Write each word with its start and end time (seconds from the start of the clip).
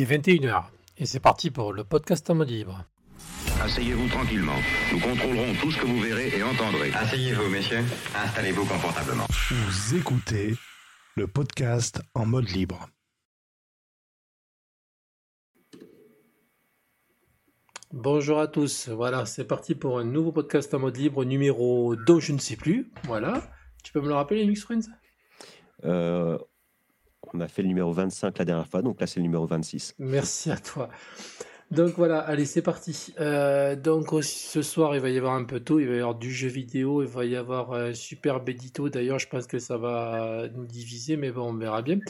Il 0.00 0.10
est 0.10 0.16
21h 0.16 0.64
et 0.96 1.04
c'est 1.04 1.20
parti 1.20 1.50
pour 1.50 1.74
le 1.74 1.84
podcast 1.84 2.30
en 2.30 2.34
mode 2.34 2.48
libre. 2.48 2.86
Asseyez-vous 3.60 4.08
tranquillement. 4.08 4.56
Nous 4.90 4.98
contrôlerons 4.98 5.52
tout 5.60 5.70
ce 5.70 5.78
que 5.78 5.84
vous 5.84 6.00
verrez 6.00 6.28
et 6.28 6.42
entendrez. 6.42 6.90
Asseyez-vous, 6.94 7.50
messieurs. 7.50 7.84
Installez-vous 8.16 8.64
confortablement. 8.64 9.26
Vous 9.50 9.96
écoutez 9.96 10.56
le 11.16 11.26
podcast 11.26 12.00
en 12.14 12.24
mode 12.24 12.48
libre. 12.48 12.88
Bonjour 17.92 18.40
à 18.40 18.48
tous. 18.48 18.88
Voilà, 18.88 19.26
c'est 19.26 19.44
parti 19.44 19.74
pour 19.74 19.98
un 19.98 20.04
nouveau 20.04 20.32
podcast 20.32 20.72
en 20.72 20.78
mode 20.78 20.96
libre 20.96 21.26
numéro 21.26 21.94
2, 21.94 22.20
je 22.20 22.32
ne 22.32 22.38
sais 22.38 22.56
plus. 22.56 22.90
Voilà. 23.04 23.42
Tu 23.84 23.92
peux 23.92 24.00
me 24.00 24.08
le 24.08 24.14
rappeler, 24.14 24.40
Linux 24.40 24.62
Friends? 24.62 24.88
Euh, 25.84 26.38
on 27.32 27.40
a 27.40 27.48
fait 27.48 27.62
le 27.62 27.68
numéro 27.68 27.92
25 27.92 28.38
la 28.38 28.44
dernière 28.44 28.66
fois, 28.66 28.82
donc 28.82 29.00
là 29.00 29.06
c'est 29.06 29.20
le 29.20 29.24
numéro 29.24 29.46
26. 29.46 29.94
Merci 29.98 30.50
à 30.50 30.56
toi. 30.56 30.88
Donc 31.70 31.94
voilà, 31.96 32.18
allez, 32.18 32.46
c'est 32.46 32.62
parti. 32.62 33.14
Euh, 33.20 33.76
donc 33.76 34.12
aussi, 34.12 34.48
ce 34.48 34.60
soir, 34.60 34.96
il 34.96 35.00
va 35.00 35.08
y 35.08 35.16
avoir 35.16 35.34
un 35.34 35.44
peu 35.44 35.60
tôt, 35.60 35.78
il 35.78 35.86
va 35.86 35.94
y 35.94 35.98
avoir 35.98 36.16
du 36.16 36.32
jeu 36.32 36.48
vidéo, 36.48 37.02
il 37.02 37.08
va 37.08 37.24
y 37.24 37.36
avoir 37.36 37.72
un 37.72 37.94
superbe 37.94 38.48
édito. 38.48 38.88
D'ailleurs, 38.88 39.20
je 39.20 39.28
pense 39.28 39.46
que 39.46 39.60
ça 39.60 39.76
va 39.76 40.48
nous 40.52 40.66
diviser, 40.66 41.16
mais 41.16 41.30
bon, 41.30 41.50
on 41.50 41.54
verra 41.54 41.82
bien. 41.82 42.00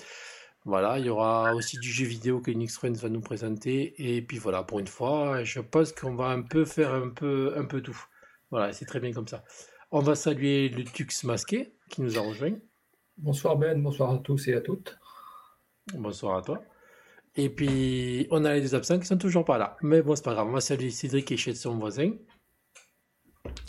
Voilà, 0.64 0.98
il 0.98 1.06
y 1.06 1.10
aura 1.10 1.54
aussi 1.54 1.78
du 1.78 1.90
jeu 1.90 2.06
vidéo 2.06 2.40
que 2.40 2.50
Linux 2.50 2.76
Friends 2.76 2.94
va 2.94 3.10
nous 3.10 3.20
présenter. 3.20 3.94
Et 3.98 4.22
puis 4.22 4.38
voilà, 4.38 4.62
pour 4.62 4.78
une 4.78 4.86
fois, 4.86 5.44
je 5.44 5.60
pense 5.60 5.92
qu'on 5.92 6.14
va 6.14 6.28
un 6.28 6.42
peu 6.42 6.64
faire 6.64 6.94
un 6.94 7.10
peu, 7.10 7.52
un 7.56 7.64
peu 7.64 7.82
tout. 7.82 7.98
Voilà, 8.50 8.72
c'est 8.72 8.86
très 8.86 9.00
bien 9.00 9.12
comme 9.12 9.28
ça. 9.28 9.44
On 9.90 10.00
va 10.00 10.14
saluer 10.14 10.68
le 10.68 10.84
Tux 10.84 11.24
masqué 11.24 11.74
qui 11.90 12.00
nous 12.00 12.18
a 12.18 12.20
rejoint. 12.20 12.56
Bonsoir 13.16 13.56
Ben, 13.56 13.82
bonsoir 13.82 14.12
à 14.12 14.18
tous 14.18 14.48
et 14.48 14.54
à 14.54 14.60
toutes. 14.60 14.99
Bonsoir 15.94 16.38
à 16.38 16.42
toi. 16.42 16.62
Et 17.36 17.48
puis, 17.48 18.26
on 18.30 18.44
a 18.44 18.54
les 18.54 18.60
deux 18.60 18.74
absents 18.74 18.98
qui 18.98 19.06
sont 19.06 19.18
toujours 19.18 19.44
pas 19.44 19.58
là. 19.58 19.76
Mais 19.82 20.02
bon, 20.02 20.16
c'est 20.16 20.24
pas 20.24 20.34
grave. 20.34 20.48
On 20.48 20.52
va 20.52 20.60
saluer 20.60 20.90
Cédric 20.90 21.30
et 21.32 21.36
chez 21.36 21.54
son 21.54 21.78
voisin. 21.78 22.12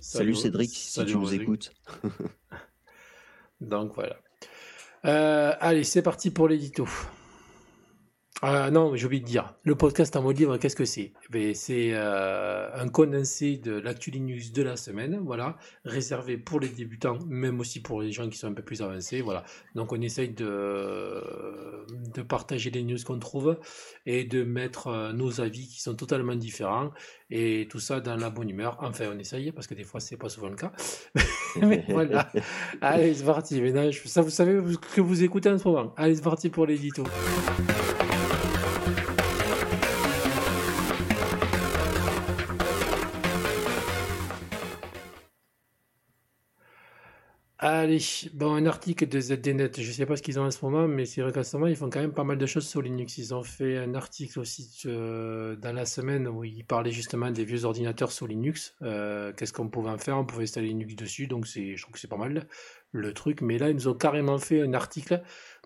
Salut, 0.02 0.36
Cédric, 0.36 0.70
si 0.70 0.92
salut, 0.92 1.12
tu 1.12 1.18
nous 1.18 1.34
écoutes. 1.34 1.72
Donc 3.62 3.94
voilà. 3.96 4.18
Euh, 5.06 5.54
allez, 5.60 5.84
c'est 5.84 6.02
parti 6.02 6.32
pour 6.32 6.48
l'édito. 6.48 6.88
Ah 8.44 8.72
non, 8.72 8.96
j'ai 8.96 9.06
oublié 9.06 9.22
de 9.22 9.28
dire. 9.28 9.54
Le 9.64 9.76
podcast 9.76 10.16
en 10.16 10.24
mode 10.24 10.40
livre, 10.40 10.58
qu'est-ce 10.58 10.76
que 10.76 10.84
c'est? 10.84 11.12
Eh 11.26 11.30
ben, 11.30 11.54
C'est 11.54 11.92
euh, 11.94 12.74
un 12.74 12.88
condensé 12.90 13.58
de 13.58 13.74
l'actu 13.74 14.10
Linux 14.10 14.52
de 14.52 14.64
la 14.64 14.78
semaine, 14.78 15.20
voilà, 15.24 15.58
réservé 15.86 16.38
pour 16.40 16.60
les 16.60 16.70
débutants, 16.70 17.20
même 17.28 17.60
aussi 17.60 17.84
pour 17.84 18.02
les 18.02 18.12
gens 18.12 18.28
qui 18.28 18.40
sont 18.40 18.48
un 18.48 18.54
peu 18.54 18.64
plus 18.64 18.82
avancés, 18.82 19.22
voilà. 19.22 19.44
Donc 19.76 19.94
on 19.94 20.02
essaye 20.02 20.30
de, 20.30 21.24
de 22.16 22.22
partager 22.24 22.72
les 22.72 22.82
news 22.82 22.98
qu'on 23.06 23.20
trouve 23.20 23.60
et 24.08 24.24
de 24.24 24.44
mettre 24.44 24.88
euh, 24.88 25.14
nos 25.14 25.40
avis 25.40 25.68
qui 25.68 25.80
sont 25.80 25.94
totalement 25.94 26.34
différents 26.34 26.90
et 27.30 27.68
tout 27.70 27.80
ça 27.80 28.00
dans 28.00 28.16
la 28.16 28.32
bonne 28.32 28.50
humeur. 28.50 28.76
Enfin, 28.82 29.06
on 29.14 29.20
essaye 29.20 29.52
parce 29.52 29.68
que 29.68 29.76
des 29.76 29.84
fois 29.84 30.00
c'est 30.00 30.18
pas 30.18 30.30
souvent 30.30 30.50
le 30.50 30.56
cas. 30.56 30.72
Mais 31.62 31.86
voilà. 31.90 32.32
Allez, 32.82 33.14
c'est 33.14 33.24
parti. 33.24 33.62
Maintenant, 33.62 33.88
ça, 34.06 34.24
vous 34.24 34.32
savez 34.32 34.60
ce 34.74 34.78
que 34.78 35.02
vous 35.02 35.24
écoutez 35.24 35.50
en 35.50 35.60
ce 35.60 35.68
moment. 35.68 35.94
Allez, 35.96 36.16
c'est 36.16 36.24
parti 36.24 36.50
pour 36.50 36.66
l'édito. 36.66 37.04
Allez, 47.82 48.30
bon, 48.34 48.54
un 48.54 48.68
article 48.68 49.08
de 49.08 49.20
ZDNet, 49.20 49.72
je 49.82 49.92
sais 49.92 50.06
pas 50.06 50.16
ce 50.16 50.22
qu'ils 50.22 50.40
ont 50.40 50.44
en 50.44 50.52
ce 50.52 50.64
moment, 50.64 50.88
mais 50.88 51.06
c'est 51.06 51.22
vrai 51.22 51.32
qu'en 51.32 51.42
ce 51.44 51.58
moment, 51.58 51.66
ils 51.66 51.76
font 51.76 51.90
quand 51.90 52.00
même 52.00 52.14
pas 52.14 52.24
mal 52.24 52.38
de 52.38 52.46
choses 52.46 52.68
sur 52.68 52.80
Linux. 52.80 53.18
Ils 53.18 53.34
ont 53.34 53.42
fait 53.42 53.76
un 53.80 53.96
article 53.96 54.40
aussi 54.40 54.84
euh, 54.86 55.56
dans 55.56 55.74
la 55.74 55.88
semaine 55.88 56.28
où 56.28 56.44
ils 56.44 56.64
parlaient 56.64 56.92
justement 56.92 57.32
des 57.32 57.44
vieux 57.44 57.66
ordinateurs 57.66 58.12
sous 58.12 58.28
Linux. 58.28 58.76
Euh, 58.84 59.34
Qu'est-ce 59.34 59.52
qu'on 59.52 59.68
pouvait 59.68 59.90
en 59.90 59.98
faire? 59.98 60.16
On 60.16 60.26
pouvait 60.26 60.44
installer 60.44 60.68
Linux 60.68 60.96
dessus, 60.96 61.26
donc 61.26 61.48
je 61.48 61.82
trouve 61.82 61.94
que 61.94 62.00
c'est 62.00 62.08
pas 62.08 62.18
mal 62.18 62.46
le 62.92 63.14
truc. 63.16 63.42
Mais 63.42 63.58
là, 63.58 63.70
ils 63.72 63.76
nous 63.76 63.88
ont 63.88 63.96
carrément 63.96 64.38
fait 64.38 64.62
un 64.62 64.76
article, 64.76 65.20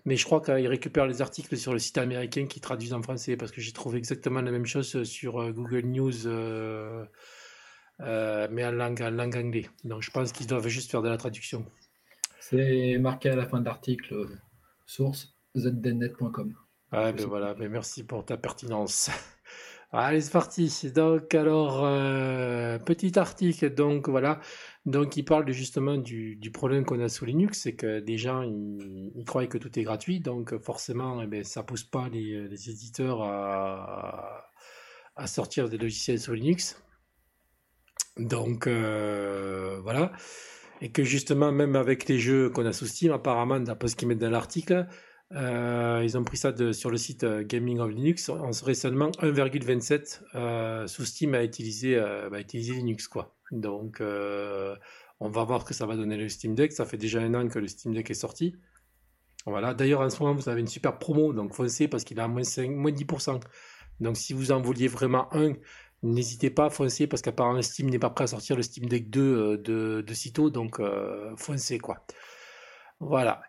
mais 0.06 0.16
je 0.16 0.24
crois 0.24 0.40
qu'ils 0.40 0.68
récupèrent 0.68 1.06
les 1.06 1.20
articles 1.20 1.54
sur 1.58 1.74
le 1.74 1.78
site 1.78 1.98
américain 1.98 2.46
qui 2.46 2.60
traduisent 2.62 2.94
en 2.94 3.02
français, 3.02 3.36
parce 3.36 3.52
que 3.52 3.60
j'ai 3.60 3.72
trouvé 3.72 3.98
exactement 3.98 4.40
la 4.40 4.52
même 4.52 4.64
chose 4.64 5.02
sur 5.02 5.42
euh, 5.42 5.52
Google 5.52 5.84
News. 5.84 6.14
mais 7.98 8.64
en 8.64 8.72
langue, 8.72 9.02
en 9.02 9.10
langue 9.10 9.36
anglais. 9.36 9.68
Donc 9.84 10.00
je 10.00 10.10
pense 10.10 10.32
qu'ils 10.32 10.46
doivent 10.46 10.68
juste 10.68 10.90
faire 10.90 11.02
de 11.02 11.10
la 11.10 11.18
traduction. 11.18 11.66
C'est 12.48 12.98
marqué 12.98 13.30
à 13.30 13.34
la 13.34 13.44
fin 13.44 13.58
de 13.58 13.64
l'article, 13.64 14.14
euh, 14.14 14.38
source 14.86 15.34
zdnet.com. 15.56 16.54
Ah, 16.92 17.10
ben 17.10 17.26
voilà, 17.26 17.54
ben 17.54 17.68
merci 17.68 18.04
pour 18.04 18.24
ta 18.24 18.36
pertinence. 18.36 19.10
Allez, 19.90 20.20
c'est 20.20 20.30
parti. 20.30 20.92
Donc, 20.94 21.34
alors, 21.34 21.84
euh, 21.84 22.78
petit 22.78 23.18
article, 23.18 23.74
donc 23.74 24.08
voilà. 24.08 24.38
Donc, 24.84 25.16
il 25.16 25.24
parle 25.24 25.50
justement 25.50 25.96
du, 25.96 26.36
du 26.36 26.52
problème 26.52 26.84
qu'on 26.84 27.00
a 27.00 27.08
sous 27.08 27.24
Linux, 27.24 27.62
c'est 27.62 27.74
que 27.74 27.98
des 27.98 28.16
gens, 28.16 28.42
ils, 28.42 29.10
ils 29.16 29.24
croient 29.24 29.48
que 29.48 29.58
tout 29.58 29.76
est 29.76 29.82
gratuit, 29.82 30.20
donc 30.20 30.56
forcément, 30.62 31.20
eh 31.22 31.26
ben, 31.26 31.42
ça 31.42 31.64
pousse 31.64 31.82
pas 31.82 32.08
les, 32.10 32.46
les 32.46 32.70
éditeurs 32.70 33.22
à, 33.22 34.46
à 35.16 35.26
sortir 35.26 35.68
des 35.68 35.78
logiciels 35.78 36.20
sous 36.20 36.34
Linux. 36.34 36.80
Donc, 38.18 38.68
euh, 38.68 39.80
voilà. 39.82 40.12
Et 40.80 40.90
que 40.90 41.02
justement, 41.04 41.52
même 41.52 41.76
avec 41.76 42.06
les 42.06 42.18
jeux 42.18 42.50
qu'on 42.50 42.66
a 42.66 42.72
sous 42.72 42.86
Steam, 42.86 43.12
apparemment, 43.12 43.60
d'après 43.60 43.88
ce 43.88 43.96
qu'ils 43.96 44.08
mettent 44.08 44.18
dans 44.18 44.30
l'article, 44.30 44.86
euh, 45.32 46.02
ils 46.04 46.16
ont 46.16 46.24
pris 46.24 46.36
ça 46.36 46.52
sur 46.72 46.90
le 46.90 46.96
site 46.96 47.24
euh, 47.24 47.42
Gaming 47.44 47.78
of 47.78 47.90
Linux. 47.90 48.28
On 48.28 48.52
serait 48.52 48.74
seulement 48.74 49.10
1,27 49.22 50.20
euh, 50.34 50.86
sous 50.86 51.04
Steam 51.04 51.34
à 51.34 51.42
utiliser, 51.42 51.96
euh, 51.96 52.30
à 52.30 52.38
Linux. 52.38 53.08
Quoi. 53.08 53.34
Donc, 53.50 54.00
euh, 54.00 54.76
on 55.18 55.28
va 55.28 55.44
voir 55.44 55.62
ce 55.62 55.66
que 55.66 55.74
ça 55.74 55.86
va 55.86 55.96
donner 55.96 56.16
le 56.16 56.28
Steam 56.28 56.54
Deck. 56.54 56.72
Ça 56.72 56.84
fait 56.84 56.98
déjà 56.98 57.20
un 57.20 57.34
an 57.34 57.48
que 57.48 57.58
le 57.58 57.68
Steam 57.68 57.94
Deck 57.94 58.10
est 58.10 58.14
sorti. 58.14 58.54
Voilà. 59.46 59.74
D'ailleurs, 59.74 60.00
en 60.00 60.10
ce 60.10 60.22
moment, 60.22 60.34
vous 60.34 60.48
avez 60.48 60.60
une 60.60 60.68
super 60.68 60.98
promo. 60.98 61.32
Donc, 61.32 61.54
foncez 61.54 61.88
parce 61.88 62.04
qu'il 62.04 62.18
est 62.18 62.22
à 62.22 62.28
moins, 62.28 62.44
5, 62.44 62.70
moins 62.70 62.92
10%. 62.92 63.40
Donc, 64.00 64.16
si 64.16 64.32
vous 64.32 64.52
en 64.52 64.60
vouliez 64.60 64.88
vraiment 64.88 65.32
un, 65.34 65.54
n'hésitez 66.06 66.50
pas 66.50 66.66
à 66.66 66.70
foncer 66.70 67.06
parce 67.06 67.22
qu'apparemment, 67.22 67.62
Steam 67.62 67.90
n'est 67.90 67.98
pas 67.98 68.10
prêt 68.10 68.24
à 68.24 68.28
sortir 68.28 68.56
le 68.56 68.62
Steam 68.62 68.88
Deck 68.88 69.10
2 69.10 69.20
euh, 69.20 69.56
de, 69.58 70.00
de 70.06 70.14
sitôt. 70.14 70.50
Donc, 70.50 70.80
euh, 70.80 71.34
foncez 71.36 71.78
quoi. 71.78 72.04
Voilà. 73.00 73.42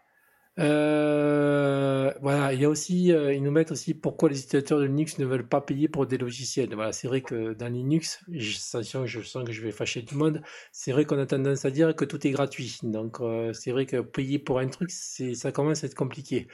Euh, 0.60 2.12
voilà, 2.22 2.54
il 2.54 2.60
y 2.62 2.66
a 2.66 2.70
aussi, 2.70 3.10
ils 3.10 3.44
nous 3.44 3.52
mettent 3.52 3.72
aussi 3.72 3.94
pourquoi 3.94 4.30
les 4.30 4.40
utilisateurs 4.40 4.80
de 4.80 4.86
Linux 4.86 5.20
ne 5.20 5.26
veulent 5.26 5.48
pas 5.48 5.62
payer 5.62 5.88
pour 5.88 6.08
des 6.08 6.18
logiciels. 6.18 6.74
Voilà, 6.74 6.92
c'est 6.94 7.08
vrai 7.08 7.22
que 7.22 7.54
dans 7.54 7.72
Linux, 7.72 8.24
je, 8.32 8.58
attention, 8.58 9.06
je 9.06 9.22
sens 9.22 9.46
que 9.46 9.52
je 9.52 9.62
vais 9.62 9.72
fâcher 9.72 10.04
tout 10.04 10.16
le 10.16 10.20
monde. 10.20 10.42
C'est 10.72 10.92
vrai 10.92 11.06
qu'on 11.06 11.20
a 11.20 11.28
tendance 11.28 11.66
à 11.66 11.72
dire 11.72 11.96
que 11.96 12.06
tout 12.06 12.26
est 12.26 12.32
gratuit. 12.32 12.80
Donc, 12.84 13.20
c'est 13.54 13.72
vrai 13.72 13.86
que 13.86 14.02
payer 14.02 14.40
pour 14.40 14.60
un 14.60 14.68
truc, 14.68 14.90
ça 14.92 15.52
commence 15.52 15.84
à 15.84 15.88
être 15.88 15.96
compliqué. 15.96 16.48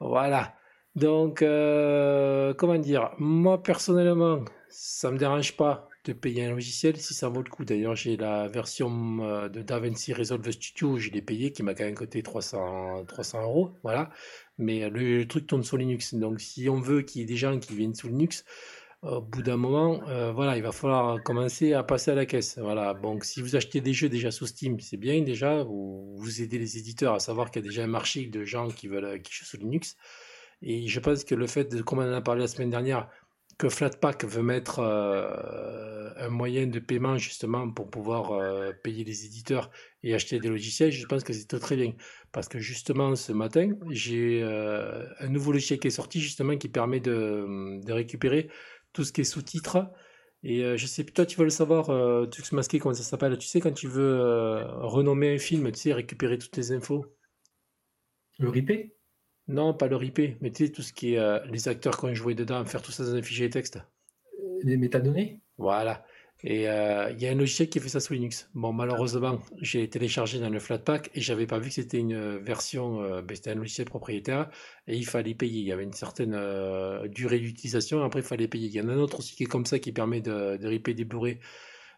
Voilà. 0.00 0.56
Donc, 0.96 1.42
euh, 1.42 2.54
comment 2.54 2.78
dire, 2.78 3.10
moi 3.18 3.62
personnellement, 3.62 4.42
ça 4.70 5.10
me 5.10 5.18
dérange 5.18 5.54
pas 5.56 5.90
de 6.04 6.14
payer 6.14 6.46
un 6.46 6.50
logiciel 6.52 6.96
si 6.96 7.12
ça 7.12 7.28
vaut 7.28 7.42
le 7.42 7.50
coup. 7.50 7.66
D'ailleurs, 7.66 7.94
j'ai 7.96 8.16
la 8.16 8.48
version 8.48 9.18
euh, 9.20 9.48
de 9.50 9.60
DaVinci 9.60 10.14
Resolve 10.14 10.50
Studio, 10.50 10.96
je 10.96 11.10
l'ai 11.10 11.20
payé, 11.20 11.52
qui 11.52 11.62
m'a 11.62 11.74
quand 11.74 11.84
même 11.84 11.94
coûté 11.94 12.22
300, 12.22 13.04
300 13.06 13.42
euros. 13.42 13.72
Voilà. 13.82 14.08
Mais 14.56 14.88
le, 14.88 15.18
le 15.18 15.28
truc 15.28 15.46
tourne 15.46 15.64
sur 15.64 15.76
Linux. 15.76 16.14
Donc, 16.14 16.40
si 16.40 16.68
on 16.70 16.80
veut 16.80 17.02
qu'il 17.02 17.20
y 17.20 17.24
ait 17.24 17.26
des 17.26 17.36
gens 17.36 17.58
qui 17.58 17.74
viennent 17.74 17.94
sous 17.94 18.08
Linux, 18.08 18.44
au 19.02 19.20
bout 19.20 19.42
d'un 19.42 19.58
moment, 19.58 20.00
euh, 20.08 20.32
voilà, 20.32 20.56
il 20.56 20.62
va 20.62 20.72
falloir 20.72 21.22
commencer 21.22 21.74
à 21.74 21.82
passer 21.82 22.10
à 22.10 22.14
la 22.14 22.24
caisse. 22.24 22.58
Voilà. 22.58 22.94
Donc, 22.94 23.24
si 23.24 23.42
vous 23.42 23.54
achetez 23.54 23.82
des 23.82 23.92
jeux 23.92 24.08
déjà 24.08 24.30
sous 24.30 24.46
Steam, 24.46 24.80
c'est 24.80 24.96
bien 24.96 25.20
déjà. 25.20 25.62
Vous, 25.62 26.16
vous 26.16 26.42
aidez 26.42 26.58
les 26.58 26.78
éditeurs 26.78 27.12
à 27.14 27.20
savoir 27.20 27.50
qu'il 27.50 27.62
y 27.62 27.66
a 27.66 27.68
déjà 27.68 27.84
un 27.84 27.88
marché 27.88 28.26
de 28.26 28.44
gens 28.44 28.68
qui 28.68 28.88
veulent 28.88 29.20
qui 29.20 29.34
jouent 29.34 29.44
sous 29.44 29.58
Linux. 29.58 29.96
Et 30.62 30.86
je 30.88 31.00
pense 31.00 31.24
que 31.24 31.34
le 31.34 31.46
fait, 31.46 31.64
de, 31.64 31.82
comme 31.82 31.98
on 31.98 32.02
en 32.02 32.12
a 32.12 32.20
parlé 32.20 32.42
la 32.42 32.48
semaine 32.48 32.70
dernière, 32.70 33.08
que 33.58 33.68
Flatpak 33.68 34.24
veut 34.24 34.42
mettre 34.42 34.80
euh, 34.80 36.10
un 36.18 36.28
moyen 36.28 36.66
de 36.66 36.78
paiement 36.78 37.16
justement 37.16 37.70
pour 37.70 37.90
pouvoir 37.90 38.32
euh, 38.32 38.72
payer 38.82 39.04
les 39.04 39.24
éditeurs 39.24 39.70
et 40.02 40.14
acheter 40.14 40.38
des 40.40 40.48
logiciels, 40.48 40.92
je 40.92 41.06
pense 41.06 41.24
que 41.24 41.32
c'est 41.32 41.46
très, 41.46 41.58
très 41.58 41.76
bien. 41.76 41.94
Parce 42.32 42.48
que 42.48 42.58
justement, 42.58 43.16
ce 43.16 43.32
matin, 43.32 43.72
j'ai 43.90 44.42
euh, 44.42 45.06
un 45.20 45.28
nouveau 45.28 45.52
logiciel 45.52 45.78
qui 45.78 45.88
est 45.88 45.90
sorti 45.90 46.20
justement 46.20 46.56
qui 46.56 46.68
permet 46.68 47.00
de, 47.00 47.80
récupérer 47.90 48.50
tout 48.92 49.04
ce 49.04 49.12
qui 49.12 49.22
est 49.22 49.24
sous-titres. 49.24 49.90
Et 50.42 50.76
je 50.76 50.86
sais 50.86 51.04
toi 51.04 51.26
tu 51.26 51.38
veux 51.38 51.44
le 51.44 51.50
savoir, 51.50 51.90
euh, 51.90 52.26
Masqué, 52.52 52.78
comment 52.78 52.94
ça 52.94 53.02
s'appelle? 53.02 53.36
Tu 53.38 53.48
sais, 53.48 53.60
quand 53.60 53.72
tu 53.72 53.88
veux 53.88 54.62
renommer 54.80 55.34
un 55.34 55.38
film, 55.38 55.72
tu 55.72 55.80
sais, 55.80 55.92
récupérer 55.92 56.38
toutes 56.38 56.56
les 56.56 56.72
infos? 56.72 57.06
Le 58.38 58.50
RIP 58.50 58.95
Non, 59.48 59.74
pas 59.74 59.86
le 59.86 59.96
RIP, 59.96 60.38
mais 60.40 60.50
tu 60.50 60.66
sais, 60.66 60.72
tout 60.72 60.82
ce 60.82 60.92
qui 60.92 61.14
est 61.14 61.18
euh, 61.18 61.38
les 61.46 61.68
acteurs 61.68 61.98
qui 61.98 62.06
ont 62.06 62.14
joué 62.14 62.34
dedans, 62.34 62.64
faire 62.64 62.82
tout 62.82 62.92
ça 62.92 63.04
dans 63.04 63.14
un 63.14 63.22
fichier 63.22 63.48
texte. 63.48 63.78
Les 64.62 64.76
métadonnées? 64.76 65.40
Voilà. 65.58 66.04
Et 66.42 66.68
euh, 66.68 67.10
il 67.12 67.22
y 67.22 67.26
a 67.26 67.30
un 67.30 67.34
logiciel 67.34 67.68
qui 67.68 67.80
fait 67.80 67.88
ça 67.88 67.98
sous 67.98 68.12
Linux. 68.12 68.50
Bon, 68.54 68.72
malheureusement, 68.72 69.40
j'ai 69.60 69.88
téléchargé 69.88 70.38
dans 70.38 70.50
le 70.50 70.58
Flatpak 70.58 71.10
et 71.14 71.20
j'avais 71.20 71.46
pas 71.46 71.58
vu 71.58 71.68
que 71.68 71.74
c'était 71.74 71.98
une 71.98 72.36
version, 72.38 73.00
euh, 73.02 73.22
ben, 73.22 73.34
c'était 73.34 73.50
un 73.50 73.54
logiciel 73.54 73.86
propriétaire 73.86 74.50
et 74.86 74.96
il 74.96 75.06
fallait 75.06 75.34
payer. 75.34 75.60
Il 75.60 75.66
y 75.66 75.72
avait 75.72 75.84
une 75.84 75.94
certaine 75.94 76.34
euh, 76.34 77.08
durée 77.08 77.38
d'utilisation, 77.38 78.04
après 78.04 78.20
il 78.20 78.26
fallait 78.26 78.48
payer. 78.48 78.68
Il 78.68 78.74
y 78.74 78.80
en 78.80 78.88
a 78.88 78.92
un 78.92 78.98
autre 78.98 79.20
aussi 79.20 79.34
qui 79.34 79.44
est 79.44 79.46
comme 79.46 79.64
ça 79.64 79.78
qui 79.78 79.92
permet 79.92 80.20
de, 80.20 80.58
de 80.58 80.68
ripper 80.68 80.92
des 80.92 81.04
bourrés. 81.04 81.40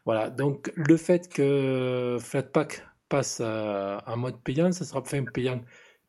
Voilà, 0.05 0.31
donc 0.31 0.73
le 0.77 0.97
fait 0.97 1.29
que 1.29 2.17
Flatpak 2.21 2.87
passe 3.09 3.41
en 3.41 4.17
mode 4.17 4.41
payant, 4.43 4.73
ça 4.73 4.85
sera 4.85 5.03
fin 5.05 5.25
payant 5.25 5.61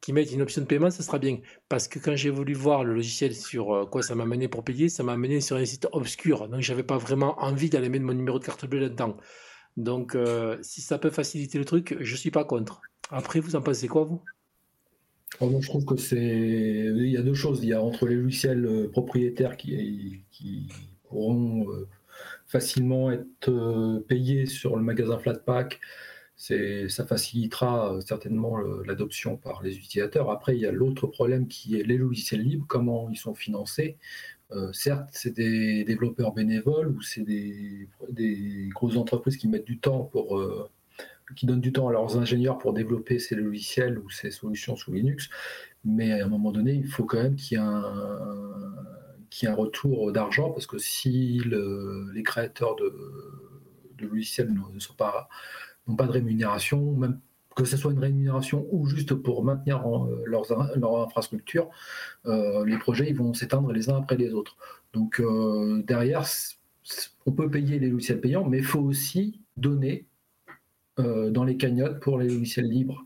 qui 0.01 0.13
mettent 0.13 0.31
une 0.31 0.41
option 0.41 0.61
de 0.61 0.67
paiement, 0.67 0.89
ça 0.89 1.03
sera 1.03 1.19
bien. 1.19 1.39
Parce 1.67 1.87
que 1.87 1.99
quand 1.99 2.15
j'ai 2.15 2.29
voulu 2.29 2.53
voir 2.53 2.83
le 2.83 2.93
logiciel 2.93 3.35
sur 3.35 3.73
euh, 3.73 3.85
quoi 3.85 4.01
ça 4.01 4.15
m'a 4.15 4.25
mené 4.25 4.47
pour 4.47 4.63
payer, 4.63 4.89
ça 4.89 5.03
m'a 5.03 5.17
mené 5.17 5.41
sur 5.41 5.57
un 5.57 5.65
site 5.65 5.87
obscur. 5.91 6.47
Donc 6.47 6.61
j'avais 6.61 6.83
pas 6.83 6.97
vraiment 6.97 7.39
envie 7.41 7.69
d'aller 7.69 7.89
mettre 7.89 8.05
mon 8.05 8.13
numéro 8.13 8.39
de 8.39 8.45
carte 8.45 8.65
bleue 8.65 8.79
là-dedans. 8.79 9.17
Donc 9.77 10.15
euh, 10.15 10.57
si 10.61 10.81
ça 10.81 10.97
peut 10.97 11.09
faciliter 11.09 11.57
le 11.57 11.65
truc, 11.65 11.97
je 11.99 12.15
suis 12.15 12.31
pas 12.31 12.45
contre. 12.45 12.81
Après, 13.11 13.39
vous 13.39 13.55
en 13.55 13.61
pensez 13.61 13.87
quoi, 13.87 14.03
vous? 14.03 14.21
Oh, 15.41 15.59
Je 15.61 15.67
trouve 15.67 15.85
que 15.85 15.97
c'est. 15.97 16.17
Il 16.17 17.07
y 17.07 17.17
a 17.17 17.21
deux 17.21 17.33
choses. 17.33 17.59
Il 17.63 17.69
y 17.69 17.73
a 17.73 17.81
entre 17.81 18.07
les 18.07 18.15
logiciels 18.15 18.65
euh, 18.65 18.89
propriétaires 18.89 19.57
qui, 19.57 20.23
qui 20.31 20.69
pourront 21.03 21.67
facilement 22.47 23.11
être 23.11 24.03
payés 24.07 24.45
sur 24.45 24.75
le 24.75 24.83
magasin 24.83 25.17
Flatpak 25.17 25.79
ça 26.39 27.05
facilitera 27.05 27.93
euh, 27.93 28.01
certainement 28.01 28.57
l'adoption 28.85 29.35
par 29.35 29.61
les 29.61 29.77
utilisateurs. 29.77 30.31
Après, 30.31 30.55
il 30.55 30.61
y 30.61 30.65
a 30.65 30.71
l'autre 30.71 31.05
problème 31.05 31.47
qui 31.47 31.75
est 31.75 31.83
les 31.83 31.97
logiciels 31.97 32.41
libres, 32.41 32.65
comment 32.67 33.09
ils 33.09 33.17
sont 33.17 33.35
financés. 33.35 33.97
Euh, 34.51 34.71
certes, 34.71 35.09
c'est 35.11 35.35
des 35.35 35.83
développeurs 35.83 36.33
bénévoles 36.33 36.87
ou 36.87 37.01
c'est 37.01 37.23
des, 37.23 37.87
grosses 38.73 38.95
entreprises 38.95 39.37
qui 39.37 39.47
mettent 39.47 39.65
du 39.65 39.79
temps 39.79 40.05
pour, 40.05 40.39
euh, 40.39 40.69
qui 41.35 41.45
donnent 41.45 41.61
du 41.61 41.73
temps 41.73 41.89
à 41.89 41.91
leurs 41.91 42.17
ingénieurs 42.17 42.57
pour 42.57 42.73
développer 42.73 43.19
ces 43.19 43.35
logiciels 43.35 43.99
ou 43.99 44.09
ces 44.09 44.31
solutions 44.31 44.75
sous 44.77 44.93
Linux. 44.93 45.29
Mais 45.83 46.21
à 46.21 46.25
un 46.25 46.29
moment 46.29 46.51
donné, 46.51 46.73
il 46.73 46.87
faut 46.87 47.03
quand 47.03 47.21
même 47.21 47.35
qu'il 47.35 47.57
y 47.57 47.61
ait 47.61 49.47
un, 49.47 49.55
retour 49.55 50.11
d'argent 50.11 50.51
parce 50.51 50.67
que 50.67 50.77
si 50.77 51.41
les 51.45 52.23
créateurs 52.23 52.75
de, 52.77 52.93
de 53.97 54.07
logiciels 54.07 54.53
ne 54.53 54.79
sont 54.79 54.95
pas 54.95 55.29
pas 55.95 56.07
de 56.07 56.11
rémunération, 56.11 56.93
même 56.93 57.19
que 57.55 57.65
ce 57.65 57.77
soit 57.77 57.91
une 57.91 57.99
rémunération 57.99 58.65
ou 58.71 58.85
juste 58.85 59.13
pour 59.13 59.43
maintenir 59.43 59.85
euh, 59.85 60.23
leur 60.25 61.01
infrastructure, 61.01 61.69
euh, 62.25 62.65
les 62.65 62.77
projets 62.77 63.09
ils 63.09 63.15
vont 63.15 63.33
s'éteindre 63.33 63.71
les 63.71 63.89
uns 63.89 63.97
après 63.97 64.17
les 64.17 64.33
autres. 64.33 64.55
Donc 64.93 65.19
euh, 65.19 65.83
derrière, 65.85 66.25
on 67.25 67.31
peut 67.31 67.49
payer 67.49 67.79
les 67.79 67.89
logiciels 67.89 68.21
payants, 68.21 68.47
mais 68.47 68.59
il 68.59 68.63
faut 68.63 68.79
aussi 68.79 69.41
donner 69.57 70.05
dans 70.97 71.45
les 71.45 71.55
cagnottes 71.55 72.01
pour 72.01 72.19
les 72.19 72.27
logiciels 72.27 72.67
libres, 72.67 73.05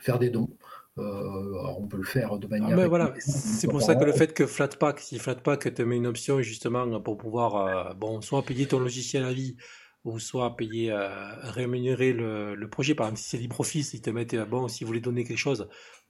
faire 0.00 0.18
des 0.18 0.28
dons. 0.28 0.50
on 0.96 1.86
peut 1.88 1.98
le 1.98 2.02
faire 2.02 2.36
de 2.36 2.48
manière. 2.48 2.76
Ah, 2.76 2.88
voilà, 2.88 3.14
c'est 3.20 3.68
pour 3.68 3.80
ça 3.80 3.94
que 3.94 4.04
le 4.04 4.10
fait 4.10 4.34
que 4.34 4.44
Flatpak, 4.44 4.98
si 4.98 5.20
Flatpak 5.20 5.72
te 5.72 5.82
met 5.82 5.96
une 5.96 6.08
option 6.08 6.42
justement 6.42 7.00
pour 7.00 7.16
pouvoir, 7.16 7.94
bon, 7.94 8.20
soit 8.22 8.42
payer 8.42 8.66
ton 8.66 8.80
logiciel 8.80 9.22
à 9.22 9.32
vie, 9.32 9.54
ou 10.04 10.18
soit 10.18 10.56
payer, 10.56 10.92
euh, 10.92 11.34
rémunérer 11.42 12.12
le, 12.12 12.68
projet. 12.68 12.94
Par 12.94 13.06
exemple, 13.06 13.20
si 13.20 13.28
c'est 13.30 13.38
LibreOffice, 13.38 13.94
ils 13.94 14.02
te 14.02 14.10
mettent, 14.10 14.34
euh, 14.34 14.46
bon, 14.46 14.68
si 14.68 14.84
vous 14.84 14.88
voulez 14.88 15.00
donner 15.00 15.24
quelque 15.24 15.38
chose, 15.38 15.68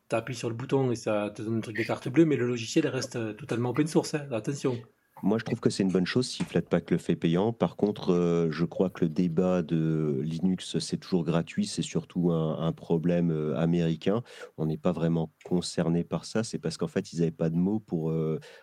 tu 0.08 0.16
appuies 0.16 0.34
sur 0.34 0.48
le 0.48 0.54
bouton 0.54 0.90
et 0.90 0.96
ça 0.96 1.30
te 1.34 1.42
donne 1.42 1.58
un 1.58 1.60
truc 1.60 1.76
de 1.76 1.82
carte 1.82 2.08
bleue, 2.08 2.24
mais 2.24 2.36
le 2.36 2.46
logiciel 2.46 2.86
reste 2.86 3.16
euh, 3.16 3.32
totalement 3.32 3.70
open 3.70 3.86
source, 3.86 4.14
hein, 4.14 4.26
attention. 4.32 4.78
Moi, 5.22 5.36
je 5.36 5.44
trouve 5.44 5.60
que 5.60 5.68
c'est 5.68 5.82
une 5.82 5.90
bonne 5.90 6.06
chose 6.06 6.26
si 6.26 6.44
Flatpak 6.44 6.90
le 6.90 6.96
fait 6.96 7.14
payant. 7.14 7.52
Par 7.52 7.76
contre, 7.76 8.48
je 8.50 8.64
crois 8.64 8.88
que 8.88 9.04
le 9.04 9.10
débat 9.10 9.60
de 9.60 10.18
Linux, 10.22 10.78
c'est 10.78 10.96
toujours 10.96 11.24
gratuit. 11.24 11.66
C'est 11.66 11.82
surtout 11.82 12.30
un, 12.32 12.72
problème 12.72 13.52
américain. 13.54 14.22
On 14.56 14.64
n'est 14.64 14.78
pas 14.78 14.92
vraiment 14.92 15.30
concerné 15.44 16.04
par 16.04 16.24
ça. 16.24 16.42
C'est 16.42 16.58
parce 16.58 16.78
qu'en 16.78 16.88
fait, 16.88 17.12
ils 17.12 17.18
n'avaient 17.18 17.32
pas 17.32 17.50
de 17.50 17.56
mot 17.56 17.80
pour, 17.80 18.14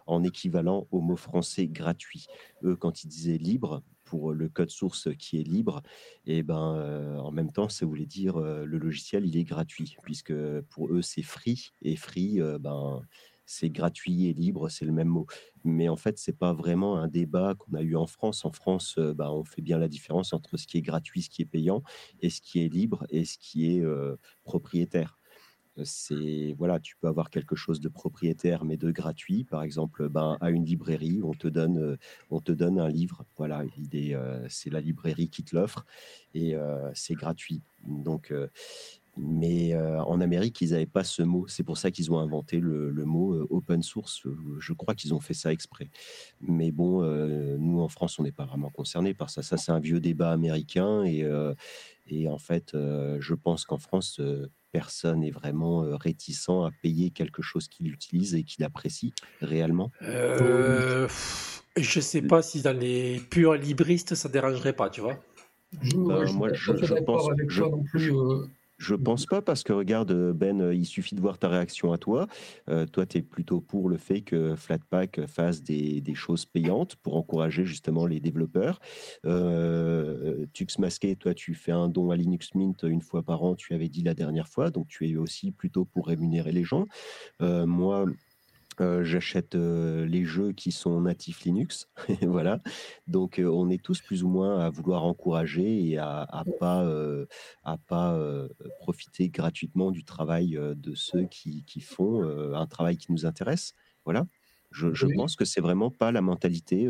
en 0.07 0.23
équivalent 0.23 0.87
au 0.89 0.99
mot 0.99 1.15
français 1.15 1.67
gratuit. 1.67 2.25
Eux, 2.63 2.75
quand 2.75 3.03
ils 3.03 3.07
disaient 3.07 3.37
libre, 3.37 3.83
pour 4.07 4.33
le 4.33 4.49
code 4.49 4.69
source 4.71 5.09
qui 5.19 5.39
est 5.39 5.43
libre, 5.43 5.81
et 6.25 6.43
ben 6.43 7.17
en 7.19 7.31
même 7.31 7.51
temps, 7.51 7.69
ça 7.69 7.85
voulait 7.85 8.05
dire 8.05 8.39
le 8.39 8.77
logiciel 8.77 9.25
il 9.25 9.37
est 9.37 9.43
gratuit, 9.43 9.95
puisque 10.03 10.33
pour 10.69 10.93
eux 10.93 11.01
c'est 11.01 11.23
free 11.23 11.71
et 11.81 11.95
free, 11.95 12.39
ben 12.59 13.01
c'est 13.45 13.69
gratuit 13.69 14.27
et 14.27 14.33
libre, 14.33 14.69
c'est 14.69 14.85
le 14.85 14.91
même 14.91 15.07
mot. 15.07 15.25
Mais 15.63 15.87
en 15.87 15.95
fait, 15.95 16.17
c'est 16.17 16.37
pas 16.37 16.53
vraiment 16.53 16.97
un 16.97 17.07
débat 17.07 17.55
qu'on 17.55 17.73
a 17.75 17.81
eu 17.81 17.95
en 17.95 18.05
France. 18.05 18.43
En 18.43 18.51
France, 18.51 18.99
ben, 18.99 19.29
on 19.29 19.45
fait 19.45 19.61
bien 19.61 19.77
la 19.79 19.87
différence 19.87 20.33
entre 20.33 20.57
ce 20.57 20.67
qui 20.67 20.77
est 20.77 20.81
gratuit, 20.81 21.21
ce 21.21 21.29
qui 21.29 21.43
est 21.43 21.45
payant, 21.45 21.81
et 22.21 22.29
ce 22.29 22.41
qui 22.41 22.59
est 22.63 22.67
libre 22.67 23.05
et 23.09 23.23
ce 23.23 23.37
qui 23.37 23.71
est 23.71 23.83
propriétaire 24.43 25.16
c'est 25.83 26.55
voilà, 26.57 26.79
tu 26.79 26.95
peux 26.97 27.07
avoir 27.07 27.29
quelque 27.29 27.55
chose 27.55 27.79
de 27.79 27.89
propriétaire 27.89 28.65
mais 28.65 28.77
de 28.77 28.91
gratuit. 28.91 29.43
Par 29.43 29.63
exemple, 29.63 30.09
ben, 30.09 30.37
à 30.41 30.49
une 30.49 30.65
librairie, 30.65 31.21
on 31.23 31.33
te 31.33 31.47
donne, 31.47 31.97
on 32.29 32.39
te 32.39 32.51
donne 32.51 32.79
un 32.79 32.89
livre. 32.89 33.25
Voilà, 33.37 33.63
c'est 34.49 34.69
la 34.69 34.81
librairie 34.81 35.29
qui 35.29 35.43
te 35.43 35.55
l'offre 35.55 35.85
et 36.33 36.55
c'est 36.93 37.15
gratuit. 37.15 37.61
Donc, 37.85 38.33
mais 39.17 39.75
en 39.75 40.21
Amérique, 40.21 40.61
ils 40.61 40.71
n'avaient 40.71 40.85
pas 40.85 41.03
ce 41.03 41.21
mot. 41.21 41.47
C'est 41.47 41.63
pour 41.63 41.77
ça 41.77 41.91
qu'ils 41.91 42.11
ont 42.11 42.19
inventé 42.19 42.59
le, 42.59 42.91
mot 43.05 43.33
open 43.49 43.81
source. 43.81 44.23
Je 44.59 44.73
crois 44.73 44.95
qu'ils 44.95 45.13
ont 45.13 45.19
fait 45.19 45.33
ça 45.33 45.51
exprès. 45.51 45.89
Mais 46.41 46.71
bon, 46.71 47.01
nous 47.57 47.81
en 47.81 47.87
France, 47.87 48.19
on 48.19 48.23
n'est 48.23 48.31
pas 48.31 48.45
vraiment 48.45 48.69
concernés 48.69 49.13
par 49.13 49.29
ça. 49.29 49.41
Ça, 49.41 49.57
c'est 49.57 49.71
un 49.71 49.79
vieux 49.79 49.99
débat 49.99 50.31
américain 50.31 51.03
et, 51.03 51.25
et 52.07 52.27
en 52.27 52.37
fait, 52.37 52.71
je 52.73 53.33
pense 53.33 53.65
qu'en 53.65 53.77
France 53.77 54.21
personne 54.71 55.21
n'est 55.21 55.31
vraiment 55.31 55.81
réticent 55.97 56.49
à 56.49 56.69
payer 56.81 57.09
quelque 57.09 57.41
chose 57.41 57.67
qu'il 57.67 57.91
utilise 57.91 58.35
et 58.35 58.43
qu'il 58.43 58.63
apprécie 58.63 59.13
réellement 59.41 59.91
euh, 60.03 61.07
Je 61.77 61.99
sais 61.99 62.21
pas 62.21 62.41
si 62.41 62.61
dans 62.61 62.77
les 62.77 63.19
purs 63.29 63.55
libristes, 63.55 64.15
ça 64.15 64.29
dérangerait 64.29 64.73
pas, 64.73 64.89
tu 64.89 65.01
vois. 65.01 65.17
Ben, 65.95 66.31
moi, 66.31 66.53
je, 66.53 66.71
pense, 67.03 67.27
je 67.43 68.11
pense 68.95 69.25
pas 69.25 69.41
parce 69.41 69.63
que 69.63 69.73
regarde 69.73 70.13
Ben, 70.33 70.71
il 70.73 70.85
suffit 70.85 71.15
de 71.15 71.21
voir 71.21 71.37
ta 71.37 71.47
réaction 71.47 71.91
à 71.91 71.97
toi. 71.97 72.27
Euh, 72.69 72.85
toi, 72.85 73.05
tu 73.05 73.19
es 73.19 73.21
plutôt 73.21 73.61
pour 73.61 73.89
le 73.89 73.97
fait 73.97 74.21
que 74.21 74.55
Flatpak 74.55 75.25
fasse 75.27 75.63
des, 75.63 76.03
choses 76.13 76.45
payantes 76.45 76.95
pour 76.97 77.15
encourager 77.15 77.65
justement 77.65 78.05
les 78.05 78.19
développeurs. 78.19 78.79
Euh, 79.25 80.45
Tux 80.53 80.67
Masqué, 80.79 81.15
toi, 81.15 81.33
tu 81.33 81.53
fais 81.53 81.71
un 81.71 81.89
don 81.89 82.11
à 82.11 82.15
Linux 82.15 82.55
Mint 82.55 82.83
une 82.83 83.01
fois 83.01 83.23
par 83.23 83.43
an, 83.43 83.55
tu 83.55 83.73
avais 83.73 83.89
dit 83.89 84.01
la 84.01 84.13
dernière 84.13 84.47
fois, 84.47 84.71
donc 84.71 84.87
tu 84.87 85.07
es 85.09 85.15
aussi 85.15 85.51
plutôt 85.51 85.85
pour 85.85 86.07
rémunérer 86.07 86.51
les 86.51 86.63
gens. 86.63 86.85
Euh, 87.41 87.65
moi, 87.65 88.05
euh, 88.81 89.03
j'achète 89.03 89.55
euh, 89.55 90.05
les 90.05 90.25
jeux 90.25 90.51
qui 90.51 90.71
sont 90.71 91.01
natifs 91.01 91.41
Linux, 91.41 91.89
voilà. 92.21 92.61
Donc 93.07 93.39
euh, 93.39 93.49
on 93.49 93.69
est 93.69 93.83
tous 93.83 94.01
plus 94.01 94.23
ou 94.23 94.29
moins 94.29 94.59
à 94.59 94.69
vouloir 94.69 95.03
encourager 95.03 95.87
et 95.89 95.97
à, 95.97 96.21
à 96.21 96.43
pas 96.59 96.87
à 97.63 97.77
pas 97.77 98.19
profiter 98.79 99.29
gratuitement 99.29 99.91
du 99.91 100.03
travail 100.03 100.57
de 100.59 100.95
ceux 100.95 101.25
qui, 101.25 101.63
qui 101.65 101.81
font 101.81 102.23
un 102.53 102.65
travail 102.67 102.97
qui 102.97 103.11
nous 103.11 103.25
intéresse, 103.25 103.73
voilà. 104.05 104.25
Je, 104.71 105.07
pense 105.15 105.35
que 105.35 105.45
c'est 105.45 105.61
vraiment 105.61 105.89
pas 105.89 106.11
la 106.11 106.21
mentalité. 106.21 106.89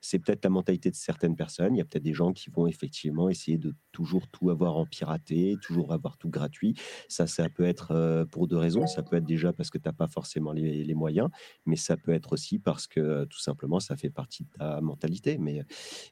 c'est 0.00 0.18
peut-être 0.18 0.44
la 0.44 0.50
mentalité 0.50 0.90
de 0.90 0.96
certaines 0.96 1.36
personnes. 1.36 1.74
Il 1.74 1.78
y 1.78 1.80
a 1.80 1.84
peut-être 1.84 2.02
des 2.02 2.14
gens 2.14 2.32
qui 2.32 2.50
vont 2.50 2.66
effectivement 2.66 3.28
essayer 3.28 3.58
de 3.58 3.74
toujours 3.92 4.28
tout 4.28 4.50
avoir 4.50 4.76
en 4.76 4.86
piraté, 4.86 5.56
toujours 5.62 5.92
avoir 5.92 6.16
tout 6.16 6.30
gratuit. 6.30 6.74
Ça, 7.08 7.26
ça 7.26 7.48
peut 7.48 7.64
être 7.64 8.24
pour 8.30 8.48
deux 8.48 8.56
raisons. 8.56 8.86
Ça 8.86 9.02
peut 9.02 9.16
être 9.16 9.26
déjà 9.26 9.52
parce 9.52 9.70
que 9.70 9.78
tu 9.78 9.88
n'as 9.88 9.92
pas 9.92 10.08
forcément 10.08 10.52
les, 10.52 10.94
moyens, 10.94 11.28
mais 11.66 11.76
ça 11.76 11.96
peut 11.96 12.12
être 12.12 12.32
aussi 12.32 12.58
parce 12.58 12.86
que 12.86 13.24
tout 13.24 13.40
simplement 13.40 13.80
ça 13.80 13.96
fait 13.96 14.10
partie 14.10 14.44
de 14.44 14.50
ta 14.58 14.80
mentalité. 14.80 15.38
Mais, 15.38 15.64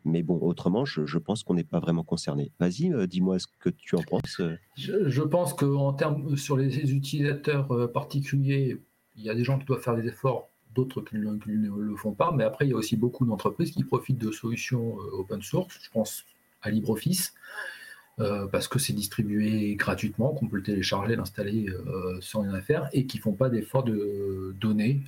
mais 0.05 0.23
bon, 0.23 0.39
autrement, 0.39 0.85
je, 0.85 1.19
pense 1.19 1.43
qu'on 1.43 1.55
n'est 1.55 1.65
pas 1.65 1.81
vraiment 1.81 2.05
concerné. 2.05 2.53
Vas-y, 2.61 2.93
dis-moi 3.09 3.39
ce 3.39 3.47
que 3.59 3.71
tu 3.71 3.97
en 3.97 4.03
penses. 4.03 4.41
Je, 4.77 5.09
je 5.09 5.23
pense 5.23 5.55
qu'en 5.55 5.93
termes 5.93 6.37
sur 6.37 6.57
les 6.57 6.93
utilisateurs 6.93 7.91
particuliers, 7.93 8.83
il 9.17 9.25
y 9.25 9.31
a 9.31 9.35
des 9.35 9.45
gens 9.45 9.59
qui 9.59 9.67
doivent 9.67 9.83
faire 9.83 9.97
des 9.97 10.07
efforts 10.07 10.50
d'autres 10.75 11.01
qui, 11.01 11.17
ne 11.17 11.83
le 11.83 11.97
font 11.97 12.13
pas, 12.13 12.33
mais 12.33 12.45
après, 12.45 12.67
il 12.67 12.71
y 12.71 12.73
a 12.73 12.77
aussi 12.77 12.97
beaucoup 12.97 13.27
d'entreprises 13.27 13.73
qui 13.73 13.85
profitent 13.85 14.19
de 14.19 14.31
solutions 14.31 14.99
euh, 14.99 15.19
open 15.19 15.43
source. 15.43 15.79
Je 15.83 15.91
pense 15.91 16.25
à 16.63 16.71
LibreOffice, 16.71 17.35
euh, 18.21 18.47
parce 18.47 18.69
que 18.69 18.79
c'est 18.79 18.93
distribué 18.93 19.75
gratuitement, 19.77 20.33
qu'on 20.33 20.47
peut 20.47 20.57
le 20.57 20.63
télécharger, 20.63 21.17
l'installer 21.17 21.69
euh, 21.69 22.19
sans 22.21 22.43
rien 22.43 22.55
à 22.55 22.61
faire, 22.61 22.89
et 22.93 23.07
qui 23.07 23.19
ne 23.19 23.23
font 23.23 23.33
pas 23.33 23.49
d'effort 23.49 23.83
de 23.85 24.55
données. 24.61 25.01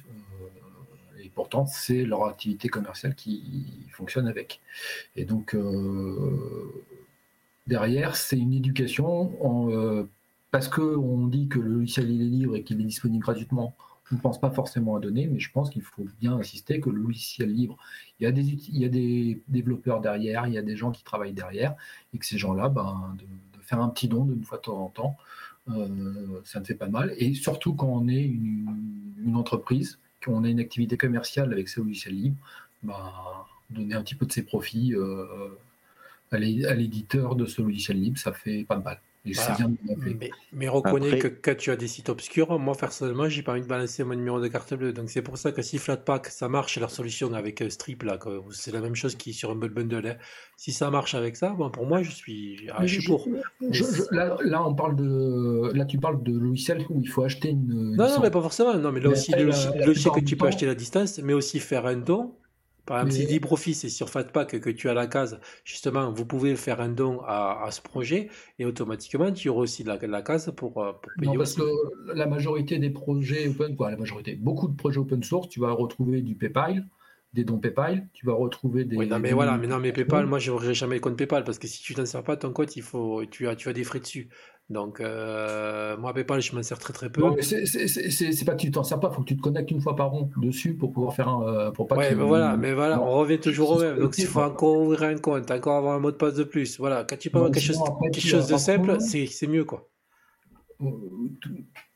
et 1.20 1.30
pourtant, 1.34 1.66
c'est 1.66 2.04
leur 2.04 2.26
activité 2.26 2.68
commerciale 2.68 3.14
qui 3.14 3.86
fonctionne 3.92 4.26
avec. 4.26 4.60
Et 5.16 5.24
donc, 5.24 5.56
derrière, 7.66 8.16
c'est 8.16 8.38
une 8.38 8.52
éducation 8.54 9.32
en, 9.44 10.06
parce 10.52 10.68
qu'on 10.68 11.26
dit 11.26 11.48
que 11.48 11.58
le 11.58 11.70
logiciel 11.70 12.10
est 12.10 12.24
libre 12.24 12.56
et 12.56 12.62
qu'il 12.62 12.80
est 12.80 12.84
disponible 12.84 13.22
gratuitement, 13.22 13.74
je 14.10 14.16
ne 14.16 14.20
pense 14.20 14.40
pas 14.40 14.50
forcément 14.50 14.96
à 14.96 15.00
donner, 15.00 15.26
mais 15.26 15.38
je 15.38 15.50
pense 15.50 15.70
qu'il 15.70 15.82
faut 15.82 16.06
bien 16.20 16.34
insister 16.34 16.80
que 16.80 16.90
le 16.90 16.98
logiciel 16.98 17.52
libre, 17.52 17.76
il 18.20 18.24
y, 18.24 18.84
a 18.84 18.88
des, 18.88 19.42
développeurs 19.48 20.00
derrière, 20.00 20.46
il 20.46 20.54
y 20.54 20.58
a 20.58 20.62
des 20.62 20.76
gens 20.76 20.90
qui 20.90 21.04
travaillent 21.04 21.32
derrière, 21.32 21.74
et 22.12 22.18
que 22.18 22.26
ces 22.26 22.38
gens-là, 22.38 22.68
ben, 22.68 23.16
de, 23.18 23.24
faire 23.62 23.80
un 23.80 23.88
petit 23.88 24.08
don 24.08 24.24
d'une 24.24 24.42
fois 24.44 24.58
de 24.58 24.62
temps 24.62 24.84
en 24.84 24.88
temps, 24.88 25.16
euh, 25.70 26.40
ça 26.44 26.60
ne 26.60 26.64
fait 26.64 26.74
pas 26.74 26.88
mal. 26.88 27.14
Et 27.16 27.32
surtout 27.34 27.74
quand 27.74 27.86
on 27.86 28.08
est 28.08 28.24
une, 28.24 29.34
entreprise, 29.34 29.98
qu'on 30.22 30.44
a 30.44 30.48
une 30.48 30.60
activité 30.60 30.96
commerciale 30.96 31.52
avec 31.52 31.68
ces 31.68 31.80
logiciels 31.80 32.14
libres, 32.14 32.36
ben, 32.82 33.00
donner 33.70 33.94
un 33.94 34.02
petit 34.02 34.16
peu 34.16 34.26
de 34.26 34.32
ses 34.32 34.42
profits 34.42 34.94
euh, 34.94 35.48
à 36.32 36.38
l'éditeur 36.38 37.36
de 37.36 37.46
ce 37.46 37.62
logiciel 37.62 38.00
libre, 38.00 38.18
ça 38.18 38.32
fait 38.32 38.64
pas 38.64 38.76
de 38.76 38.82
Mais, 39.24 40.30
mais 40.52 40.68
reconnais 40.68 41.18
que 41.18 41.28
quand 41.28 41.56
tu 41.56 41.70
as 41.70 41.76
des 41.76 41.86
sites 41.86 42.08
obscurs, 42.08 42.58
moi 42.58 42.74
personnellement, 42.74 43.28
j'ai 43.28 43.42
pas 43.42 43.52
envie 43.52 43.62
de 43.62 43.66
balancer 43.66 44.02
mon 44.02 44.16
numéro 44.16 44.40
de 44.40 44.48
carte 44.48 44.74
bleue. 44.74 44.92
Donc 44.92 45.10
c'est 45.10 45.22
pour 45.22 45.38
ça 45.38 45.52
que 45.52 45.62
si 45.62 45.78
Flatpak 45.78 46.26
ça 46.26 46.48
marche, 46.48 46.76
leur 46.78 46.90
solution 46.90 47.32
avec 47.32 47.62
euh, 47.62 47.70
Strip 47.70 48.02
là, 48.02 48.18
c'est 48.50 48.72
la 48.72 48.80
même 48.80 48.96
chose 48.96 49.14
qui 49.14 49.32
sur 49.32 49.50
Humble 49.52 49.68
Bundle. 49.68 50.06
Hein. 50.06 50.16
Si 50.56 50.72
ça 50.72 50.90
marche 50.90 51.14
avec 51.14 51.36
ça, 51.36 51.50
bon, 51.50 51.70
pour 51.70 51.86
moi 51.86 52.02
je 52.02 52.10
suis, 52.10 52.68
ah, 52.74 52.84
je 52.84 53.00
suis 53.00 53.06
pour. 53.06 53.28
là, 54.10 54.66
on 54.66 54.74
parle 54.74 54.96
de, 54.96 55.70
là 55.72 55.84
tu 55.84 55.98
parles 55.98 56.22
de 56.22 56.36
logiciel 56.36 56.84
où 56.90 57.00
il 57.00 57.08
faut 57.08 57.22
acheter 57.22 57.50
une. 57.50 57.94
Non, 57.96 58.08
non, 58.08 58.20
mais 58.20 58.30
pas 58.30 58.42
forcément. 58.42 58.74
Non, 58.74 58.90
mais 58.90 59.00
là 59.00 59.10
aussi 59.10 59.30
le 59.32 59.44
logiciel 59.86 60.12
que 60.14 60.20
tu 60.20 60.36
peux 60.36 60.46
acheter 60.46 60.68
à 60.68 60.74
distance, 60.74 61.20
mais 61.22 61.32
aussi 61.32 61.60
faire 61.60 61.86
un 61.86 61.96
don 61.96 62.34
par 62.86 62.98
exemple, 62.98 63.12
si 63.12 63.26
LibreOffice 63.26 63.84
est 63.84 63.88
sur 63.88 64.10
Fatpack 64.10 64.60
que 64.60 64.70
tu 64.70 64.88
as 64.88 64.94
la 64.94 65.06
case, 65.06 65.38
justement, 65.64 66.10
vous 66.10 66.26
pouvez 66.26 66.56
faire 66.56 66.80
un 66.80 66.88
don 66.88 67.20
à, 67.26 67.68
ce 67.70 67.80
projet 67.80 68.28
et 68.58 68.64
automatiquement, 68.64 69.32
tu 69.32 69.48
auras 69.48 69.62
aussi 69.62 69.84
la, 69.84 69.98
la 69.98 70.22
case 70.22 70.52
pour, 70.56 70.82
euh, 70.82 70.92
pour 70.92 71.12
payer. 71.18 71.32
Non, 71.32 71.38
parce 71.38 71.54
que 71.54 71.62
la 72.14 72.26
majorité 72.26 72.78
des 72.78 72.90
projets 72.90 73.48
open, 73.48 73.76
quoi, 73.76 73.90
la 73.90 73.96
majorité, 73.96 74.34
beaucoup 74.34 74.68
de 74.68 74.76
projets 74.76 74.98
open 74.98 75.22
source, 75.22 75.48
tu 75.48 75.60
vas 75.60 75.72
retrouver 75.72 76.22
du 76.22 76.34
PayPal, 76.34 76.86
des 77.32 77.44
dons 77.44 77.58
PayPal, 77.58 78.08
tu 78.12 78.26
vas 78.26 78.34
retrouver 78.34 78.84
des. 78.84 78.96
Oui, 78.96 79.06
non, 79.06 79.18
mais 79.18 79.32
voilà, 79.32 79.56
mais 79.56 79.66
non, 79.66 79.78
mais 79.78 79.92
PayPal, 79.92 80.26
moi, 80.26 80.38
je 80.38 80.50
n'aurai 80.50 80.74
jamais 80.74 80.96
le 80.96 81.00
compte 81.00 81.16
PayPal 81.16 81.44
parce 81.44 81.58
que 81.58 81.66
si 81.66 81.82
tu 81.82 81.94
t'en 81.94 82.04
sers 82.04 82.22
pas, 82.22 82.36
ton 82.36 82.52
compte, 82.52 82.76
il 82.76 82.82
faut, 82.82 83.24
tu 83.26 83.48
as, 83.48 83.56
tu 83.56 83.68
as 83.68 83.72
des 83.72 83.84
frais 83.84 84.00
dessus. 84.00 84.28
Donc, 84.72 85.00
euh, 85.00 85.96
moi, 85.98 86.14
PayPal, 86.14 86.40
je 86.40 86.56
m'en 86.56 86.62
sers 86.62 86.78
très 86.78 86.94
très 86.94 87.10
peu. 87.10 87.22
C'est 87.42 88.44
pas 88.44 88.54
que 88.54 88.60
tu 88.60 88.70
t'en 88.70 88.82
sers 88.82 88.98
pas, 88.98 89.10
il 89.10 89.14
faut 89.14 89.22
que 89.22 89.28
tu 89.28 89.36
te 89.36 89.42
connectes 89.42 89.70
une 89.70 89.82
fois 89.82 89.94
par 89.94 90.14
an 90.14 90.30
dessus 90.38 90.74
pour 90.74 90.92
pouvoir 90.92 91.14
faire 91.14 91.28
un. 91.28 91.46
Euh, 91.46 91.70
pour 91.70 91.86
pas 91.86 91.96
ouais, 91.96 92.14
mais 92.14 92.24
voilà, 92.24 92.56
mais 92.56 92.72
voilà, 92.72 93.00
on 93.02 93.12
revient 93.12 93.38
toujours 93.38 93.72
au 93.72 93.80
même. 93.80 93.98
Donc, 93.98 94.16
il 94.16 94.26
faut 94.26 94.40
encore 94.40 94.78
ouvrir 94.78 95.02
un 95.02 95.16
compte, 95.16 95.50
encore 95.50 95.76
avoir 95.76 95.94
un 95.94 95.98
mot 95.98 96.10
de 96.10 96.16
passe 96.16 96.34
de 96.34 96.44
plus. 96.44 96.78
Voilà, 96.78 97.04
quand 97.04 97.18
tu 97.18 97.30
peux 97.30 97.38
avoir 97.38 97.52
quelque 97.52 97.64
chose, 97.64 97.78
quelque 98.02 98.26
chose 98.26 98.48
de 98.48 98.56
simple, 98.56 98.96
c'est 99.00 99.46
mieux, 99.46 99.64
quoi. 99.64 99.88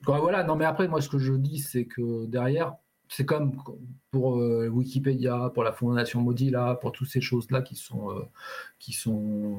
Voilà, 0.05 0.45
non, 0.45 0.55
mais 0.55 0.67
après, 0.67 0.87
moi, 0.87 1.01
ce 1.01 1.09
que 1.09 1.19
je 1.19 1.33
dis, 1.33 1.59
c'est 1.59 1.87
que 1.87 2.27
derrière, 2.27 2.75
c'est 3.09 3.25
comme 3.25 3.53
pour 4.11 4.39
euh, 4.39 4.69
Wikipédia, 4.69 5.51
pour 5.55 5.65
la 5.65 5.73
Fondation 5.73 6.21
Mozilla, 6.21 6.75
pour 6.81 6.93
toutes 6.93 7.09
ces 7.09 7.21
choses-là 7.21 7.63
qui 7.63 7.75
sont, 7.75 8.11
euh, 8.11 8.23
qui 8.79 8.93
sont 8.93 9.57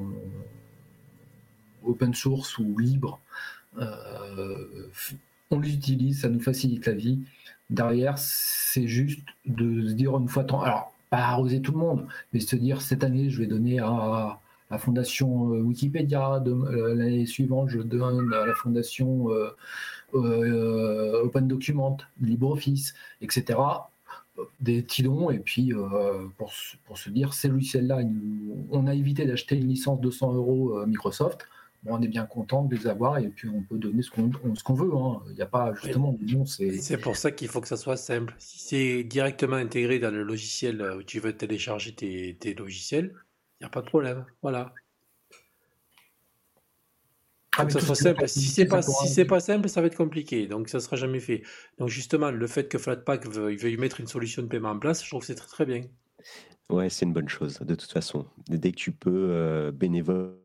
open 1.87 2.13
source 2.13 2.57
ou 2.57 2.77
libres. 2.77 3.19
Euh, 3.77 4.87
on 5.51 5.59
les 5.59 5.73
utilise, 5.73 6.21
ça 6.21 6.29
nous 6.29 6.39
facilite 6.39 6.85
la 6.85 6.93
vie. 6.93 7.19
Derrière, 7.69 8.17
c'est 8.17 8.87
juste 8.87 9.21
de 9.45 9.87
se 9.87 9.93
dire 9.93 10.17
une 10.17 10.27
fois 10.27 10.43
temps, 10.43 10.61
alors 10.61 10.93
pas 11.09 11.17
arroser 11.17 11.61
tout 11.61 11.71
le 11.71 11.77
monde, 11.77 12.07
mais 12.33 12.39
se 12.39 12.55
dire 12.55 12.81
cette 12.81 13.03
année, 13.03 13.29
je 13.29 13.39
vais 13.39 13.47
donner 13.47 13.79
à 13.79 14.39
la 14.69 14.77
fondation 14.77 15.43
Wikipédia, 15.51 16.43
l'année 16.45 17.25
suivante, 17.25 17.69
je 17.69 17.79
donne 17.79 18.33
à 18.33 18.45
la 18.45 18.53
fondation 18.53 19.29
euh, 20.15 21.21
Open 21.23 21.47
Document, 21.47 21.97
LibreOffice, 22.21 22.93
etc. 23.21 23.59
Des 24.61 24.81
petits 24.81 25.03
dons, 25.03 25.31
et 25.31 25.39
puis 25.39 25.73
euh, 25.73 26.27
pour, 26.37 26.53
se 26.53 27.09
dire, 27.09 27.33
ces 27.33 27.49
logiciels-là, 27.49 28.01
on 28.71 28.87
a 28.87 28.93
évité 28.93 29.25
d'acheter 29.25 29.57
une 29.57 29.67
licence 29.67 29.99
de 29.99 30.11
100 30.11 30.33
euros 30.33 30.77
euh, 30.77 30.85
Microsoft 30.85 31.47
on 31.89 32.01
est 32.01 32.07
bien 32.07 32.25
content 32.25 32.63
de 32.63 32.75
les 32.75 32.87
avoir 32.87 33.17
et 33.17 33.27
puis 33.27 33.49
on 33.49 33.61
peut 33.61 33.77
donner 33.77 34.01
ce 34.01 34.11
qu'on 34.11 34.31
ce 34.55 34.63
qu'on 34.63 34.73
veut. 34.73 34.91
Hein. 34.93 35.21
Il 35.29 35.35
n'y 35.35 35.41
a 35.41 35.47
pas 35.47 35.73
justement 35.73 36.17
c'est. 36.45 36.97
pour 36.97 37.15
ça 37.15 37.31
qu'il 37.31 37.47
faut 37.47 37.61
que 37.61 37.67
ça 37.67 37.77
soit 37.77 37.97
simple. 37.97 38.35
Si 38.37 38.59
c'est 38.59 39.03
directement 39.03 39.55
intégré 39.55 39.99
dans 39.99 40.11
le 40.11 40.23
logiciel 40.23 40.81
où 40.97 41.03
tu 41.03 41.19
veux 41.19 41.35
télécharger 41.35 41.93
tes, 41.93 42.37
tes 42.39 42.53
logiciels, 42.53 43.13
il 43.59 43.63
n'y 43.63 43.67
a 43.67 43.69
pas 43.69 43.81
de 43.81 43.87
problème. 43.87 44.25
Voilà. 44.41 44.73
Ah, 47.57 47.67
ça 47.69 47.79
soit 47.79 47.95
simple. 47.95 48.27
Si 48.27 48.41
c'est 48.41 48.65
pas, 48.65 48.81
si 48.81 49.07
c'est 49.07 49.25
pas 49.25 49.39
simple, 49.39 49.67
ça 49.67 49.81
va 49.81 49.87
être 49.87 49.97
compliqué. 49.97 50.47
Donc 50.47 50.69
ça 50.69 50.79
sera 50.79 50.95
jamais 50.95 51.19
fait. 51.19 51.41
Donc 51.79 51.89
justement, 51.89 52.29
le 52.29 52.47
fait 52.47 52.67
que 52.67 52.77
Flatpak 52.77 53.27
veuille, 53.27 53.57
veuille 53.57 53.77
mettre 53.77 53.99
une 53.99 54.07
solution 54.07 54.43
de 54.43 54.47
paiement 54.47 54.69
en 54.69 54.79
place, 54.79 55.03
je 55.03 55.09
trouve 55.09 55.21
que 55.21 55.27
c'est 55.27 55.35
très 55.35 55.47
très 55.47 55.65
bien. 55.65 55.81
Ouais, 56.69 56.89
c'est 56.89 57.05
une 57.05 57.13
bonne 57.13 57.29
chose. 57.29 57.59
De 57.59 57.75
toute 57.75 57.91
façon, 57.91 58.27
dès 58.49 58.71
que 58.71 58.77
tu 58.77 58.91
peux 58.91 59.29
euh, 59.31 59.71
bénévole 59.71 60.35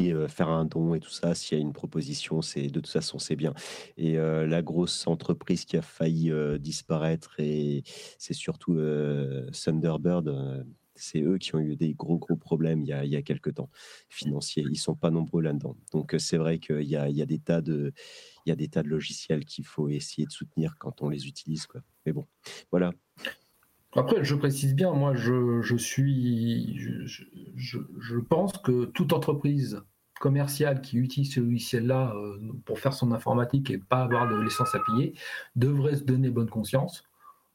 euh, 0.00 0.28
faire 0.28 0.48
un 0.48 0.64
don 0.64 0.94
et 0.94 1.00
tout 1.00 1.10
ça, 1.10 1.34
s'il 1.34 1.58
y 1.58 1.60
a 1.60 1.62
une 1.62 1.72
proposition, 1.72 2.42
c'est 2.42 2.66
de 2.66 2.80
toute 2.80 2.88
façon 2.88 3.18
c'est 3.18 3.36
bien. 3.36 3.54
Et 3.96 4.18
euh, 4.18 4.46
la 4.46 4.62
grosse 4.62 5.06
entreprise 5.06 5.64
qui 5.64 5.76
a 5.76 5.82
failli 5.82 6.32
disparaître 6.60 7.34
et 7.38 7.82
c'est 8.18 8.34
surtout 8.34 8.78
Thunderbird 9.52 10.66
c'est 10.96 11.20
eux 11.22 11.38
qui 11.38 11.54
ont 11.54 11.60
eu 11.60 11.76
des 11.76 11.94
gros, 11.94 12.18
gros 12.18 12.36
problèmes 12.36 12.82
il 12.82 12.88
y 12.88 12.92
a, 12.92 13.04
il 13.04 13.10
y 13.10 13.16
a 13.16 13.22
quelques 13.22 13.54
temps 13.54 13.70
financiers. 14.08 14.64
Ils 14.70 14.78
sont 14.78 14.94
pas 14.94 15.10
nombreux 15.10 15.42
là-dedans. 15.42 15.76
Donc, 15.92 16.14
euh, 16.14 16.18
c'est 16.18 16.38
vrai 16.38 16.58
qu'il 16.58 16.82
y 16.82 16.96
a, 16.96 17.08
y, 17.08 17.22
a 17.22 17.26
des 17.26 17.38
tas 17.38 17.60
de, 17.60 17.92
y 18.46 18.50
a 18.50 18.56
des 18.56 18.68
tas 18.68 18.82
de 18.82 18.88
logiciels 18.88 19.44
qu'il 19.44 19.64
faut 19.64 19.88
essayer 19.88 20.26
de 20.26 20.32
soutenir 20.32 20.76
quand 20.78 21.02
on 21.02 21.08
les 21.08 21.26
utilise. 21.28 21.66
Quoi. 21.66 21.82
Mais 22.04 22.12
bon, 22.12 22.26
voilà. 22.70 22.92
Après, 23.96 24.24
je 24.24 24.34
précise 24.34 24.74
bien, 24.74 24.92
moi, 24.92 25.14
je, 25.14 25.62
je 25.62 25.76
suis, 25.76 26.76
je, 26.78 27.24
je, 27.56 27.78
je, 27.98 28.18
pense 28.18 28.52
que 28.58 28.84
toute 28.86 29.12
entreprise 29.12 29.82
commerciale 30.20 30.80
qui 30.82 30.98
utilise 30.98 31.34
ce 31.34 31.40
logiciel-là 31.40 32.12
euh, 32.14 32.38
pour 32.64 32.78
faire 32.78 32.92
son 32.92 33.12
informatique 33.12 33.70
et 33.70 33.78
pas 33.78 34.02
avoir 34.02 34.28
de 34.28 34.36
licence 34.40 34.74
à 34.74 34.80
payer 34.80 35.14
devrait 35.56 35.96
se 35.96 36.04
donner 36.04 36.30
bonne 36.30 36.48
conscience 36.50 37.04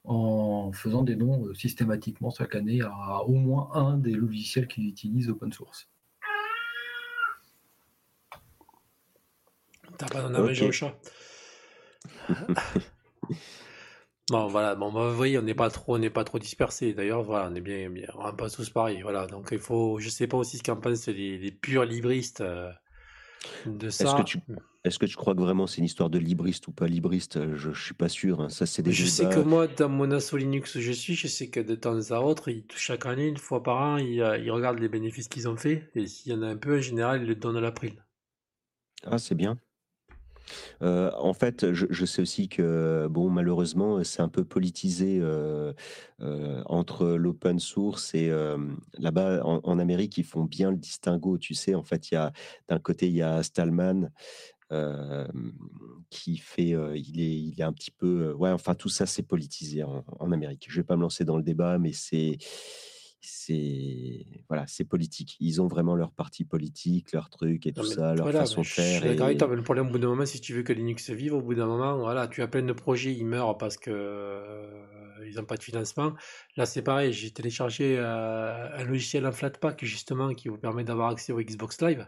en 0.03 0.71
faisant 0.71 1.03
des 1.03 1.15
dons 1.15 1.45
euh, 1.45 1.53
systématiquement 1.53 2.31
chaque 2.31 2.55
année 2.55 2.81
à 2.81 3.23
au 3.23 3.33
moins 3.33 3.69
un 3.73 3.97
des 3.97 4.13
logiciels 4.13 4.67
qui 4.67 4.87
utilisent 4.87 5.29
open 5.29 5.51
source. 5.51 5.89
T'as 9.97 10.07
pas 10.07 10.21
d'en 10.27 10.43
okay. 10.43 10.67
au 10.67 10.71
chat. 10.71 10.95
bon 14.31 14.47
voilà, 14.47 14.75
bon 14.75 14.91
bah, 14.91 15.09
vous 15.09 15.15
voyez, 15.15 15.37
on 15.37 15.43
n'est 15.43 15.53
pas 15.53 15.69
trop, 15.69 15.95
on 15.95 15.99
n'est 15.99 16.09
pas 16.09 16.23
trop 16.23 16.39
dispersé. 16.39 16.93
D'ailleurs, 16.93 17.21
voilà, 17.21 17.49
on 17.51 17.55
est 17.55 17.61
bien, 17.61 17.89
bien, 17.89 18.07
on 18.15 18.25
n'est 18.25 18.35
pas 18.35 18.49
tous 18.49 18.69
pareil. 18.69 19.01
Voilà, 19.01 19.27
donc 19.27 19.49
il 19.51 19.59
faut, 19.59 19.99
je 19.99 20.09
sais 20.09 20.27
pas 20.27 20.37
aussi 20.37 20.57
ce 20.57 20.63
qu'en 20.63 20.77
pensent 20.77 21.07
les, 21.07 21.37
les 21.37 21.51
purs 21.51 21.85
libristes. 21.85 22.41
Euh, 22.41 22.71
est-ce 23.65 24.15
que, 24.15 24.23
tu, 24.23 24.39
est-ce 24.83 24.99
que 24.99 25.05
tu 25.05 25.15
crois 25.15 25.33
que 25.33 25.41
vraiment 25.41 25.65
c'est 25.65 25.79
une 25.79 25.85
histoire 25.85 26.09
de 26.09 26.19
libriste 26.19 26.67
ou 26.67 26.71
pas 26.71 26.87
libriste? 26.87 27.55
Je 27.55 27.69
ne 27.69 27.73
suis 27.73 27.95
pas 27.95 28.07
sûr. 28.07 28.39
Hein. 28.39 28.49
Ça, 28.49 28.65
c'est 28.65 28.83
des 28.83 28.91
je 28.91 29.05
sais 29.05 29.27
que 29.29 29.39
moi, 29.39 29.67
dans 29.67 29.89
mon 29.89 30.11
asso 30.11 30.33
Linux 30.33 30.75
où 30.75 30.79
je 30.79 30.91
suis, 30.91 31.15
je 31.15 31.27
sais 31.27 31.49
que 31.49 31.59
de 31.59 31.75
temps 31.75 32.11
à 32.11 32.19
autre, 32.19 32.49
chaque 32.75 33.05
année, 33.05 33.27
une 33.27 33.37
fois 33.37 33.63
par 33.63 33.77
an, 33.77 33.97
ils, 33.97 34.17
ils 34.43 34.51
regardent 34.51 34.79
les 34.79 34.89
bénéfices 34.89 35.27
qu'ils 35.27 35.49
ont 35.49 35.57
fait. 35.57 35.89
Et 35.95 36.07
s'il 36.07 36.31
y 36.31 36.35
en 36.35 36.41
a 36.43 36.47
un 36.47 36.57
peu, 36.57 36.77
en 36.77 36.81
général, 36.81 37.23
ils 37.23 37.27
le 37.27 37.35
donnent 37.35 37.57
à 37.57 37.61
l'April. 37.61 38.05
Ah, 39.03 39.17
c'est 39.17 39.35
bien. 39.35 39.57
Euh, 40.81 41.11
en 41.17 41.33
fait, 41.33 41.73
je, 41.73 42.05
sais 42.05 42.21
aussi 42.21 42.49
que, 42.49 43.07
bon, 43.09 43.29
malheureusement, 43.29 44.03
c'est 44.03 44.21
un 44.21 44.29
peu 44.29 44.43
politisé 44.43 45.19
euh, 45.21 45.73
euh, 46.21 46.61
entre 46.65 47.07
l'open 47.07 47.59
source 47.59 48.13
et 48.13 48.31
là-bas 48.97 49.41
en, 49.43 49.79
Amérique, 49.79 50.17
ils 50.17 50.25
font 50.25 50.43
bien 50.43 50.71
le 50.71 50.77
distinguo. 50.77 51.37
Tu 51.37 51.53
sais, 51.53 51.75
en 51.75 51.83
fait, 51.83 52.11
il 52.11 52.15
y 52.15 52.17
a 52.17 52.31
d'un 52.67 52.79
côté, 52.79 53.07
il 53.07 53.15
y 53.15 53.21
a 53.21 53.43
Stallman. 53.43 54.09
qui 56.09 56.37
fait, 56.37 56.75
il 56.95 57.21
est, 57.21 57.39
il 57.39 57.55
est 57.59 57.63
un 57.63 57.73
petit 57.73 57.91
peu, 57.91 58.33
ouais, 58.33 58.51
enfin 58.51 58.73
tout 58.75 58.89
ça 58.89 59.05
c'est 59.05 59.23
politisé 59.23 59.83
en, 59.83 60.03
en 60.19 60.31
Amérique. 60.31 60.65
Je 60.69 60.77
vais 60.79 60.83
pas 60.83 60.95
me 60.95 61.01
lancer 61.01 61.25
dans 61.25 61.37
le 61.37 61.43
débat, 61.43 61.77
mais 61.77 61.93
c'est, 61.93 62.37
c'est 63.21 64.25
voilà, 64.49 64.65
c'est 64.67 64.83
politique. 64.83 65.37
Ils 65.39 65.61
ont 65.61 65.67
vraiment 65.67 65.95
leur 65.95 66.11
parti 66.11 66.43
politique, 66.43 67.13
leur 67.13 67.29
truc 67.29 67.67
et 67.67 67.71
tout 67.71 67.83
ça, 67.83 68.15
leur 68.15 68.31
façon 68.31 68.61
de 68.61 68.65
faire. 68.65 69.05
Et... 69.05 69.15
le 69.15 69.61
problème 69.61 69.87
au 69.87 69.91
bout 69.91 69.99
d'un 69.99 70.07
moment, 70.07 70.25
si 70.25 70.41
tu 70.41 70.53
veux 70.53 70.63
que 70.63 70.73
Linux 70.73 71.11
vive, 71.11 71.35
au 71.35 71.41
bout 71.41 71.53
d'un 71.53 71.67
moment, 71.67 71.97
voilà, 71.97 72.27
tu 72.27 72.41
as 72.41 72.47
plein 72.47 72.63
de 72.63 72.73
projets, 72.73 73.13
ils 73.13 73.25
meurent 73.25 73.57
parce 73.57 73.77
que 73.77 73.91
euh, 73.91 75.27
ils 75.27 75.35
n'ont 75.35 75.45
pas 75.45 75.57
de 75.57 75.63
financement. 75.63 76.13
Là, 76.57 76.65
c'est 76.65 76.81
pareil. 76.81 77.13
J'ai 77.13 77.31
téléchargé 77.31 77.95
euh, 77.97 78.77
un 78.77 78.83
logiciel 78.83 79.25
en 79.27 79.31
Flatpak 79.31 79.85
justement 79.85 80.33
qui 80.33 80.49
vous 80.49 80.57
permet 80.57 80.83
d'avoir 80.83 81.09
accès 81.09 81.31
au 81.31 81.39
Xbox 81.39 81.79
Live. 81.81 82.07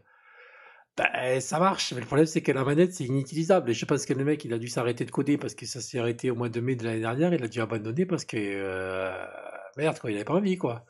Ben, 0.96 1.39
ça 1.41 1.58
marche, 1.58 1.91
mais 1.93 2.01
le 2.01 2.05
problème 2.05 2.27
c'est 2.27 2.41
que 2.41 2.51
la 2.51 2.63
manette 2.63 2.93
c'est 2.93 3.05
inutilisable. 3.05 3.72
Et 3.72 3.74
je 3.74 3.86
pense 3.86 4.05
que 4.05 4.13
le 4.13 4.24
mec 4.24 4.46
il 4.46 4.53
a 4.53 4.60
dû 4.60 4.67
s'arrêter 4.67 5.05
de 5.05 5.12
coder 5.12 5.38
parce 5.38 5.55
que 5.55 5.65
ça 5.65 5.82
s'est 5.82 5.98
arrêté 5.98 6.29
au 6.29 6.36
mois 6.36 6.50
de 6.50 6.60
mai 6.60 6.75
de 6.75 6.84
l'année 6.84 7.00
dernière. 7.00 7.34
Il 7.34 7.43
a 7.43 7.48
dû 7.48 7.62
abandonner 7.62 8.05
parce 8.05 8.25
que 8.25 8.38
euh, 8.38 9.25
merde, 9.77 10.00
quoi, 10.00 10.12
il 10.12 10.15
avait 10.15 10.25
pas 10.25 10.36
envie, 10.36 10.58
quoi. 10.58 10.86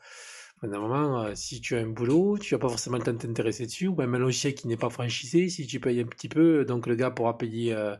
Moment, 0.66 1.24
euh, 1.24 1.32
si 1.34 1.60
tu 1.60 1.76
as 1.76 1.80
un 1.80 1.86
boulot, 1.86 2.38
tu 2.38 2.54
n'as 2.54 2.58
pas 2.58 2.68
forcément 2.68 2.96
le 2.96 3.02
temps 3.02 3.12
de 3.12 3.18
t'intéresser 3.18 3.66
dessus, 3.66 3.88
ou 3.88 3.94
même 3.94 4.14
un 4.14 4.18
logiciel 4.18 4.54
qui 4.54 4.66
n'est 4.66 4.76
pas 4.76 4.90
franchisé, 4.90 5.48
si 5.48 5.66
tu 5.66 5.80
payes 5.80 6.00
un 6.00 6.06
petit 6.06 6.28
peu, 6.28 6.64
donc 6.64 6.86
le 6.86 6.94
gars 6.94 7.10
pourra 7.10 7.36
payer 7.36 7.74
euh, 7.74 7.94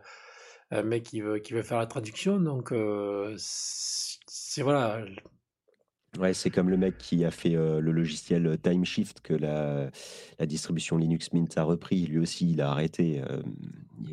un 0.70 0.82
mec 0.82 1.02
qui 1.04 1.20
veut, 1.20 1.38
qui 1.38 1.52
veut 1.52 1.62
faire 1.62 1.78
la 1.78 1.86
traduction. 1.86 2.40
Donc, 2.40 2.72
euh, 2.72 3.34
c'est 3.38 4.62
voilà. 4.62 5.04
Ouais, 6.18 6.32
c'est 6.32 6.50
comme 6.50 6.70
le 6.70 6.76
mec 6.76 6.96
qui 6.96 7.24
a 7.24 7.30
fait 7.30 7.56
euh, 7.56 7.80
le 7.80 7.90
logiciel 7.90 8.56
Timeshift 8.62 9.20
que 9.20 9.34
la, 9.34 9.90
la, 10.38 10.46
distribution 10.46 10.96
Linux 10.96 11.32
Mint 11.32 11.58
a 11.58 11.64
repris. 11.64 12.06
Lui 12.06 12.18
aussi, 12.18 12.52
il 12.52 12.60
a 12.60 12.70
arrêté. 12.70 13.22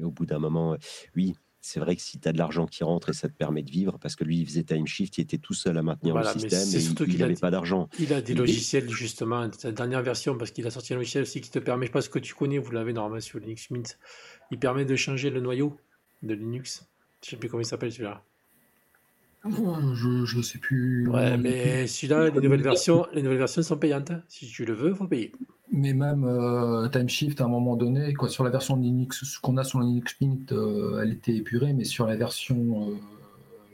Au 0.02 0.10
bout 0.10 0.26
d'un 0.26 0.39
moment, 0.39 0.76
oui, 1.15 1.36
c'est 1.62 1.80
vrai 1.80 1.95
que 1.95 2.02
si 2.02 2.19
tu 2.19 2.28
as 2.28 2.34
de 2.34 2.39
l'argent 2.39 2.65
qui 2.65 2.84
rentre 2.84 3.10
et 3.10 3.13
ça 3.13 3.30
te 3.30 3.34
permet 3.34 3.62
de 3.62 3.69
vivre, 3.69 4.00
parce 4.00 4.15
que 4.15 4.24
lui, 4.24 4.39
il 4.39 4.45
faisait 4.45 4.63
Timeshift, 4.63 5.17
il 5.19 5.21
était 5.21 5.38
tout 5.38 5.54
seul 5.54 5.78
à 5.78 5.84
maintenir 5.84 6.17
le 6.17 6.24
système 6.26 6.67
et 6.67 7.12
il 7.12 7.19
n'avait 7.19 7.36
pas 7.36 7.52
d'argent. 7.52 7.88
Il 8.00 8.12
a 8.13 8.21
des 8.21 8.34
logiciels, 8.34 8.89
justement, 8.89 9.50
sa 9.58 9.71
dernière 9.71 10.02
version, 10.02 10.38
parce 10.38 10.52
qu'il 10.52 10.65
a 10.65 10.71
sorti 10.71 10.93
un 10.93 10.97
logiciel 10.97 11.24
aussi 11.24 11.39
qui 11.39 11.52
te 11.52 11.60
permet, 11.60 11.86
je 11.86 11.89
sais 11.89 11.93
pas 11.93 12.02
ce 12.02 12.10
que 12.10 12.19
tu 12.19 12.34
connais, 12.34 12.58
vous 12.58 12.71
l'avez 12.71 12.93
normalement 12.93 13.21
sur 13.21 13.39
Linux 13.39 13.69
Mint, 13.69 14.00
il 14.50 14.60
permet 14.60 14.86
de 14.86 14.95
changer 14.95 15.30
le 15.30 15.39
noyau 15.39 15.78
de 16.24 16.34
Linux. 16.34 16.86
Je 17.24 17.30
sais 17.30 17.38
plus 17.38 17.47
comment 17.47 17.62
il 17.62 17.65
s'appelle 17.65 17.91
celui-là. 17.91 18.24
Je 19.43 20.38
ne 20.38 20.41
sais 20.41 20.60
plus. 20.60 21.08
Ouais, 21.10 21.38
mais 21.38 21.88
celui-là, 21.88 22.30
les 22.30 22.41
nouvelles 22.41 22.62
versions, 22.62 23.08
les 23.13 23.23
nouvelles 23.23 23.39
versions 23.39 23.63
sont 23.63 23.77
payantes. 23.77 24.12
Si 24.27 24.47
tu 24.47 24.65
le 24.65 24.73
veux, 24.73 24.89
il 24.89 24.95
faut 24.95 25.08
payer. 25.08 25.32
Mais 25.71 25.93
même 25.93 26.25
euh, 26.25 26.88
Timeshift, 26.89 27.41
à 27.41 27.45
un 27.45 27.47
moment 27.47 27.75
donné, 27.75 28.13
quoi, 28.13 28.30
sur 28.30 28.43
la 28.43 28.49
version 28.49 28.77
de 28.77 28.84
Linux 28.84 29.38
qu'on 29.39 29.58
a 29.58 29.63
sur 29.63 29.80
Linux 29.80 30.15
Mint, 30.19 30.51
euh, 30.51 31.01
elle 31.01 31.13
était 31.13 31.34
épurée, 31.34 31.73
mais 31.73 31.86
sur 31.86 32.06
la 32.06 32.15
version 32.17 32.89
euh, 32.89 32.95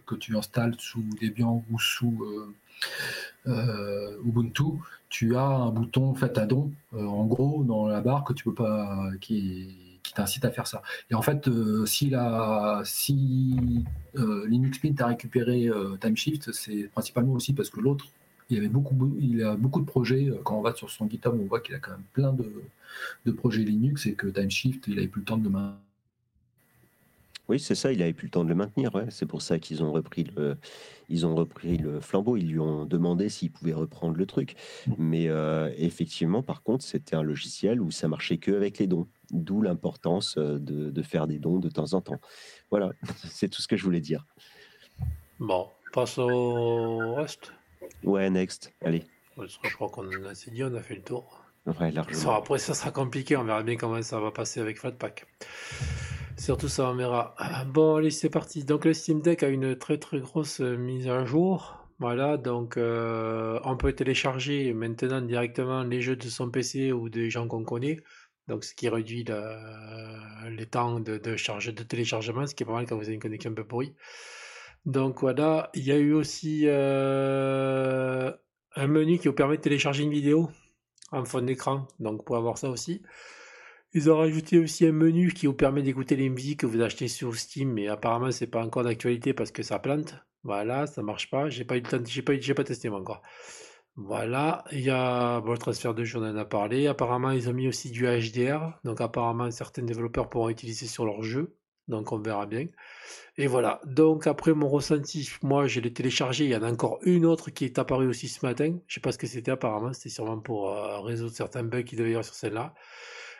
que 0.05 0.15
tu 0.15 0.37
installes 0.37 0.75
sous 0.77 1.03
Debian 1.21 1.65
ou 1.71 1.79
sous 1.79 2.23
Ubuntu, 3.45 4.63
tu 5.09 5.35
as 5.35 5.47
un 5.47 5.71
bouton 5.71 6.13
fait 6.13 6.37
à 6.37 6.45
don, 6.45 6.71
en 6.93 7.25
gros, 7.25 7.63
dans 7.63 7.87
la 7.87 8.01
barre 8.01 8.23
que 8.23 8.33
tu 8.33 8.43
peux 8.43 8.53
pas, 8.53 9.09
qui 9.19 9.86
qui 10.07 10.13
t'incite 10.13 10.45
à 10.45 10.51
faire 10.51 10.67
ça. 10.67 10.81
Et 11.11 11.15
en 11.15 11.21
fait, 11.21 11.49
si, 11.85 12.09
la, 12.09 12.81
si 12.85 13.85
Linux 14.15 14.83
Mint 14.83 15.01
a 15.01 15.07
récupéré 15.07 15.69
Timeshift, 16.01 16.51
c'est 16.51 16.89
principalement 16.93 17.33
aussi 17.33 17.53
parce 17.53 17.69
que 17.69 17.79
l'autre 17.79 18.07
il, 18.49 18.57
avait 18.57 18.67
beaucoup, 18.67 19.17
il 19.19 19.43
a 19.43 19.55
beaucoup 19.55 19.81
de 19.81 19.85
projets. 19.85 20.29
Euh, 20.29 20.39
quand 20.43 20.57
on 20.57 20.61
va 20.61 20.73
sur 20.73 20.89
son 20.89 21.09
GitHub, 21.09 21.33
on 21.33 21.45
voit 21.45 21.59
qu'il 21.59 21.75
a 21.75 21.79
quand 21.79 21.91
même 21.91 22.03
plein 22.13 22.33
de, 22.33 23.31
projets 23.31 23.63
Linux 23.63 24.05
et 24.05 24.13
que 24.13 24.27
Timeshift, 24.27 24.87
il 24.87 24.95
n'avait 24.95 25.07
plus 25.07 25.21
le 25.21 25.25
temps 25.25 25.37
de 25.37 25.49
maintenir. 25.49 25.75
Oui, 27.49 27.59
c'est 27.59 27.75
ça, 27.75 27.93
il 27.93 27.99
n'avait 27.99 28.13
plus 28.13 28.27
le 28.27 28.31
temps 28.31 28.43
de 28.43 28.49
le 28.49 28.55
maintenir. 28.55 28.91
C'est 29.09 29.25
pour 29.25 29.41
ça 29.41 29.57
qu'ils 29.57 29.83
ont 29.83 29.91
repris 29.91 30.25
le, 30.35 30.57
ils 31.09 31.25
ont 31.25 31.35
repris 31.35 31.77
le 31.77 31.99
flambeau. 31.99 32.35
Ils 32.35 32.51
lui 32.51 32.59
ont 32.59 32.85
demandé 32.85 33.29
s'il 33.29 33.51
pouvait 33.51 33.73
reprendre 33.73 34.17
le 34.17 34.25
truc. 34.25 34.55
Mais 34.97 35.29
euh, 35.29 35.71
effectivement, 35.77 36.43
par 36.43 36.61
contre, 36.61 36.83
c'était 36.83 37.15
un 37.15 37.23
logiciel 37.23 37.79
où 37.81 37.91
ça 37.91 38.07
marchait 38.07 38.37
que 38.37 38.51
avec 38.51 38.79
les 38.79 38.87
dons. 38.87 39.07
D'où 39.31 39.61
l'importance 39.61 40.37
euh, 40.37 40.57
de, 40.57 40.89
de, 40.89 41.01
faire 41.01 41.27
des 41.27 41.37
dons 41.37 41.59
de 41.59 41.69
temps 41.69 41.93
en 41.93 42.01
temps. 42.01 42.19
Voilà, 42.69 42.91
c'est 43.29 43.49
tout 43.49 43.61
ce 43.61 43.67
que 43.67 43.75
je 43.75 43.83
voulais 43.83 43.99
dire. 43.99 44.25
Bon, 45.39 45.67
passe 45.93 46.17
au 46.17 47.13
reste. 47.15 47.53
Ouais, 48.03 48.29
next. 48.29 48.73
Allez. 48.81 49.03
je 49.37 49.73
crois 49.73 49.89
qu'on 49.89 50.09
a 50.09 50.29
assez 50.29 50.51
dit, 50.51 50.63
on 50.63 50.73
a 50.73 50.81
fait 50.81 50.95
le 50.95 51.01
tour. 51.01 51.43
Ouais, 51.65 51.91
largement. 51.91 52.35
après, 52.35 52.59
ça 52.59 52.73
sera 52.73 52.91
compliqué. 52.91 53.35
On 53.35 53.43
verra 53.43 53.63
bien 53.63 53.75
comment 53.75 54.01
ça 54.01 54.19
va 54.19 54.31
passer 54.31 54.61
avec 54.61 54.77
Flatpak. 54.77 55.27
Surtout, 56.37 56.67
ça, 56.67 56.89
on 56.91 56.95
verra. 56.95 57.35
Bon, 57.67 57.95
allez, 57.95 58.11
c'est 58.11 58.29
parti. 58.29 58.63
Donc, 58.63 58.85
le 58.85 58.93
Steam 58.93 59.21
Deck 59.21 59.43
a 59.43 59.49
une 59.49 59.75
très 59.77 59.97
très 59.97 60.19
grosse 60.19 60.59
mise 60.59 61.07
à 61.07 61.25
jour. 61.25 61.83
Voilà, 61.99 62.37
donc 62.37 62.77
euh, 62.77 63.59
on 63.63 63.75
peut 63.75 63.91
télécharger 63.91 64.71
maintenant 64.71 65.19
directement 65.19 65.81
les 65.83 65.99
jeux 65.99 66.15
de 66.15 66.29
son 66.29 66.51
PC 66.51 66.91
ou 66.91 67.09
des 67.09 67.31
gens 67.31 67.47
qu'on 67.47 67.63
connaît. 67.63 68.01
Donc, 68.47 68.63
ce 68.63 68.75
qui 68.75 68.87
réduit 68.87 69.25
les 70.49 70.65
temps 70.67 70.99
de, 70.99 71.17
de, 71.17 71.35
charge, 71.35 71.73
de 71.73 71.83
téléchargement, 71.83 72.45
ce 72.45 72.53
qui 72.55 72.63
est 72.63 72.65
pas 72.67 72.73
mal 72.73 72.85
quand 72.85 72.95
vous 72.95 73.03
avez 73.03 73.15
une 73.15 73.19
connexion 73.19 73.51
un 73.51 73.55
peu 73.55 73.65
pourrie. 73.65 73.93
Donc 74.87 75.19
voilà, 75.19 75.69
il 75.73 75.83
y 75.83 75.91
a 75.91 75.97
eu 75.97 76.13
aussi 76.13 76.61
euh, 76.63 78.31
un 78.73 78.87
menu 78.87 79.19
qui 79.19 79.27
vous 79.27 79.33
permet 79.33 79.57
de 79.57 79.61
télécharger 79.61 80.03
une 80.03 80.11
vidéo 80.11 80.49
en 81.11 81.25
fond 81.25 81.41
d'écran, 81.41 81.89
donc 81.99 82.23
pour 82.23 82.37
avoir 82.37 82.57
ça 82.57 82.69
aussi. 82.69 83.01
Ils 83.93 84.11
ont 84.11 84.17
rajouté 84.17 84.59
aussi 84.59 84.85
un 84.85 84.91
menu 84.91 85.33
qui 85.33 85.47
vous 85.47 85.53
permet 85.53 85.81
d'écouter 85.81 86.15
les 86.15 86.29
musiques 86.29 86.61
que 86.61 86.65
vous 86.65 86.81
achetez 86.81 87.07
sur 87.07 87.35
Steam, 87.35 87.71
mais 87.73 87.87
apparemment 87.87 88.31
c'est 88.31 88.47
pas 88.47 88.63
encore 88.63 88.83
d'actualité 88.83 89.33
parce 89.33 89.51
que 89.51 89.63
ça 89.63 89.79
plante. 89.79 90.15
Voilà, 90.43 90.87
ça 90.87 91.01
marche 91.03 91.29
pas. 91.29 91.49
J'ai 91.49 91.65
pas 91.65 91.77
eu 91.77 91.81
le 91.81 91.89
temps, 91.89 91.97
pas, 92.25 92.53
pas 92.55 92.63
testé 92.63 92.89
moi 92.89 92.99
encore. 92.99 93.21
Voilà, 93.95 94.63
il 94.71 94.81
y 94.81 94.91
a 94.91 95.41
le 95.43 95.57
transfert 95.57 95.95
de 95.95 96.03
jeu, 96.03 96.19
on 96.19 96.23
en 96.23 96.37
a 96.37 96.45
parlé. 96.45 96.85
Apparemment, 96.87 97.31
ils 97.31 97.49
ont 97.49 97.53
mis 97.53 97.67
aussi 97.67 97.89
du 97.89 98.05
HDR, 98.05 98.79
donc 98.83 99.01
apparemment 99.01 99.49
certains 99.49 99.81
développeurs 99.81 100.29
pourront 100.29 100.49
utiliser 100.49 100.85
sur 100.85 101.03
leur 101.03 101.23
jeu, 101.23 101.57
donc 101.87 102.11
on 102.11 102.19
verra 102.19 102.45
bien. 102.45 102.67
Et 103.37 103.47
voilà. 103.47 103.81
Donc 103.85 104.27
après 104.27 104.53
mon 104.53 104.67
ressenti, 104.69 105.29
moi 105.41 105.67
je 105.67 105.79
l'ai 105.79 105.93
téléchargé. 105.93 106.45
Il 106.45 106.51
y 106.51 106.55
en 106.55 106.63
a 106.63 106.71
encore 106.71 106.99
une 107.03 107.25
autre 107.25 107.49
qui 107.49 107.65
est 107.65 107.79
apparue 107.79 108.07
aussi 108.07 108.27
ce 108.27 108.45
matin. 108.45 108.77
Je 108.87 108.95
sais 108.95 109.01
pas 109.01 109.11
ce 109.11 109.17
que 109.17 109.27
c'était 109.27 109.51
apparemment. 109.51 109.93
C'était 109.93 110.09
sûrement 110.09 110.39
pour 110.39 110.69
euh, 110.69 110.99
résoudre 111.01 111.31
certains 111.31 111.63
bugs 111.63 111.83
qui 111.83 111.95
devaient 111.95 112.09
y 112.09 112.13
avoir 112.13 112.25
sur 112.25 112.35
celle-là. 112.35 112.75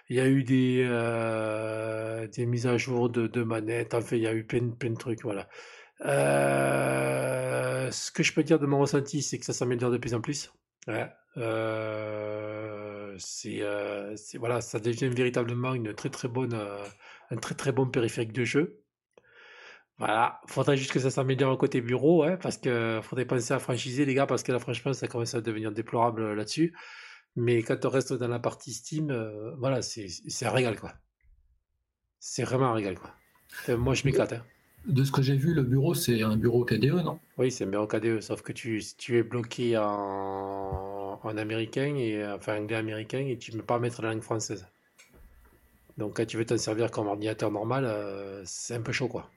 Il 0.10 0.15
y 0.17 0.20
a 0.20 0.28
eu 0.28 0.43
des, 0.43 0.86
euh, 0.88 2.28
des 2.28 2.46
mises 2.46 2.67
à 2.67 2.78
jour 2.78 3.10
de, 3.10 3.28
de 3.28 3.43
manettes. 3.43 3.93
Enfin, 3.93 4.15
il 4.15 4.22
y 4.24 4.28
a 4.28 4.34
eu 4.34 4.46
plein, 4.46 4.70
plein 4.70 4.91
de 4.91 4.98
trucs. 4.98 5.24
Voilà. 5.24 5.50
Euh, 6.06 7.91
ce 7.91 8.12
que 8.12 8.24
je 8.24 8.34
peux 8.34 8.43
dire 8.43 8.60
de 8.60 8.65
mon 8.65 8.80
ressenti, 8.80 9.22
c'est 9.22 9.39
que 9.39 9.46
ça 9.46 9.54
s'améliore 9.54 9.91
de 9.91 9.98
plus 9.98 10.13
en 10.13 10.22
plus. 10.22 10.52
Ouais. 10.88 11.10
c'est, 13.17 14.38
voilà, 14.38 14.62
ça 14.62 14.80
devient 14.80 15.10
véritablement 15.10 15.74
une 15.74 15.93
très 15.93 16.10
très 16.10 16.28
bonne, 16.28 16.54
un 17.32 17.38
très 17.38 17.56
très 17.56 17.72
bon 17.72 17.88
périphérique 17.88 18.34
de 18.34 18.46
jeu. 18.46 18.82
Voilà, 20.00 20.41
faudrait 20.48 20.78
juste 20.78 20.91
que 20.91 21.00
ça 21.00 21.10
s'améliore 21.10 21.58
côté 21.58 21.82
bureau, 21.82 22.24
ouais, 22.24 22.38
parce 22.38 22.58
que 22.58 23.00
faudrait 23.02 23.26
penser 23.26 23.54
à 23.54 23.60
franchiser 23.60 24.06
les 24.06 24.13
gars, 24.13 24.28
parce 24.28 24.43
que 24.43 24.52
là 24.52 24.60
franchement 24.60 24.93
ça 24.93 25.08
commence 25.08 25.34
à 25.34 25.41
devenir 25.41 25.72
déplorable 25.72 26.22
euh, 26.22 26.36
là-dessus. 26.36 26.76
Mais 27.38 27.62
quand 27.62 27.86
on 27.86 27.89
reste 27.89 28.13
dans 28.13 28.28
la 28.28 28.39
partie 28.39 28.73
Steam, 28.73 29.12
euh, 29.12 29.52
voilà, 29.60 29.84
c'est 29.84 30.08
un 30.41 30.50
régal 30.50 30.78
quoi. 30.78 30.91
C'est 32.19 32.43
vraiment 32.43 32.65
un 32.65 32.73
régal 32.73 32.97
quoi. 32.97 33.13
moi 33.78 33.93
je 33.93 34.06
m'éclate. 34.06 34.34
Hein. 34.34 34.43
De 34.88 35.04
ce 35.04 35.12
que 35.12 35.21
j'ai 35.21 35.36
vu, 35.36 35.54
le 35.54 35.62
bureau 35.62 35.93
c'est 35.93 36.23
un 36.23 36.36
bureau 36.36 36.65
KDE, 36.65 37.04
non? 37.06 37.19
Oui, 37.38 37.52
c'est 37.52 37.65
un 37.65 37.67
bureau 37.67 37.86
KDE, 37.86 38.21
sauf 38.21 38.41
que 38.41 38.52
tu, 38.52 38.82
tu 38.97 39.19
es 39.19 39.23
bloqué 39.23 39.78
en, 39.78 41.19
en 41.21 41.38
américain, 41.38 41.95
et, 41.95 42.26
enfin 42.26 42.58
anglais 42.60 42.76
américain, 42.78 43.19
et 43.19 43.38
tu 43.38 43.52
ne 43.52 43.58
peux 43.58 43.65
pas 43.65 43.78
mettre 43.78 44.02
la 44.02 44.13
langue 44.13 44.23
française. 44.23 44.65
Donc 46.00 46.17
quand 46.17 46.26
tu 46.26 46.38
veux 46.38 46.45
t'en 46.45 46.58
servir 46.58 46.89
comme 46.89 47.06
ordinateur 47.06 47.52
normal, 47.52 47.86
euh, 47.86 48.41
c'est 48.45 48.73
un 48.73 48.82
peu 48.82 48.91
chaud 48.91 49.10
quoi. 49.10 49.30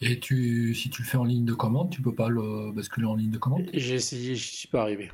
Et 0.00 0.18
tu, 0.18 0.74
si 0.74 0.90
tu 0.90 1.02
le 1.02 1.06
fais 1.06 1.18
en 1.18 1.24
ligne 1.24 1.44
de 1.44 1.54
commande, 1.54 1.90
tu 1.90 2.02
peux 2.02 2.14
pas 2.14 2.28
le 2.28 2.72
basculer 2.72 3.06
en 3.06 3.14
ligne 3.14 3.30
de 3.30 3.38
commande? 3.38 3.70
J'ai 3.72 3.94
essayé, 3.94 4.34
je 4.34 4.44
suis 4.44 4.68
pas 4.68 4.82
arrivé. 4.82 5.12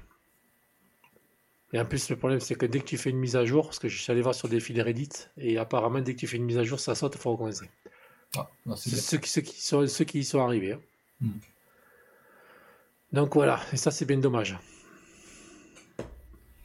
Et 1.73 1.81
en 1.81 1.85
plus, 1.85 2.11
le 2.11 2.17
problème, 2.17 2.41
c'est 2.41 2.57
que 2.57 2.67
dès 2.67 2.81
que 2.81 2.85
tu 2.85 2.99
fais 2.99 3.11
une 3.11 3.19
mise 3.19 3.37
à 3.37 3.45
jour, 3.45 3.67
parce 3.67 3.79
que 3.79 3.89
je 3.89 4.01
suis 4.01 4.11
allé 4.11 4.23
voir 4.23 4.35
sur 4.35 4.49
des 4.49 4.61
fils 4.61 4.81
Reddit, 4.81 5.11
et 5.37 5.57
apparemment, 5.57 6.01
dès 6.01 6.15
que 6.15 6.21
tu 6.21 6.27
fais 6.27 6.37
une 6.37 6.45
mise 6.45 6.59
à 6.59 6.65
jour, 6.65 6.81
ça 6.81 6.95
saute, 6.95 7.15
il 7.15 7.21
faut 7.21 7.33
recommencer. 7.33 7.71
Ah, 8.37 8.49
c'est 8.77 8.91
ceux, 8.91 9.19
qui, 9.19 9.29
ceux, 9.29 9.41
qui 9.41 9.61
sont, 9.61 9.87
ceux 9.87 10.05
qui 10.05 10.21
y 10.21 10.25
sont 10.25 10.41
arrivés. 10.41 10.73
Hein. 10.73 10.81
Hmm. 11.21 11.39
Donc 13.13 13.35
voilà, 13.35 13.61
et 13.73 13.77
ça, 13.77 13.91
c'est 13.91 14.05
bien 14.05 14.19
dommage. 14.19 14.57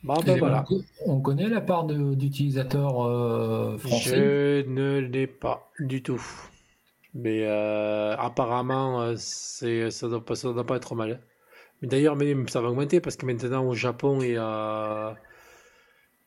Ben 0.06 0.38
voilà. 0.38 0.64
On 1.08 1.20
connaît 1.20 1.50
la 1.50 1.62
part 1.62 1.86
d'utilisateurs 1.86 3.04
euh, 3.04 3.78
français? 3.80 4.64
Je 4.64 4.70
ne 4.70 5.00
l'ai 5.00 5.26
pas 5.26 5.72
du 5.80 6.04
tout. 6.04 6.22
Mais 7.16 7.46
euh, 7.46 8.16
apparemment, 8.18 9.02
euh, 9.02 9.16
ça 9.18 9.66
ne 9.66 10.10
doit, 10.10 10.24
pas, 10.24 10.36
doit 10.36 10.66
pas 10.66 10.76
être 10.76 10.94
mal. 10.94 11.22
Mais 11.82 11.88
d'ailleurs, 11.88 12.18
ça 12.48 12.62
va 12.62 12.70
augmenter 12.70 13.02
parce 13.02 13.16
que 13.16 13.26
maintenant 13.26 13.68
au 13.68 13.74
Japon 13.74 14.22
et 14.22 14.38
à, 14.38 15.16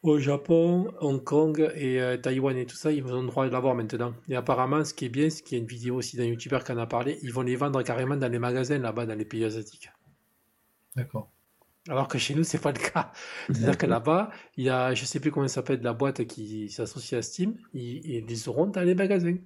au 0.02 0.18
Japon, 0.18 0.92
Hong 1.00 1.22
Kong 1.22 1.72
et 1.74 2.00
euh, 2.00 2.16
Taïwan 2.16 2.56
et 2.56 2.66
tout 2.66 2.76
ça, 2.76 2.92
ils 2.92 3.04
ont 3.04 3.22
le 3.22 3.26
droit 3.26 3.46
de 3.46 3.52
l'avoir 3.52 3.74
maintenant. 3.74 4.14
Et 4.28 4.36
apparemment, 4.36 4.84
ce 4.84 4.94
qui 4.94 5.06
est 5.06 5.08
bien, 5.08 5.28
c'est 5.28 5.42
qu'il 5.42 5.58
y 5.58 5.60
a 5.60 5.62
une 5.62 5.68
vidéo 5.68 5.96
aussi 5.96 6.16
d'un 6.16 6.24
youtubeur 6.24 6.62
qui 6.62 6.72
en 6.72 6.78
a 6.78 6.86
parlé, 6.86 7.18
ils 7.22 7.32
vont 7.32 7.42
les 7.42 7.56
vendre 7.56 7.82
carrément 7.82 8.16
dans 8.16 8.30
les 8.30 8.38
magasins 8.38 8.78
là-bas, 8.78 9.06
dans 9.06 9.16
les 9.16 9.24
pays 9.24 9.44
asiatiques. 9.44 9.90
D'accord. 10.94 11.30
Alors 11.88 12.06
que 12.06 12.18
chez 12.18 12.34
nous, 12.34 12.44
c'est 12.44 12.60
pas 12.60 12.72
le 12.72 12.78
cas. 12.78 13.12
C'est-à-dire 13.48 13.78
que 13.78 13.86
là-bas, 13.86 14.30
il 14.56 14.64
y 14.64 14.70
a, 14.70 14.94
je 14.94 15.04
sais 15.04 15.20
plus 15.20 15.32
comment 15.32 15.48
ça 15.48 15.56
s'appelle, 15.56 15.80
la 15.82 15.94
boîte 15.94 16.24
qui 16.26 16.68
s'associe 16.68 17.18
à 17.18 17.22
Steam, 17.22 17.56
ils, 17.72 18.04
ils 18.06 18.26
les 18.26 18.48
auront 18.48 18.66
dans 18.66 18.82
les 18.82 18.94
magasins. 18.94 19.36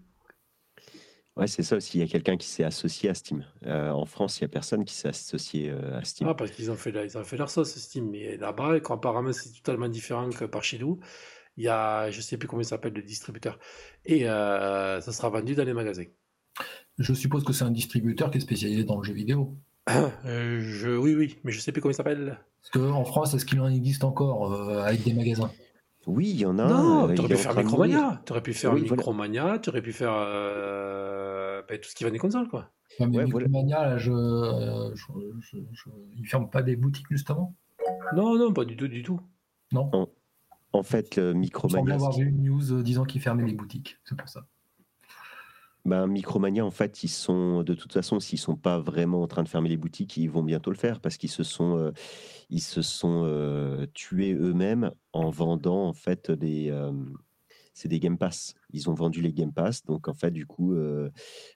Ouais, 1.36 1.46
c'est 1.46 1.62
ça 1.62 1.76
aussi. 1.76 1.98
Il 1.98 2.00
y 2.02 2.04
a 2.04 2.06
quelqu'un 2.06 2.36
qui 2.36 2.46
s'est 2.46 2.64
associé 2.64 3.08
à 3.08 3.14
Steam. 3.14 3.44
Euh, 3.66 3.90
en 3.90 4.04
France, 4.04 4.38
il 4.38 4.44
n'y 4.44 4.46
a 4.46 4.48
personne 4.48 4.84
qui 4.84 4.94
s'est 4.94 5.08
associé 5.08 5.70
euh, 5.70 5.98
à 5.98 6.04
Steam. 6.04 6.28
Ah, 6.28 6.34
parce 6.34 6.50
qu'ils 6.50 6.70
ont 6.70 6.76
fait, 6.76 6.90
ils 6.90 7.16
ont 7.16 7.24
fait 7.24 7.38
leur 7.38 7.48
sauce, 7.48 7.74
Steam. 7.74 8.10
Mais 8.10 8.36
là-bas, 8.36 8.74
apparemment 8.90 9.32
c'est 9.32 9.50
totalement 9.54 9.88
différent 9.88 10.28
que 10.28 10.44
par 10.44 10.62
chez 10.62 10.78
nous, 10.78 11.00
il 11.56 11.64
y 11.64 11.68
a, 11.68 12.10
je 12.10 12.18
ne 12.18 12.22
sais 12.22 12.36
plus 12.36 12.48
comment 12.48 12.60
il 12.60 12.66
s'appelle, 12.66 12.92
le 12.92 13.02
distributeur. 13.02 13.58
Et 14.04 14.28
euh, 14.28 15.00
ça 15.00 15.12
sera 15.12 15.30
vendu 15.30 15.54
dans 15.54 15.64
les 15.64 15.72
magasins. 15.72 16.04
Je 16.98 17.14
suppose 17.14 17.44
que 17.44 17.54
c'est 17.54 17.64
un 17.64 17.70
distributeur 17.70 18.30
qui 18.30 18.36
est 18.36 18.42
spécialisé 18.42 18.84
dans 18.84 18.98
le 18.98 19.02
jeu 19.02 19.14
vidéo. 19.14 19.56
je, 20.24 20.96
oui, 20.96 21.14
oui, 21.14 21.38
mais 21.44 21.50
je 21.50 21.56
ne 21.56 21.62
sais 21.62 21.72
plus 21.72 21.80
comment 21.80 21.92
il 21.92 21.96
s'appelle. 21.96 22.38
Parce 22.60 22.70
qu'en 22.70 23.04
France, 23.04 23.32
est-ce 23.32 23.46
qu'il 23.46 23.60
en 23.60 23.70
existe 23.70 24.04
encore 24.04 24.52
avec 24.82 25.02
des 25.02 25.14
magasins? 25.14 25.50
Oui, 26.06 26.30
il 26.30 26.40
y 26.40 26.44
en 26.44 26.58
a. 26.58 26.66
Non, 26.66 27.14
tu 27.14 27.20
aurais 27.20 27.28
pu 27.28 27.36
faire 27.36 27.56
Micromania. 27.56 28.22
Tu 28.26 28.32
aurais 28.32 28.42
pu 28.42 28.52
faire 28.52 28.74
Micromania, 28.74 29.58
tu 29.60 29.70
aurais 29.70 29.82
pu 29.82 29.92
faire 29.92 30.12
ben, 31.68 31.78
tout 31.80 31.88
ce 31.88 31.94
qui 31.94 32.04
va 32.04 32.10
des 32.10 32.18
consoles, 32.18 32.48
quoi. 32.48 32.70
Ouais, 33.00 33.06
mais 33.06 33.18
Ouais, 33.18 33.24
voilà. 33.24 33.46
Micromania, 33.46 33.82
là, 33.86 33.98
je, 33.98 34.10
euh, 34.12 34.94
je, 34.94 35.06
je, 35.40 35.56
je- 35.72 35.90
ils 36.18 36.26
ferment 36.26 36.46
pas 36.46 36.62
des 36.62 36.76
boutiques 36.76 37.06
justement? 37.10 37.54
Non, 38.14 38.36
non, 38.38 38.52
pas 38.52 38.64
du 38.64 38.76
tout, 38.76 38.88
du 38.88 39.02
tout. 39.02 39.20
Non? 39.72 39.90
En 40.74 40.82
fait, 40.82 41.16
le 41.16 41.32
Micromania, 41.34 41.94
avoir 41.94 42.12
vu 42.12 42.28
une 42.28 42.42
news 42.44 42.72
euh, 42.72 42.82
disant 42.82 43.04
qu'ils 43.04 43.20
fermaient 43.20 43.44
les 43.46 43.52
boutiques. 43.54 43.98
C'est 44.04 44.16
pour 44.16 44.28
ça. 44.28 44.46
Ben, 45.84 46.06
Micromania, 46.06 46.64
en 46.64 46.70
fait, 46.70 47.02
ils 47.02 47.08
sont 47.08 47.62
de 47.64 47.74
toute 47.74 47.92
façon, 47.92 48.20
s'ils 48.20 48.38
sont 48.38 48.54
pas 48.56 48.78
vraiment 48.78 49.20
en 49.22 49.26
train 49.26 49.42
de 49.42 49.48
fermer 49.48 49.68
les 49.68 49.76
boutiques, 49.76 50.16
ils 50.16 50.28
vont 50.30 50.44
bientôt 50.44 50.70
le 50.70 50.76
faire 50.76 51.00
parce 51.00 51.16
qu'ils 51.16 51.30
se 51.30 51.42
sont, 51.42 51.76
euh, 51.76 51.90
ils 52.50 52.60
se 52.60 52.82
sont 52.82 53.24
euh, 53.26 53.86
tués 53.92 54.32
eux-mêmes 54.34 54.92
en 55.12 55.30
vendant 55.30 55.88
en 55.88 55.92
fait 55.92 56.30
des, 56.30 56.70
euh, 56.70 56.92
c'est 57.74 57.88
des 57.88 58.00
Game 58.00 58.18
Pass. 58.18 58.54
Ils 58.72 58.90
ont 58.90 58.94
vendu 58.94 59.20
les 59.20 59.32
Game 59.32 59.52
Pass, 59.52 59.84
donc 59.84 60.08
en 60.08 60.14
fait, 60.14 60.30
du 60.30 60.46
coup, 60.46 60.74
euh, 60.74 61.10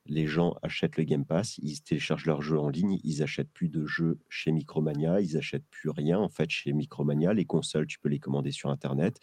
les 0.06 0.26
gens 0.26 0.54
achètent 0.62 0.96
le 0.96 1.04
Game 1.04 1.24
Pass, 1.24 1.58
ils 1.58 1.82
téléchargent 1.82 2.26
leurs 2.26 2.42
jeux 2.42 2.58
en 2.58 2.68
ligne, 2.68 2.98
ils 3.04 3.22
achètent 3.22 3.52
plus 3.52 3.68
de 3.68 3.86
jeux 3.86 4.18
chez 4.28 4.52
Micromania, 4.52 5.20
ils 5.20 5.36
achètent 5.36 5.66
plus 5.70 5.90
rien 5.90 6.18
en 6.18 6.28
fait 6.28 6.50
chez 6.50 6.72
Micromania. 6.72 7.32
Les 7.34 7.44
consoles, 7.44 7.86
tu 7.86 7.98
peux 7.98 8.08
les 8.08 8.18
commander 8.18 8.50
sur 8.50 8.70
Internet. 8.70 9.18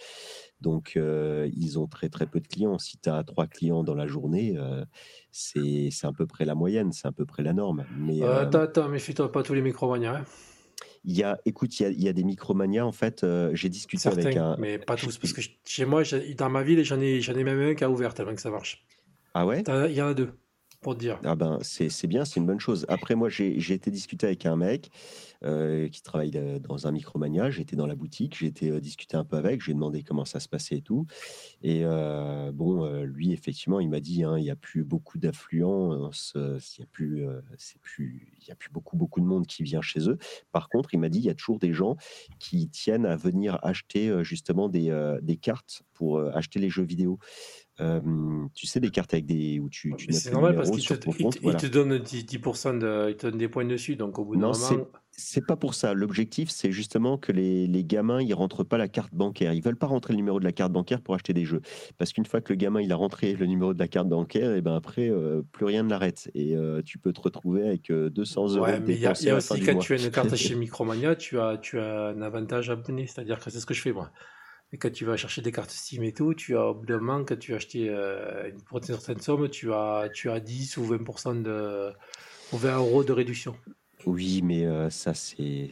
Donc, 0.62 0.94
euh, 0.96 1.50
ils 1.54 1.80
ont 1.80 1.88
très 1.88 2.10
très 2.10 2.28
peu 2.28 2.40
de 2.40 2.48
clients. 2.48 2.78
Si 2.78 2.98
tu 2.98 3.10
as 3.10 3.24
trois 3.24 3.48
clients 3.48 3.84
dans 3.84 3.96
la 3.96 4.08
journée, 4.08 4.54
euh, 4.58 4.86
c'est 5.32 5.90
à 6.04 6.12
peu 6.12 6.26
près 6.28 6.46
la 6.46 6.56
moyenne, 6.56 6.92
c'est 6.92 7.08
à 7.08 7.12
peu 7.12 7.26
près 7.26 7.44
la 7.44 7.54
norme. 7.54 7.86
Mais 7.98 8.22
attends, 8.24 8.62
attends, 8.62 8.90
méfie-toi 8.90 9.32
pas 9.32 9.44
tous 9.44 9.54
les 9.54 9.62
Micromania. 9.62 10.18
Hein. 10.18 10.26
Il 11.06 11.18
y 11.18 11.24
a, 11.24 11.40
écoute, 11.46 11.80
il 11.80 11.84
y 11.84 11.86
a, 11.86 11.90
il 11.90 12.02
y 12.04 12.08
a 12.10 12.14
des 12.14 12.24
Micromania. 12.24 12.86
En 12.86 12.92
fait, 12.92 13.24
euh, 13.24 13.52
j'ai 13.54 13.70
discuté 13.70 14.08
avec 14.10 14.38
un. 14.38 14.56
mais 14.58 14.78
pas 14.80 14.96
tous. 14.96 15.18
Parce 15.18 15.34
que 15.34 15.42
ch- 15.42 15.60
chez 15.66 15.86
moi, 15.86 16.04
dans 16.38 16.50
ma 16.50 16.64
ville, 16.64 16.84
j'en 16.84 17.00
ai, 17.00 17.22
j'en 17.22 17.36
ai 17.36 17.44
même 17.44 17.60
un 17.60 17.76
qui 17.76 17.84
a 17.84 17.90
ouvert 17.90 18.14
tellement 18.14 18.36
que 18.36 18.42
ça 18.42 18.50
marche. 18.52 18.86
Ah 19.34 19.46
ouais? 19.46 19.64
Il 19.68 19.94
y 19.94 20.02
en 20.02 20.08
a 20.08 20.14
deux, 20.14 20.32
dire. 20.94 21.20
Ah 21.24 21.36
ben, 21.36 21.60
c'est 21.62 22.08
bien, 22.08 22.26
c'est 22.26 22.40
une 22.40 22.46
bonne 22.46 22.60
chose. 22.60 22.86
Après, 22.90 23.16
moi, 23.16 23.30
j'ai 23.30 23.74
été 23.74 23.92
discuter 23.92 24.28
avec 24.28 24.46
un 24.46 24.58
mec 24.58 24.92
euh, 25.46 25.90
qui 25.90 26.02
travaille 26.02 26.32
euh, 26.36 26.58
dans 26.58 26.88
un 26.88 26.92
Micromania. 26.92 27.52
J'étais 27.52 27.76
dans 27.76 27.86
la 27.86 27.96
boutique, 27.96 28.38
j'ai 28.38 28.46
été 28.46 28.70
euh, 28.70 28.80
discuter 28.80 29.18
un 29.18 29.26
peu 29.26 29.36
avec, 29.36 29.62
j'ai 29.62 29.74
demandé 29.74 30.02
comment 30.02 30.24
ça 30.24 30.40
se 30.40 30.48
passait 30.48 30.78
et 30.78 30.82
tout. 30.82 31.06
Et 31.62 31.84
bon, 32.54 33.04
lui, 33.04 33.32
effectivement, 33.32 33.80
il 33.80 33.90
m'a 33.90 34.00
dit, 34.00 34.24
hein, 34.24 34.38
il 34.38 34.44
n'y 34.44 34.52
a 34.52 34.56
plus 34.56 34.84
beaucoup 34.84 35.18
d'affluence, 35.18 36.34
il 36.36 36.80
n'y 36.80 36.84
a 36.84 36.88
plus, 36.92 37.26
plus, 37.82 38.34
y 38.48 38.52
a 38.52 38.56
plus 38.56 38.70
beaucoup, 38.70 38.96
beaucoup 38.98 39.20
de 39.20 39.26
monde 39.26 39.48
qui 39.48 39.64
vient 39.64 39.82
chez 39.82 40.10
eux. 40.10 40.18
Par 40.52 40.70
contre, 40.70 40.94
il 40.94 41.00
m'a 41.00 41.10
dit, 41.10 41.20
il 41.20 41.26
y 41.26 41.30
a 41.30 41.36
toujours 41.36 41.60
des 41.60 41.74
gens 41.74 41.96
qui 42.40 42.70
tiennent 42.70 43.06
à 43.06 43.16
venir 43.16 43.60
acheter 43.64 44.24
justement 44.24 44.70
des, 44.70 45.18
des 45.22 45.38
cartes 45.38 45.84
pour 45.94 46.20
acheter 46.20 46.60
les 46.60 46.70
jeux 46.70 46.84
vidéo. 46.84 47.20
Euh, 47.80 48.02
tu 48.54 48.68
sais, 48.68 48.80
des 48.80 48.92
cartes 48.92 49.14
avec 49.14 49.26
des 49.26 49.60
où 49.60 49.68
tu, 49.70 49.96
tu 49.96 50.12
C'est 50.14 50.32
normal 50.32 50.56
parce 50.56 50.70
qu'il 50.72 50.84
te, 50.86 50.94
il 50.94 51.00
compte. 51.24 51.34
te- 51.34 51.40
il 51.40 51.42
voilà. 51.44 51.60
te 51.60 51.66
donne 51.66 51.98
10%, 51.98 52.26
10% 52.26 52.74
de, 52.76 53.08
il 53.10 53.16
te 53.18 53.28
donne 53.28 53.38
des 53.38 53.48
points 53.50 53.66
dessus. 53.66 53.96
Donc 53.96 54.20
au 54.20 54.26
bout 54.26 54.36
d'un 54.36 54.48
Non, 54.48 54.54
moment. 54.54 54.88
C'est 55.16 55.46
pas 55.46 55.56
pour 55.56 55.76
ça. 55.76 55.94
L'objectif, 55.94 56.50
c'est 56.50 56.72
justement 56.72 57.18
que 57.20 57.32
les, 57.32 57.68
les 57.68 57.84
gamins, 57.84 58.20
ils 58.22 58.34
rentrent 58.34 58.64
pas 58.64 58.78
la 58.80 58.88
carte 58.88 59.14
bancaire. 59.14 59.54
Ils 59.54 59.62
veulent 59.62 59.76
pas 59.76 59.86
rentrer 59.88 60.14
le 60.14 60.18
numéro 60.18 60.40
de 60.40 60.44
la 60.44 60.52
carte 60.52 60.72
bancaire 60.72 61.02
pour 61.02 61.14
acheter 61.14 61.34
des 61.34 61.46
jeux. 61.46 61.62
Parce 62.00 62.14
qu'une 62.14 62.26
fois 62.26 62.42
que 62.42 62.52
le 62.52 62.58
gamin, 62.58 62.82
il 62.82 62.92
a 62.92 62.96
rentré 62.96 63.34
le 63.36 63.46
numéro 63.46 63.74
de 63.76 63.80
la 63.80 63.88
carte 63.88 64.08
bancaire, 64.10 64.56
et 64.56 64.62
ben 64.62 64.76
après, 64.76 65.10
euh, 65.10 65.44
plus 65.52 65.66
rien 65.66 65.84
ne 65.84 65.90
l'arrête. 65.90 66.32
Et 66.34 66.56
euh, 66.56 66.82
tu 66.84 66.98
peux 66.98 67.14
te 67.14 67.22
retrouver 67.22 67.68
avec 67.68 67.92
euh, 67.92 68.10
200 68.10 68.56
euros 68.56 68.66
Ouais, 68.66 68.80
de 68.80 68.86
mais 68.86 68.94
il 68.96 69.00
y 69.02 69.08
a, 69.08 69.14
y 69.22 69.30
a 69.30 69.36
aussi 69.36 69.62
quand 69.62 69.76
tu 69.78 69.94
as 69.94 69.98
une 69.98 70.12
carte 70.12 70.36
chez 70.36 70.56
Micromania, 70.56 71.16
tu 71.16 71.40
as, 71.40 71.58
tu 71.58 71.80
as 71.80 72.08
un 72.10 72.22
avantage 72.22 72.70
abonné. 72.70 73.08
C'est-à-dire 73.08 73.40
que 73.40 73.50
c'est 73.52 73.60
ce 73.60 73.66
que 73.66 73.74
je 73.74 73.82
fais 73.82 73.92
moi. 73.94 74.12
Et 74.74 74.78
quand 74.78 74.92
tu 74.92 75.06
vas 75.06 75.16
chercher 75.18 75.44
des 75.44 75.52
cartes 75.52 75.70
Steam 75.70 76.02
et 76.04 76.14
tout, 76.14 76.34
tu 76.34 76.58
as 76.58 76.66
au 76.66 76.74
bout 76.74 76.88
d'un 76.88 76.98
moment, 76.98 77.24
quand 77.24 77.38
tu 77.38 77.54
as 77.54 77.58
acheté 77.58 77.90
euh, 77.90 78.50
une- 78.50 78.60
pour 78.64 78.80
une 78.80 78.84
certaine 78.84 79.20
somme, 79.20 79.48
tu 79.48 79.72
as, 79.72 80.10
tu 80.12 80.32
as 80.32 80.40
10 80.40 80.78
ou 80.78 80.84
20% 80.84 81.36
de, 81.36 81.92
ou 82.52 82.58
20 82.58 82.78
euros 82.78 83.04
de 83.04 83.14
réduction. 83.14 83.56
Oui, 84.08 84.42
mais 84.44 84.66
euh, 84.66 84.90
ça, 84.90 85.14
c'est. 85.14 85.70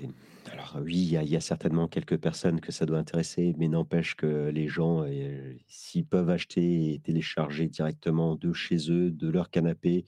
Alors, 0.54 0.78
oui, 0.84 0.94
il 0.98 1.30
y, 1.30 1.36
a- 1.36 1.42
certainement 1.42 1.88
quelques 1.88 2.18
personnes 2.18 2.62
que 2.62 2.72
ça 2.72 2.86
doit 2.86 3.00
intéresser, 3.00 3.56
mais 3.58 3.68
n'empêche 3.68 4.16
que 4.16 4.50
les 4.54 4.68
gens, 4.68 5.04
euh, 5.04 5.54
s'ils 5.68 6.06
peuvent 6.06 6.30
acheter 6.30 6.94
et 6.94 7.00
télécharger 7.00 7.68
directement 7.68 8.36
de 8.36 8.54
chez 8.54 8.92
eux, 8.92 9.10
de 9.10 9.30
leur 9.30 9.50
canapé, 9.50 10.06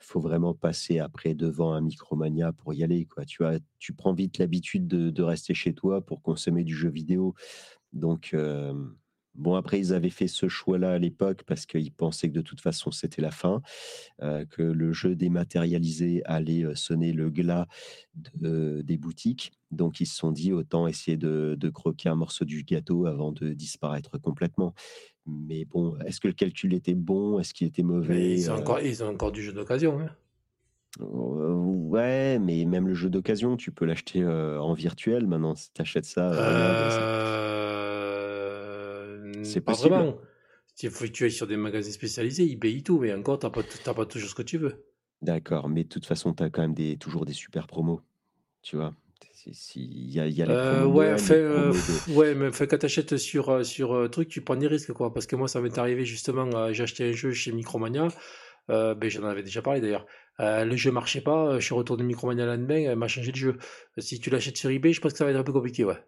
faut 0.00 0.20
vraiment 0.20 0.54
passer 0.54 1.00
après 1.00 1.34
devant 1.34 1.72
un 1.72 1.80
Micromania 1.80 2.52
pour 2.52 2.72
y 2.74 2.84
aller, 2.84 3.04
quoi. 3.06 3.24
Tu 3.24 3.42
vois, 3.42 3.54
tu 3.78 3.92
prends 3.92 4.12
vite 4.14 4.38
l'habitude 4.38 4.86
de, 4.86 5.10
de 5.10 5.22
rester 5.22 5.54
chez 5.54 5.74
toi 5.74 6.00
pour 6.00 6.22
consommer 6.22 6.64
du 6.64 6.74
jeu 6.74 6.88
vidéo. 6.88 7.34
Donc, 7.92 8.30
euh, 8.34 8.72
bon, 9.34 9.54
après, 9.54 9.78
ils 9.78 9.92
avaient 9.92 10.10
fait 10.10 10.28
ce 10.28 10.48
choix-là 10.48 10.92
à 10.92 10.98
l'époque 10.98 11.42
parce 11.46 11.66
qu'ils 11.66 11.92
pensaient 11.92 12.28
que 12.28 12.34
de 12.34 12.40
toute 12.42 12.60
façon, 12.60 12.90
c'était 12.90 13.22
la 13.22 13.30
fin 13.30 13.62
euh, 14.22 14.44
que 14.44 14.62
le 14.62 14.92
jeu 14.92 15.14
dématérialisé 15.16 16.22
allait 16.24 16.64
sonner 16.74 17.12
le 17.12 17.30
glas 17.30 17.66
de- 18.34 18.82
des 18.82 18.96
boutiques. 18.98 19.52
Donc 19.70 20.00
ils 20.00 20.06
se 20.06 20.16
sont 20.16 20.32
dit 20.32 20.52
autant 20.52 20.86
essayer 20.86 21.16
de, 21.16 21.56
de 21.58 21.68
croquer 21.70 22.08
un 22.08 22.14
morceau 22.14 22.44
du 22.44 22.62
gâteau 22.64 23.06
avant 23.06 23.32
de 23.32 23.52
disparaître 23.52 24.18
complètement. 24.18 24.74
Mais 25.26 25.64
bon, 25.66 25.98
est-ce 26.06 26.20
que 26.20 26.28
le 26.28 26.34
calcul 26.34 26.72
était 26.74 26.94
bon? 26.94 27.38
Est-ce 27.38 27.52
qu'il 27.54 27.66
était 27.66 27.82
mauvais? 27.82 28.32
ils 28.34 28.50
ont, 28.50 28.54
encore, 28.56 28.80
ils 28.80 29.04
ont 29.04 29.08
encore 29.08 29.30
du 29.32 29.42
jeu 29.42 29.52
d'occasion. 29.52 30.00
hein. 30.00 30.10
euh, 31.00 31.54
Ouais, 31.54 32.38
mais 32.38 32.64
même 32.64 32.86
le 32.88 32.94
jeu 32.94 33.08
d'occasion, 33.10 33.56
tu 33.56 33.72
peux 33.72 33.84
l'acheter 33.84 34.22
euh, 34.22 34.60
en 34.60 34.74
virtuel 34.74 35.26
maintenant. 35.26 35.54
Si 35.54 35.70
tu 35.72 35.80
achètes 35.82 36.04
ça, 36.04 36.30
euh, 36.32 36.38
Euh, 36.40 36.78
C'est 39.48 39.60
pas 39.60 39.72
possible. 39.72 39.94
vraiment. 39.94 40.18
Il 40.82 40.90
faut 40.90 41.04
que 41.04 41.10
tu 41.10 41.24
ailles 41.24 41.32
sur 41.32 41.46
des 41.46 41.56
magasins 41.56 41.90
spécialisés, 41.90 42.50
eBay 42.50 42.76
et 42.76 42.82
tout, 42.82 43.00
mais 43.00 43.12
encore, 43.12 43.38
tu 43.38 43.46
n'as 43.46 43.94
pas, 43.94 44.06
toujours 44.06 44.30
ce 44.30 44.34
que 44.34 44.42
tu 44.42 44.58
veux. 44.58 44.84
D'accord, 45.22 45.68
mais 45.68 45.82
de 45.82 45.88
toute 45.88 46.06
façon, 46.06 46.32
tu 46.32 46.42
as 46.44 46.50
quand 46.50 46.62
même 46.62 46.74
des, 46.74 46.96
toujours 46.96 47.24
des 47.24 47.32
super 47.32 47.66
promos. 47.66 48.00
Tu 48.62 48.76
vois 48.76 48.94
Il 49.74 50.10
y 50.10 50.20
a, 50.20 50.28
y 50.28 50.42
a 50.42 50.46
Euh, 50.46 50.82
de 50.82 50.86
ouais, 50.86 51.18
fait, 51.18 51.34
euh, 51.34 51.72
de- 51.72 52.12
ouais, 52.14 52.34
mais 52.34 52.52
fait, 52.52 52.68
quand 52.68 52.78
tu 52.78 52.86
achètes 52.86 53.16
sur, 53.16 53.48
euh, 53.50 53.64
sur 53.64 54.08
truc, 54.10 54.28
tu 54.28 54.40
prends 54.40 54.56
des 54.56 54.68
risques, 54.68 54.92
quoi. 54.92 55.12
Parce 55.12 55.26
que 55.26 55.34
moi, 55.34 55.48
ça 55.48 55.60
m'est 55.60 55.76
arrivé 55.78 56.04
justement, 56.04 56.72
j'ai 56.72 56.82
acheté 56.84 57.08
un 57.08 57.12
jeu 57.12 57.32
chez 57.32 57.50
Micromania, 57.50 58.08
euh, 58.70 58.94
ben, 58.94 59.10
j'en 59.10 59.24
avais 59.24 59.42
déjà 59.42 59.62
parlé 59.62 59.80
d'ailleurs. 59.80 60.06
Le 60.38 60.76
jeu 60.76 60.92
marchait 60.92 61.20
pas, 61.22 61.58
je 61.58 61.64
suis 61.64 61.74
retourné 61.74 62.04
Micromania 62.04 62.44
le 62.44 62.52
lendemain, 62.52 62.82
elle 62.90 62.96
m'a 62.96 63.08
changé 63.08 63.32
le 63.32 63.36
jeu. 63.36 63.56
Si 63.98 64.20
tu 64.20 64.30
l'achètes 64.30 64.56
sur 64.56 64.70
eBay, 64.70 64.92
je 64.92 65.00
pense 65.00 65.12
que 65.12 65.18
ça 65.18 65.24
va 65.24 65.32
être 65.32 65.36
un 65.36 65.42
peu 65.42 65.52
compliqué, 65.52 65.84
ouais. 65.84 65.98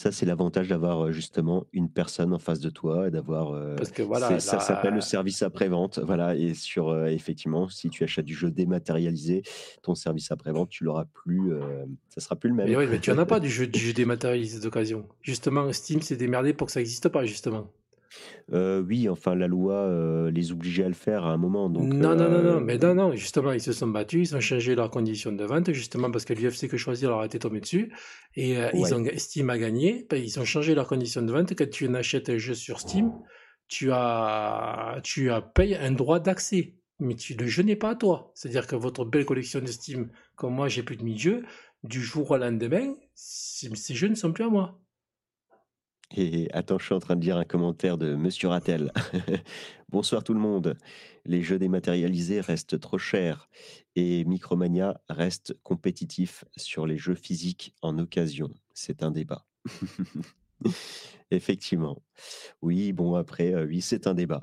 Ça, 0.00 0.12
c'est 0.12 0.24
l'avantage 0.24 0.66
d'avoir 0.68 1.04
euh, 1.08 1.12
justement 1.12 1.66
une 1.74 1.90
personne 1.90 2.32
en 2.32 2.38
face 2.38 2.58
de 2.58 2.70
toi 2.70 3.08
et 3.08 3.10
d'avoir. 3.10 3.52
euh, 3.52 3.76
Parce 3.76 3.90
que 3.90 4.00
voilà, 4.02 4.40
ça 4.40 4.58
s'appelle 4.58 4.94
le 4.94 5.02
service 5.02 5.42
après-vente. 5.42 5.98
Voilà. 5.98 6.34
Et 6.36 6.54
sur, 6.54 6.88
euh, 6.88 7.08
effectivement, 7.08 7.68
si 7.68 7.90
tu 7.90 8.02
achètes 8.02 8.24
du 8.24 8.32
jeu 8.34 8.50
dématérialisé, 8.50 9.42
ton 9.82 9.94
service 9.94 10.30
après-vente, 10.30 10.70
tu 10.70 10.84
l'auras 10.84 11.04
plus. 11.04 11.52
euh, 11.52 11.84
ça 12.08 12.22
sera 12.22 12.34
plus 12.34 12.48
le 12.48 12.54
même. 12.56 12.66
Mais 12.66 12.76
oui, 12.76 12.86
mais 12.90 12.98
tu 12.98 13.10
en 13.10 13.18
as 13.18 13.26
pas 13.26 13.40
du 13.40 13.50
jeu, 13.50 13.66
du 13.66 13.78
jeu 13.78 13.92
dématérialisé 13.92 14.58
d'occasion. 14.60 15.06
Justement, 15.20 15.70
Steam 15.70 16.00
s'est 16.00 16.16
démerdé 16.16 16.54
pour 16.54 16.68
que 16.68 16.72
ça 16.72 16.80
n'existe 16.80 17.10
pas, 17.10 17.26
justement. 17.26 17.70
Euh, 18.52 18.82
oui, 18.82 19.08
enfin, 19.08 19.34
la 19.34 19.46
loi 19.46 19.74
euh, 19.74 20.30
les 20.30 20.52
obligeait 20.52 20.84
à 20.84 20.88
le 20.88 20.94
faire 20.94 21.24
à 21.24 21.32
un 21.32 21.36
moment. 21.36 21.70
Donc, 21.70 21.84
non, 21.84 22.14
non, 22.14 22.28
non, 22.28 22.36
euh, 22.36 22.54
non, 22.54 22.60
mais 22.60 22.78
non, 22.78 22.94
non, 22.94 23.12
justement, 23.14 23.52
ils 23.52 23.60
se 23.60 23.72
sont 23.72 23.86
battus, 23.86 24.30
ils 24.30 24.36
ont 24.36 24.40
changé 24.40 24.74
leurs 24.74 24.90
conditions 24.90 25.32
de 25.32 25.44
vente, 25.44 25.72
justement 25.72 26.10
parce 26.10 26.24
que 26.24 26.32
l'UFC 26.32 26.68
que 26.68 26.76
choisir 26.76 27.10
leur 27.10 27.20
a 27.20 27.26
été 27.26 27.38
tombé 27.38 27.60
dessus, 27.60 27.92
et 28.34 28.58
euh, 28.58 28.70
ils 28.74 28.94
ont, 28.94 29.04
Steam 29.16 29.50
a 29.50 29.58
gagné, 29.58 30.06
ben, 30.10 30.22
ils 30.22 30.40
ont 30.40 30.44
changé 30.44 30.74
leurs 30.74 30.88
conditions 30.88 31.22
de 31.22 31.32
vente, 31.32 31.54
quand 31.56 31.70
tu 31.70 31.94
achètes 31.94 32.28
un 32.28 32.38
jeu 32.38 32.54
sur 32.54 32.80
Steam, 32.80 33.12
tu 33.68 33.90
as, 33.92 35.00
tu 35.04 35.30
as 35.30 35.40
payé 35.40 35.76
un 35.76 35.92
droit 35.92 36.18
d'accès, 36.18 36.74
mais 36.98 37.14
tu, 37.14 37.34
le 37.34 37.46
jeu 37.46 37.62
n'est 37.62 37.76
pas 37.76 37.90
à 37.90 37.94
toi, 37.94 38.32
c'est-à-dire 38.34 38.66
que 38.66 38.74
votre 38.74 39.04
belle 39.04 39.24
collection 39.24 39.60
de 39.60 39.66
Steam, 39.66 40.10
comme 40.34 40.54
moi 40.54 40.68
j'ai 40.68 40.82
plus 40.82 40.96
de 40.96 41.04
1000 41.04 41.18
jeux, 41.18 41.42
du 41.84 42.02
jour 42.02 42.30
au 42.30 42.36
lendemain, 42.36 42.94
ces 43.14 43.94
jeux 43.94 44.08
ne 44.08 44.14
sont 44.14 44.32
plus 44.32 44.44
à 44.44 44.48
moi. 44.48 44.79
Et 46.16 46.48
attends, 46.52 46.78
je 46.78 46.86
suis 46.86 46.94
en 46.94 46.98
train 46.98 47.14
de 47.14 47.22
lire 47.24 47.36
un 47.36 47.44
commentaire 47.44 47.96
de 47.96 48.14
Monsieur 48.16 48.48
Rattel. 48.48 48.92
Bonsoir 49.90 50.24
tout 50.24 50.34
le 50.34 50.40
monde. 50.40 50.76
Les 51.24 51.42
jeux 51.42 51.58
dématérialisés 51.58 52.40
restent 52.40 52.80
trop 52.80 52.98
chers 52.98 53.48
et 53.94 54.24
Micromania 54.24 55.00
reste 55.08 55.56
compétitif 55.62 56.44
sur 56.56 56.86
les 56.86 56.96
jeux 56.98 57.14
physiques 57.14 57.74
en 57.82 57.96
occasion. 57.98 58.50
C'est 58.74 59.02
un 59.04 59.12
débat. 59.12 59.44
Effectivement. 61.30 62.02
Oui, 62.60 62.92
bon, 62.92 63.14
après, 63.14 63.54
euh, 63.54 63.66
oui, 63.66 63.80
c'est 63.80 64.08
un 64.08 64.14
débat. 64.14 64.42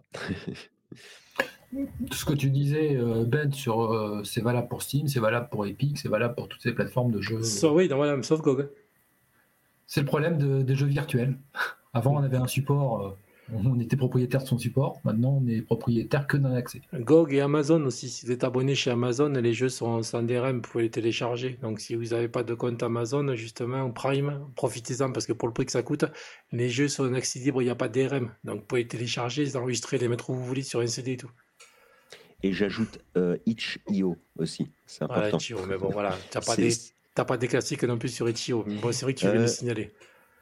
Tout 1.74 2.14
ce 2.18 2.24
que 2.24 2.34
tu 2.34 2.50
disais, 2.50 2.96
euh, 2.96 3.26
Ben, 3.26 3.52
sur 3.52 3.82
euh, 3.94 4.24
c'est 4.24 4.42
valable 4.42 4.70
pour 4.70 4.82
Steam, 4.82 5.10
c'est 5.10 5.20
valable 5.20 5.50
pour 5.50 5.66
Epic, 5.66 5.98
c'est 5.98 6.08
valable 6.08 6.36
pour 6.36 6.48
toutes 6.48 6.62
ces 6.62 6.72
plateformes 6.72 7.12
de 7.12 7.20
jeux. 7.20 7.44
So- 7.44 7.76
oui, 7.76 7.90
non, 7.90 7.98
voilà, 7.98 8.24
sauf 8.24 8.42
GOG. 8.42 8.70
C'est 9.88 10.02
le 10.02 10.06
problème 10.06 10.38
de- 10.38 10.62
des 10.62 10.76
jeux 10.76 10.86
virtuels. 10.88 11.38
Avant, 11.94 12.16
on 12.16 12.24
avait 12.24 12.38
un 12.38 12.46
support, 12.48 13.02
euh, 13.08 13.12
on 13.54 13.80
était 13.80 13.96
propriétaire 13.96 14.44
de 14.44 14.48
son 14.48 14.58
support. 14.58 15.00
Maintenant, 15.06 15.42
on 15.42 15.48
est 15.48 15.62
propriétaire 15.62 16.28
que 16.28 16.36
d'un 16.36 16.54
accès. 16.54 16.82
GOG 16.94 17.34
et 17.34 17.42
Amazon 17.42 17.82
aussi. 17.86 18.10
Si 18.10 18.26
vous 18.26 18.32
êtes 18.34 18.44
abonné 18.44 18.76
chez 18.76 18.92
Amazon, 18.92 19.30
les 19.30 19.54
jeux 19.54 19.70
sont 19.70 20.04
sans 20.04 20.22
DRM, 20.22 20.58
vous 20.58 20.62
pouvez 20.62 20.84
les 20.84 20.90
télécharger. 20.92 21.58
Donc 21.62 21.80
si 21.80 21.96
vous 21.96 22.08
n'avez 22.08 22.28
pas 22.28 22.44
de 22.44 22.54
compte 22.54 22.84
Amazon, 22.84 23.34
justement, 23.36 23.82
en 23.82 23.92
Prime, 23.92 24.42
profitez-en 24.58 25.12
parce 25.14 25.26
que 25.26 25.32
pour 25.34 25.48
le 25.48 25.54
prix 25.54 25.66
que 25.66 25.72
ça 25.72 25.82
coûte, 25.82 26.04
les 26.52 26.70
jeux 26.70 26.90
sont 26.90 27.06
en 27.06 27.14
accès 27.14 27.40
libre, 27.40 27.62
il 27.62 27.66
n'y 27.66 27.72
a 27.72 27.76
pas 27.76 27.88
de 27.88 28.00
DRM. 28.06 28.32
Donc 28.44 28.60
vous 28.60 28.66
pouvez 28.66 28.82
les 28.82 28.88
télécharger, 28.90 29.46
les 29.46 29.56
enregistrer, 29.56 29.98
les 29.98 30.10
mettre 30.10 30.30
où 30.30 30.34
vous 30.36 30.46
voulez 30.46 30.62
sur 30.64 30.82
un 30.82 30.88
CD 30.88 31.14
et 31.14 31.18
tout. 31.18 31.32
Et 32.44 32.52
j'ajoute 32.54 33.00
euh, 33.16 33.38
itch.io 33.48 34.18
aussi, 34.38 34.70
c'est 34.86 35.04
important. 35.06 35.38
Itch.io, 35.38 35.58
mais 35.68 35.78
bon, 35.78 35.90
voilà, 35.90 36.16
t'as 36.30 36.42
pas, 36.42 36.56
des... 36.56 36.70
t'as 37.18 37.26
pas 37.26 37.38
des 37.38 37.48
classiques 37.48 37.84
non 37.84 37.98
plus 37.98 38.10
sur 38.10 38.30
Itch.io. 38.30 38.64
Mais 38.68 38.76
Bon, 38.76 38.92
c'est 38.92 39.04
vrai 39.04 39.16
que 39.16 39.20
tu 39.20 39.26
viens 39.26 39.34
de 39.34 39.40
Euh, 39.40 39.42
le 39.42 39.48
signaler. 39.48 39.92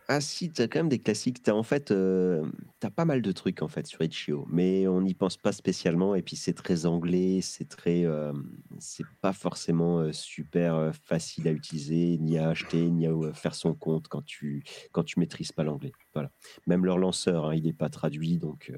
Ah 0.07 0.21
si, 0.21 0.51
tu 0.51 0.61
as 0.61 0.67
quand 0.67 0.79
même 0.79 0.89
des 0.89 0.99
classiques. 0.99 1.41
Tu 1.41 1.49
as 1.49 1.55
en 1.55 1.63
fait, 1.63 1.89
euh, 1.89 2.45
t'as 2.79 2.91
pas 2.91 3.05
mal 3.05 3.21
de 3.23 3.31
trucs 3.31 3.63
en 3.63 3.67
fait 3.69 3.87
sur 3.87 4.03
itch.io, 4.03 4.45
mais 4.49 4.85
on 4.87 5.01
n'y 5.01 5.13
pense 5.15 5.37
pas 5.37 5.53
spécialement. 5.53 6.13
Et 6.15 6.21
puis 6.21 6.35
c'est 6.35 6.53
très 6.53 6.85
anglais, 6.85 7.39
c'est 7.41 7.67
très, 7.67 8.05
euh, 8.05 8.33
c'est 8.77 9.05
pas 9.21 9.33
forcément 9.33 9.99
euh, 9.99 10.11
super 10.11 10.91
facile 11.05 11.47
à 11.47 11.51
utiliser, 11.51 12.17
ni 12.19 12.37
à 12.37 12.49
acheter, 12.49 12.91
ni 12.91 13.07
à 13.07 13.13
faire 13.33 13.55
son 13.55 13.73
compte 13.73 14.09
quand 14.09 14.23
tu 14.23 14.63
quand 14.91 15.03
tu 15.03 15.17
maîtrises 15.19 15.53
pas 15.53 15.63
l'anglais. 15.63 15.93
Voilà. 16.13 16.29
Même 16.67 16.85
leur 16.85 16.97
lanceur, 16.97 17.45
hein, 17.45 17.55
il 17.55 17.63
n'est 17.63 17.73
pas 17.73 17.89
traduit, 17.89 18.37
donc. 18.37 18.73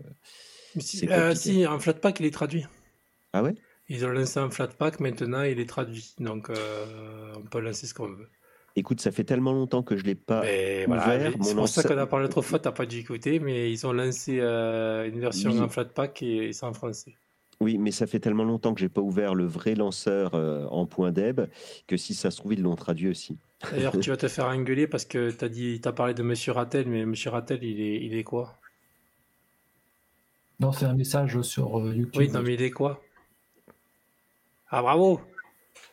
Mais 0.76 0.82
si, 0.82 1.10
si, 1.34 1.66
un 1.66 1.80
Flatpak, 1.80 2.20
il 2.20 2.28
est 2.28 2.32
traduit. 2.32 2.66
Ah 3.34 3.44
ouais? 3.44 3.56
Ils 3.90 4.06
ont 4.06 4.10
lancé 4.10 4.40
un 4.40 4.50
Flatpak, 4.50 5.00
maintenant 5.00 5.44
il 5.44 5.60
est 5.60 5.66
traduit. 5.68 6.14
Donc 6.20 6.50
euh, 6.50 7.34
on 7.36 7.42
peut 7.44 7.60
lancer 7.60 7.88
ce 7.88 7.94
qu'on 7.94 8.10
veut. 8.14 8.30
Écoute, 8.76 9.02
ça 9.02 9.12
fait 9.12 9.24
tellement 9.24 9.54
longtemps 9.54 9.82
que 9.84 9.98
je 9.98 10.04
l'ai 10.04 10.16
pas 10.16 10.42
Mais 10.42 10.86
voilà, 10.86 11.18
ouvert. 11.18 11.38
mon 11.38 11.44
c'est 11.44 11.56
pour 11.56 11.68
ça 11.68 11.84
qu'on 11.84 11.98
a 11.98 12.06
parlé 12.08 12.30
trop 12.30 12.42
fois, 12.42 12.60
t'as 12.60 12.72
pas 12.72 12.86
dû 12.86 12.98
écouter, 13.00 13.40
mais 13.40 13.72
ils 13.72 13.88
ont 13.88 13.94
lancé 13.94 14.40
euh, 14.40 15.08
une 15.08 15.20
version 15.20 15.50
Oui. 15.52 15.60
en 15.60 15.68
Flatpak 15.70 16.22
et, 16.22 16.50
et 16.50 16.54
c'est 16.54 16.66
en 16.66 16.74
français. 16.74 17.18
Oui, 17.60 17.78
mais 17.80 17.92
ça 17.92 18.06
fait 18.06 18.20
tellement 18.20 18.44
longtemps 18.44 18.74
que 18.74 18.80
j'ai 18.80 18.90
pas 18.90 19.02
ouvert 19.02 19.34
le 19.34 19.46
vrai 19.46 19.74
lanceur 19.74 20.36
euh, 20.36 20.66
en 20.68 20.86
point 20.86 21.12
.deb 21.12 21.42
que 21.88 21.98
si 21.98 22.14
ça 22.14 22.30
se 22.30 22.38
trouve 22.38 22.54
ils 22.54 22.62
l'ont 22.62 22.76
traduit 22.76 23.10
aussi. 23.10 23.38
D'ailleurs, 23.72 23.98
tu 23.98 24.10
vas 24.10 24.18
te 24.18 24.28
faire 24.28 24.48
engueuler 24.48 24.88
parce 24.88 25.06
que 25.06 25.32
t'as 25.32 25.48
dit, 25.48 25.80
t'as 25.80 25.94
parlé 25.94 26.14
de 26.14 26.22
Monsieur 26.22 26.52
Rattel, 26.52 26.88
mais 26.90 27.06
Monsieur 27.06 27.30
Rattel, 27.30 27.64
il 27.64 27.80
est, 27.80 28.04
il 28.04 28.14
est 28.14 28.24
quoi? 28.26 28.60
Non, 30.60 30.72
c'est 30.72 30.86
un 30.86 30.94
message 30.94 31.42
sur 31.42 31.80
euh, 31.80 31.96
YouTube. 31.96 32.14
Oui, 32.16 32.30
non, 32.30 32.42
mais 32.44 32.54
il 32.56 32.62
est 32.62 32.72
quoi? 32.72 33.07
Ah, 34.70 34.82
bravo 34.82 35.22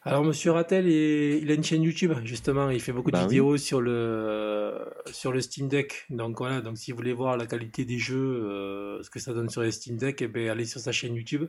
Alors, 0.02 0.24
Monsieur 0.24 0.50
Rattel, 0.52 0.86
il, 0.88 1.42
il 1.42 1.50
a 1.50 1.54
une 1.54 1.62
chaîne 1.64 1.82
YouTube, 1.82 2.12
justement. 2.24 2.70
Il 2.70 2.80
fait 2.80 2.92
beaucoup 2.92 3.10
de 3.10 3.16
Bah 3.16 3.22
oui. 3.22 3.28
vidéos 3.28 3.56
sur 3.56 3.80
le, 3.80 4.84
sur 5.12 5.32
le 5.32 5.40
Steam 5.40 5.68
Deck. 5.68 6.06
Donc, 6.10 6.38
voilà. 6.38 6.60
Donc, 6.60 6.76
si 6.78 6.90
vous 6.90 6.96
voulez 6.96 7.12
voir 7.12 7.36
la 7.36 7.46
qualité 7.46 7.84
des 7.84 7.98
jeux, 7.98 8.16
euh, 8.44 9.02
ce 9.02 9.10
que 9.10 9.18
ça 9.20 9.32
donne 9.32 9.48
sur 9.48 9.62
les 9.62 9.70
Steam 9.70 9.96
Deck, 9.96 10.20
eh 10.22 10.28
ben, 10.28 10.48
allez 10.50 10.64
sur 10.66 10.80
sa 10.80 10.92
chaîne 10.92 11.14
YouTube. 11.14 11.48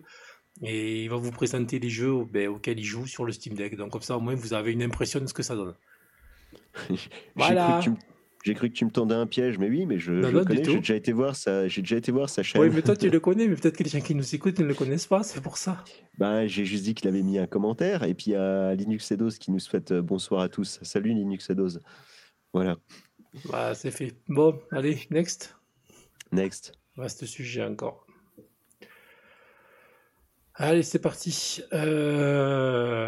Et 0.62 1.04
il 1.04 1.10
va 1.10 1.18
vous 1.18 1.32
présenter 1.32 1.80
les 1.80 1.90
jeux 1.90 2.14
ben, 2.32 2.48
auxquels 2.48 2.80
il 2.80 2.84
joue 2.86 3.08
sur 3.08 3.26
le 3.26 3.32
Steam 3.34 3.56
Deck. 3.56 3.76
Donc, 3.76 3.92
comme 3.92 4.02
ça, 4.02 4.16
au 4.16 4.22
moins, 4.22 4.36
vous 4.36 4.54
avez 4.54 4.72
une 4.72 4.84
impression 4.84 5.20
de 5.20 5.26
ce 5.26 5.34
que 5.34 5.44
ça 5.44 5.56
donne. 5.56 5.74
Voilà. 7.36 7.66
cru 7.68 7.80
que 7.80 7.84
tu 7.84 7.90
me- 7.92 8.15
J'ai 8.46 8.54
cru 8.54 8.70
que 8.70 8.76
tu 8.76 8.86
me 8.86 8.92
tendais 8.92 9.16
un 9.16 9.26
piège, 9.26 9.58
mais 9.58 9.68
oui, 9.70 9.88
mais 9.88 9.98
je, 9.98 10.12
Non, 10.12 10.28
je 10.28 10.34
non, 10.34 10.40
le 10.40 10.46
connais. 10.46 10.64
J'ai 10.64 10.78
déjà 10.78 10.96
été 10.96 11.12
voir 11.12 11.36
sa, 11.36 11.68
j'ai 11.68 11.82
déjà 11.82 11.96
été 11.96 12.12
voir 12.12 12.30
sa 12.30 12.44
chaîne. 12.44 12.62
Oui, 12.62 12.70
mais 12.72 12.84
toi, 12.84 12.96
tu 12.96 13.10
le 13.10 13.20
connais, 13.20 13.48
mais 13.48 13.56
peut-être 13.56 13.76
que 13.76 13.82
les 13.82 13.90
gens 13.90 14.02
qui 14.02 14.14
nous 14.14 14.36
écoutent 14.36 14.60
ne 14.60 14.66
le 14.66 14.76
connaissent 14.76 15.08
pas. 15.08 15.24
C'est 15.24 15.42
pour 15.42 15.58
ça. 15.58 15.84
Ben, 16.20 16.46
j'ai 16.46 16.64
juste 16.64 16.84
dit 16.84 16.94
qu'il 16.94 17.08
avait 17.08 17.24
mis 17.24 17.40
un 17.40 17.48
commentaire. 17.48 18.04
Et 18.04 18.14
puis 18.14 18.36
a 18.36 18.76
Linux 18.76 19.12
Edos 19.12 19.32
qui 19.40 19.50
nous 19.50 19.58
souhaite 19.58 19.94
euh, 19.94 20.04
bonsoir 20.04 20.42
à 20.42 20.50
tous. 20.50 20.78
Salut 20.84 21.10
Linux 21.10 21.50
Edos. 21.50 21.80
Voilà. 22.54 22.78
Bah, 23.50 23.74
c'est 23.74 23.90
fait. 23.90 24.14
Bon, 24.28 24.60
allez, 24.72 25.00
next. 25.10 25.56
Next. 26.32 26.74
Vaste 26.98 27.26
sujet 27.26 27.64
encore. 27.64 28.05
Allez, 30.58 30.84
c'est 30.84 31.00
parti. 31.00 31.62
Euh, 31.74 33.04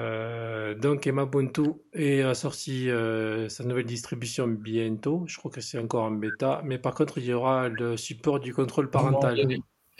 donc, 0.75 1.07
Emma 1.07 1.25
Buntu 1.25 1.61
est 1.93 2.21
a 2.21 2.35
sorti 2.35 2.89
euh, 2.89 3.47
sa 3.47 3.63
nouvelle 3.63 3.85
distribution 3.85 4.47
bientôt. 4.47 5.23
Je 5.27 5.37
crois 5.37 5.49
que 5.49 5.61
c'est 5.61 5.79
encore 5.79 6.03
en 6.03 6.11
bêta. 6.11 6.61
Mais 6.65 6.77
par 6.77 6.93
contre, 6.93 7.19
il 7.19 7.25
y 7.25 7.33
aura 7.33 7.69
le 7.69 7.95
support 7.95 8.41
du 8.41 8.53
contrôle 8.53 8.89
parental. 8.89 9.37
Non, 9.37 9.43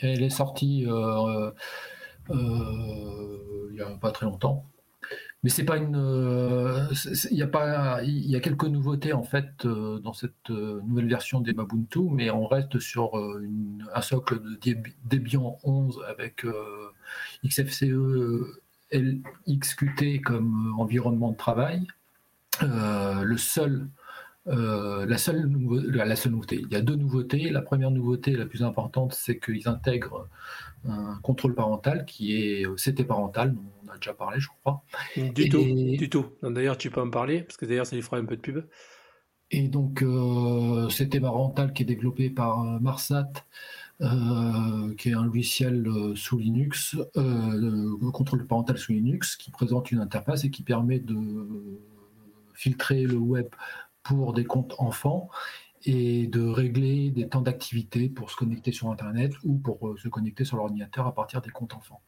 elle, 0.00 0.22
est- 0.22 0.30
sortie 0.30 0.84
euh, 0.86 1.50
il 2.28 3.70
n'y 3.72 3.80
a 3.80 3.96
pas 3.96 4.10
très 4.10 4.26
longtemps. 4.26 4.66
Mais 5.44 5.50
c'est 5.50 5.64
pas 5.64 5.76
une. 5.76 5.94
euh, 5.96 6.86
Il 7.30 7.36
y 7.38 7.42
a 7.42 7.46
pas. 7.46 8.02
Il 8.02 8.28
y 8.28 8.34
a 8.36 8.40
quelques 8.40 8.64
nouveautés 8.64 9.12
en 9.12 9.22
fait 9.22 9.64
euh, 9.64 9.98
dans 10.00 10.12
cette 10.12 10.50
euh, 10.50 10.80
nouvelle 10.86 11.08
version 11.08 11.40
des 11.40 11.52
Ubuntu, 11.52 12.00
mais 12.10 12.30
on 12.30 12.46
reste 12.46 12.80
sur 12.80 13.16
euh, 13.18 13.40
un 13.94 14.02
socle 14.02 14.40
de 14.42 14.56
Deb- 14.60 14.88
Debian 15.04 15.58
11 15.62 16.00
avec 16.08 16.44
euh, 16.44 16.90
XFCE 17.46 17.84
LXQT 18.92 20.20
comme 20.22 20.72
euh, 20.76 20.82
environnement 20.82 21.30
de 21.30 21.36
travail. 21.36 21.86
Euh, 22.62 23.22
le 23.22 23.36
seul 23.38 23.86
euh, 24.46 25.04
la, 25.04 25.18
seule 25.18 25.50
la, 25.88 26.16
seule 26.16 26.32
nouveauté. 26.32 26.62
Il 26.62 26.72
y 26.72 26.76
a 26.76 26.80
deux 26.80 26.96
nouveautés. 26.96 27.50
La 27.50 27.60
première 27.60 27.90
nouveauté, 27.90 28.32
la 28.32 28.46
plus 28.46 28.62
importante, 28.62 29.12
c'est 29.12 29.38
qu'ils 29.38 29.68
intègrent 29.68 30.28
un 30.88 31.18
contrôle 31.22 31.54
parental 31.54 32.04
qui 32.06 32.34
est 32.34 32.64
CT 32.76 33.04
parental, 33.04 33.54
dont 33.54 33.62
on 33.84 33.88
a 33.90 33.96
déjà 33.96 34.14
parlé, 34.14 34.40
je 34.40 34.48
crois. 34.60 34.82
Du 35.16 35.42
Et- 35.42 35.48
tout, 35.48 35.62
du 35.62 36.08
tout. 36.08 36.26
D'ailleurs, 36.42 36.78
tu 36.78 36.90
peux 36.90 37.00
en 37.00 37.10
parler, 37.10 37.42
parce 37.42 37.56
que 37.56 37.66
d'ailleurs, 37.66 37.86
ça 37.86 37.96
lui 37.96 38.02
fera 38.02 38.16
un 38.18 38.24
peu 38.24 38.36
de 38.36 38.40
pub. 38.40 38.64
Et 39.50 39.68
donc, 39.68 40.02
euh, 40.02 40.88
CT 40.88 41.20
parental 41.20 41.72
qui 41.72 41.82
est 41.82 41.86
développé 41.86 42.28
par 42.28 42.62
euh, 42.62 42.78
Marsat, 42.80 43.30
euh, 44.00 44.94
qui 44.96 45.08
est 45.10 45.14
un 45.14 45.24
logiciel 45.24 45.86
sous 46.14 46.38
Linux, 46.38 46.96
le 47.16 48.10
contrôle 48.10 48.46
parental 48.46 48.78
sous 48.78 48.92
Linux, 48.92 49.36
qui 49.36 49.50
présente 49.50 49.90
une 49.90 49.98
interface 50.00 50.44
et 50.44 50.50
qui 50.50 50.62
permet 50.62 51.00
de 51.00 51.16
filtrer 52.54 53.04
le 53.04 53.16
web 53.16 53.46
pour 54.02 54.32
des 54.32 54.44
comptes 54.44 54.74
enfants 54.78 55.28
et 55.84 56.26
de 56.26 56.46
régler 56.46 57.10
des 57.10 57.28
temps 57.28 57.40
d'activité 57.40 58.08
pour 58.08 58.30
se 58.30 58.36
connecter 58.36 58.72
sur 58.72 58.90
Internet 58.90 59.32
ou 59.44 59.58
pour 59.58 59.88
euh, 59.88 59.96
se 59.96 60.08
connecter 60.08 60.44
sur 60.44 60.56
l'ordinateur 60.56 61.06
à 61.06 61.14
partir 61.14 61.40
des 61.40 61.50
comptes 61.50 61.74
enfants. 61.74 62.02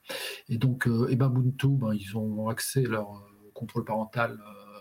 Et 0.49 0.59
donc, 0.59 0.89
euh, 0.89 1.11
Ubuntu, 1.11 1.69
ben, 1.69 1.95
ils 1.95 2.17
ont 2.17 2.49
accès 2.49 2.85
à 2.87 2.89
leur 2.89 3.15
euh, 3.15 3.51
contrôle 3.55 3.85
parental 3.85 4.33
euh, 4.33 4.81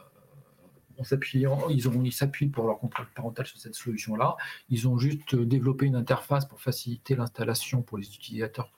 en 0.98 1.04
s'appuyant, 1.04 1.70
ils, 1.70 1.88
ont, 1.88 2.04
ils 2.04 2.12
s'appuient 2.12 2.50
pour 2.50 2.68
leur 2.68 2.78
contrôle 2.78 3.08
parental 3.16 3.46
sur 3.46 3.58
cette 3.58 3.76
solution-là. 3.76 4.36
Ils 4.68 4.88
ont 4.88 4.98
juste 4.98 5.34
développé 5.34 5.86
une 5.86 5.96
interface 5.96 6.46
pour 6.46 6.60
faciliter 6.60 7.16
l'installation 7.16 7.82
pour 7.82 7.98
les 7.98 8.06
utilisateurs 8.06 8.74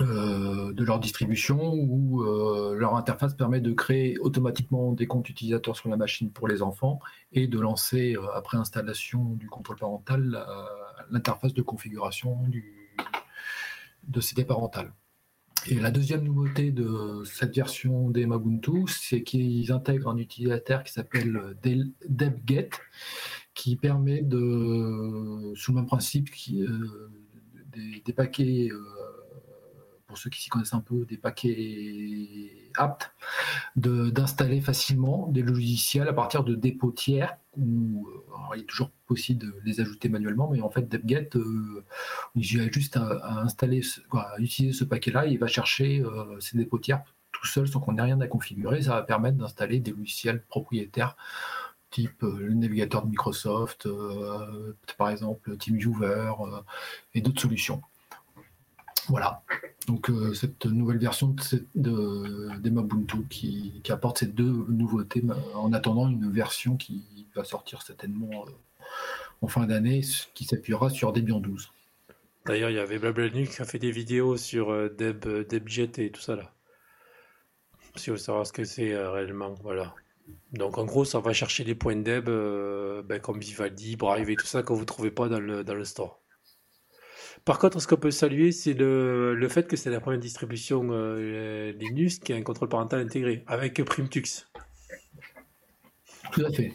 euh, 0.00 0.72
de 0.72 0.84
leur 0.84 1.00
distribution 1.00 1.72
où 1.72 2.22
euh, 2.22 2.74
leur 2.74 2.94
interface 2.94 3.34
permet 3.34 3.60
de 3.60 3.72
créer 3.72 4.18
automatiquement 4.18 4.92
des 4.92 5.06
comptes 5.06 5.28
utilisateurs 5.28 5.76
sur 5.76 5.88
la 5.88 5.96
machine 5.96 6.30
pour 6.30 6.46
les 6.46 6.62
enfants 6.62 7.00
et 7.32 7.46
de 7.46 7.58
lancer 7.58 8.16
euh, 8.16 8.30
après 8.34 8.58
installation 8.58 9.24
du 9.34 9.48
contrôle 9.48 9.76
parental 9.76 10.44
l'interface 11.10 11.54
de 11.54 11.62
configuration 11.62 12.38
de 14.06 14.20
CD 14.20 14.44
parental. 14.44 14.92
Et 15.66 15.74
la 15.74 15.90
deuxième 15.90 16.22
nouveauté 16.22 16.70
de 16.70 17.22
cette 17.24 17.54
version 17.54 18.10
des 18.10 18.22
Ubuntu, 18.22 18.86
c'est 18.86 19.22
qu'ils 19.22 19.72
intègrent 19.72 20.10
un 20.10 20.16
utilisateur 20.16 20.84
qui 20.84 20.92
s'appelle 20.92 21.56
DebGet, 22.08 22.70
qui 23.54 23.76
permet 23.76 24.22
de, 24.22 25.52
sous 25.56 25.72
le 25.72 25.76
même 25.76 25.86
principe, 25.86 26.30
qui, 26.30 26.64
des, 28.04 28.12
paquets, 28.12 28.70
pour 30.08 30.18
ceux 30.18 30.30
qui 30.30 30.40
s'y 30.40 30.48
connaissent 30.48 30.74
un 30.74 30.80
peu, 30.80 31.04
des 31.04 31.16
paquets 31.16 32.70
aptes, 32.76 33.12
d'installer 33.76 34.60
facilement 34.60 35.28
des 35.28 35.42
logiciels 35.42 36.08
à 36.08 36.12
partir 36.12 36.42
de 36.42 36.54
dépôts 36.54 36.90
tiers, 36.90 37.36
où 37.56 38.08
euh, 38.08 38.56
il 38.56 38.62
est 38.62 38.66
toujours 38.66 38.90
possible 39.06 39.46
de 39.46 39.54
les 39.64 39.80
ajouter 39.80 40.08
manuellement, 40.08 40.50
mais 40.50 40.60
en 40.60 40.70
fait, 40.70 40.88
DebGet, 40.88 41.30
euh, 41.36 41.84
il 42.34 42.60
a 42.60 42.70
juste 42.70 42.96
à, 42.96 43.40
installer, 43.42 43.82
à 44.12 44.34
utiliser 44.38 44.76
ce 44.76 44.84
paquet-là, 44.84 45.26
et 45.26 45.32
il 45.32 45.38
va 45.38 45.46
chercher 45.46 46.00
euh, 46.00 46.40
ces 46.40 46.58
dépôts 46.58 46.78
tiers 46.78 47.02
tout 47.30 47.46
seul 47.46 47.68
sans 47.68 47.78
qu'on 47.78 47.96
ait 47.98 48.02
rien 48.02 48.20
à 48.20 48.26
configurer. 48.26 48.82
Ça 48.82 48.94
va 48.94 49.02
permettre 49.02 49.36
d'installer 49.36 49.78
des 49.78 49.92
logiciels 49.92 50.42
propriétaires 50.42 51.14
type 51.90 52.22
euh, 52.22 52.38
le 52.40 52.54
navigateur 52.54 53.04
de 53.04 53.10
Microsoft, 53.10 53.86
euh, 53.86 54.76
par 54.96 55.10
exemple 55.10 55.56
TeamViewer 55.56 56.32
euh, 56.40 56.60
et 57.14 57.20
d'autres 57.20 57.40
solutions. 57.40 57.82
Voilà. 59.08 59.42
Donc 59.86 60.10
euh, 60.10 60.34
cette 60.34 60.66
nouvelle 60.66 60.98
version 60.98 61.28
de, 61.28 61.40
cette- 61.40 61.66
de, 61.74 62.50
des 62.58 62.68
Ubuntu 62.70 63.24
qui, 63.30 63.80
qui 63.82 63.90
apporte 63.92 64.18
ces 64.18 64.26
deux 64.26 64.66
nouveautés 64.68 65.22
euh, 65.28 65.34
en 65.54 65.72
attendant 65.72 66.08
une 66.08 66.30
version 66.30 66.76
qui 66.76 67.26
va 67.34 67.44
sortir 67.44 67.82
certainement 67.82 68.44
euh, 68.46 68.50
en 69.40 69.48
fin 69.48 69.66
d'année, 69.66 70.02
qui 70.34 70.44
s'appuiera 70.44 70.90
sur 70.90 71.12
Debian 71.12 71.40
12. 71.40 71.70
D'ailleurs, 72.46 72.70
il 72.70 72.76
y 72.76 72.78
avait 72.78 72.98
BlaBlaNuc 72.98 73.50
qui 73.50 73.62
a 73.62 73.64
fait 73.64 73.78
des 73.78 73.90
vidéos 73.90 74.36
sur 74.36 74.72
Deb, 74.90 75.20
DebJet 75.26 75.92
et 75.98 76.10
tout 76.10 76.20
ça 76.20 76.36
là. 76.36 76.52
Si 77.96 78.10
vous 78.10 78.16
savoir 78.16 78.46
ce 78.46 78.52
que 78.52 78.64
c'est 78.64 78.96
réellement, 78.96 79.54
voilà. 79.62 79.94
Donc 80.52 80.78
en 80.78 80.84
gros, 80.84 81.04
ça 81.04 81.20
va 81.20 81.32
chercher 81.32 81.64
les 81.64 81.74
points 81.74 81.96
Deb 81.96 82.26
ben, 82.26 83.20
comme 83.20 83.40
Vivaldi, 83.40 83.96
Brave 83.96 84.28
et 84.30 84.36
tout 84.36 84.46
ça 84.46 84.62
que 84.62 84.72
vous 84.72 84.80
ne 84.80 84.84
trouvez 84.84 85.10
pas 85.10 85.28
dans 85.28 85.40
le 85.40 85.84
store. 85.84 86.20
Par 87.44 87.58
contre, 87.58 87.80
ce 87.80 87.86
qu'on 87.86 87.96
peut 87.96 88.10
saluer, 88.10 88.52
c'est 88.52 88.74
le, 88.74 89.34
le 89.34 89.48
fait 89.48 89.66
que 89.66 89.76
c'est 89.76 89.90
la 89.90 90.00
première 90.00 90.20
distribution 90.20 90.88
euh, 90.90 91.72
Linux 91.72 92.18
qui 92.18 92.32
a 92.32 92.36
un 92.36 92.42
contrôle 92.42 92.68
parental 92.68 93.00
intégré 93.00 93.44
avec 93.46 93.82
Primtux. 93.84 94.46
Tout 96.32 96.44
à 96.44 96.52
fait. 96.52 96.72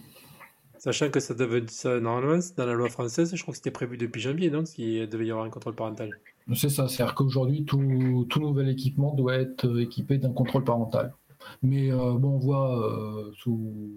Sachant 0.78 1.10
que 1.10 1.19
ça 1.19 1.34
devait 1.34 1.63
ça, 1.67 1.99
normalement, 1.99 2.43
dans 2.58 2.65
la 2.65 2.73
loi 2.73 2.89
française, 2.89 3.34
je 3.34 3.41
crois 3.41 3.54
que 3.54 3.58
c'était 3.58 3.71
prévu 3.71 3.97
depuis 3.97 4.19
janvier, 4.19 4.49
donc 4.49 4.67
il 4.78 5.08
devait 5.08 5.26
y 5.26 5.32
avoir 5.32 5.45
un 5.45 5.49
contrôle 5.49 5.76
parental. 5.76 6.10
C'est 6.56 6.69
ça, 6.69 6.89
c'est-à-dire 6.89 7.15
qu'aujourd'hui, 7.15 7.63
tout, 7.63 8.26
tout, 8.30 8.41
nouvel 8.41 8.67
équipement 8.67 9.13
doit 9.13 9.36
être 9.36 9.80
équipé 9.80 10.17
d'un 10.17 10.34
contrôle 10.34 10.65
parental. 10.65 11.13
Mais 11.62 11.89
bon, 11.91 12.32
on 12.32 12.38
voit 12.38 13.32
sous, 13.38 13.93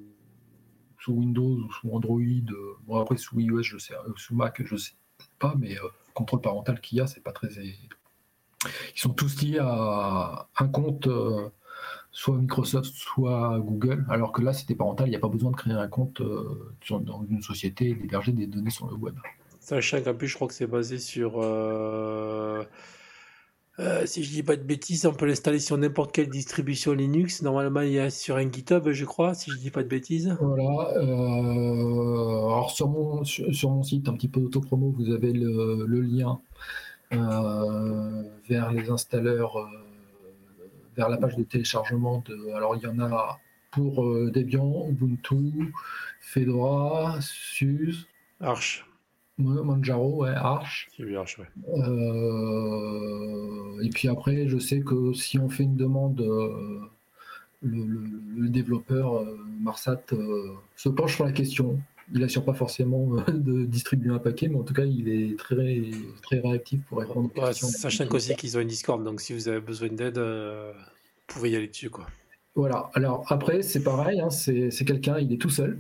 sous 1.01 1.13
Windows 1.13 1.57
ou 1.57 1.73
sous 1.73 1.91
Android, 1.91 2.21
bon 2.87 3.01
après 3.01 3.17
sous 3.17 3.41
iOS, 3.41 3.63
je 3.63 3.79
sais, 3.79 3.95
sous 4.17 4.37
Mac, 4.37 4.63
je 4.65 4.77
sais 4.77 4.93
pas, 5.41 5.57
mais 5.59 5.77
contrôle 6.17 6.41
parental 6.41 6.81
qu'il 6.81 6.99
y 6.99 7.01
a, 7.01 7.07
c'est 7.07 7.23
pas 7.23 7.33
très. 7.33 7.49
Ils 7.49 9.01
sont 9.01 9.11
tous 9.11 9.43
liés 9.43 9.59
à 9.61 10.49
un 10.59 10.69
compte 10.69 11.09
soit 12.17 12.39
Microsoft, 12.39 12.95
soit 12.95 13.59
Google, 13.61 14.07
alors 14.09 14.33
que 14.33 14.41
là, 14.41 14.55
c'était 14.55 14.75
parental, 14.75 15.07
il 15.07 15.11
n'y 15.11 15.17
a 15.17 15.21
pas 15.21 15.29
besoin 15.29 15.51
de 15.51 15.57
créer 15.57 15.75
un 15.75 15.87
compte 15.87 16.23
euh, 16.23 16.75
dans 16.89 17.23
une 17.29 17.43
société 17.43 17.91
et 17.91 17.95
d'héberger 17.95 18.33
des 18.33 18.47
données 18.47 18.71
sur 18.71 18.89
le 18.89 18.95
web. 18.95 19.15
Sachant 19.61 20.01
qu'en 20.01 20.15
plus, 20.15 20.27
je 20.27 20.35
crois 20.35 20.49
que 20.49 20.55
c'est 20.55 20.67
basé 20.67 20.99
sur. 20.99 21.35
Euh, 21.37 22.65
euh, 23.79 24.07
si 24.07 24.25
je 24.25 24.31
dis 24.31 24.43
pas 24.43 24.57
de 24.57 24.63
bêtises, 24.63 25.07
on 25.07 25.13
peut 25.13 25.27
l'installer 25.27 25.59
sur 25.59 25.77
n'importe 25.77 26.13
quelle 26.13 26.29
distribution 26.29 26.93
Linux. 26.93 27.43
Normalement, 27.43 27.81
il 27.81 27.93
y 27.93 27.99
a 27.99 28.11
sur 28.11 28.37
un 28.37 28.51
GitHub, 28.51 28.91
je 28.91 29.05
crois, 29.05 29.35
si 29.35 29.51
je 29.51 29.57
dis 29.57 29.71
pas 29.71 29.83
de 29.83 29.89
bêtises. 29.89 30.37
Voilà. 30.41 30.91
alors, 30.99 32.71
sur 32.71 32.89
mon, 32.89 33.25
sur, 33.25 33.71
mon 33.71 33.83
site, 33.83 34.09
un 34.09 34.15
petit 34.15 34.29
peu 34.29 34.41
d'autopromo, 34.41 34.95
vous 34.97 35.11
avez 35.13 35.33
le, 35.33 35.85
le 35.87 36.01
lien 36.01 36.41
vers 38.49 38.73
les 38.73 38.91
installeurs 38.91 39.69
vers 40.97 41.09
la 41.09 41.17
page 41.19 41.37
de 41.37 41.43
téléchargement. 41.43 42.23
De, 42.27 42.53
alors, 42.55 42.77
il 42.77 42.83
y 42.83 42.87
en 42.87 42.99
a 43.01 43.39
pour 43.71 44.05
euh, 44.05 44.31
Debian, 44.35 44.89
Ubuntu, 44.89 45.73
Fedora, 46.21 47.19
SUSE. 47.21 48.07
Arch. 48.41 48.87
Manjaro, 49.39 50.23
ouais, 50.23 50.31
Arch. 50.31 50.89
Arch 51.15 51.39
ouais. 51.39 51.47
Euh, 51.77 53.56
et 53.83 53.91
puis 53.91 54.09
après, 54.09 54.49
je 54.49 54.59
sais 54.59 54.81
que 54.81 55.13
si 55.13 55.39
on 55.39 55.49
fait 55.49 55.65
une 55.65 55.77
demande, 55.77 56.21
euh, 56.21 56.81
le, 57.63 58.49
développeur 58.49 59.25
Marsat 59.61 60.03
se 60.77 60.89
penche 60.89 61.17
sur 61.17 61.25
la 61.25 61.33
question 61.33 61.79
il 62.13 62.23
assure 62.23 62.45
pas 62.45 62.55
forcément 62.55 63.17
de 63.29 63.65
distribuer 63.65 64.11
un 64.13 64.19
paquet, 64.19 64.49
mais 64.49 64.57
en 64.59 64.63
tout 64.63 64.75
cas, 64.75 64.85
il 64.85 65.09
est 65.09 65.39
très, 65.39 65.83
très 66.23 66.41
réactif 66.41 66.81
pour 66.89 66.99
répondre 66.99 67.31
aux 67.35 67.41
questions. 67.41 67.69
Sachant 67.69 68.07
aussi 68.11 68.35
qu'ils 68.37 68.57
ont 68.57 68.61
une 68.61 68.69
Discord, 68.69 69.03
donc 69.03 69.21
si 69.21 69.33
vous 69.33 69.49
avez 69.49 69.61
besoin 69.61 69.89
d'aide, 69.89 70.19
euh, 70.19 70.73
vous 70.75 71.35
pouvez 71.35 71.51
y 71.51 71.57
aller 71.57 71.69
dessus. 71.69 71.91
Quoi. 71.91 72.07
Voilà, 72.55 72.91
alors 72.95 73.25
après, 73.29 73.63
c'est 73.63 73.83
pareil, 73.83 74.21
hein, 74.21 74.31
c'est 74.31 74.71
quelqu'un, 74.85 75.19
il 75.19 75.33
est 75.33 75.41
tout 75.41 75.51
seul, 75.51 75.79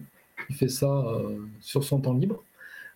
il 0.50 0.56
fait 0.56 0.68
ça 0.68 0.86
euh, 0.86 1.38
sur 1.60 1.84
son 1.84 2.00
temps 2.00 2.14
libre. 2.14 2.42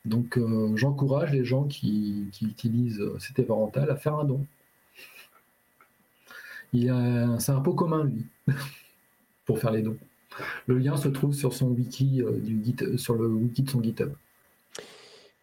Donc, 0.04 0.38
euh, 0.38 0.74
j'encourage 0.76 1.32
les 1.32 1.44
gens 1.44 1.64
qui, 1.64 2.28
qui 2.32 2.46
utilisent 2.46 3.02
CT 3.18 3.42
Parental 3.46 3.90
à 3.90 3.96
faire 3.96 4.14
un 4.14 4.24
don. 4.24 4.46
C'est 6.72 7.52
un 7.52 7.60
pot 7.60 7.74
commun, 7.74 8.04
lui, 8.04 8.26
pour 9.44 9.58
faire 9.58 9.72
les 9.72 9.82
dons. 9.82 9.96
Le 10.66 10.78
lien 10.78 10.96
se 10.96 11.08
trouve 11.08 11.34
sur 11.34 11.52
son 11.52 11.68
wiki 11.70 12.22
euh, 12.22 12.38
Git, 12.44 12.98
sur 12.98 13.14
le 13.14 13.26
wiki 13.26 13.62
de 13.62 13.70
son 13.70 13.82
GitHub. 13.82 14.12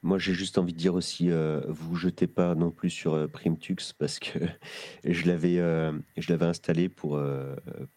Moi, 0.03 0.19
j'ai 0.19 0.33
juste 0.33 0.57
envie 0.57 0.73
de 0.73 0.77
dire 0.77 0.95
aussi, 0.95 1.29
euh, 1.31 1.61
vous 1.67 1.95
jetez 1.95 2.27
pas 2.27 2.55
non 2.55 2.71
plus 2.71 2.89
sur 2.89 3.13
euh, 3.13 3.27
Primtux 3.27 3.93
parce 3.97 4.19
que 4.19 4.39
je 5.03 5.27
l'avais, 5.27 5.55
je 5.55 6.29
l'avais 6.29 6.45
installé 6.45 6.87
pour 6.87 7.19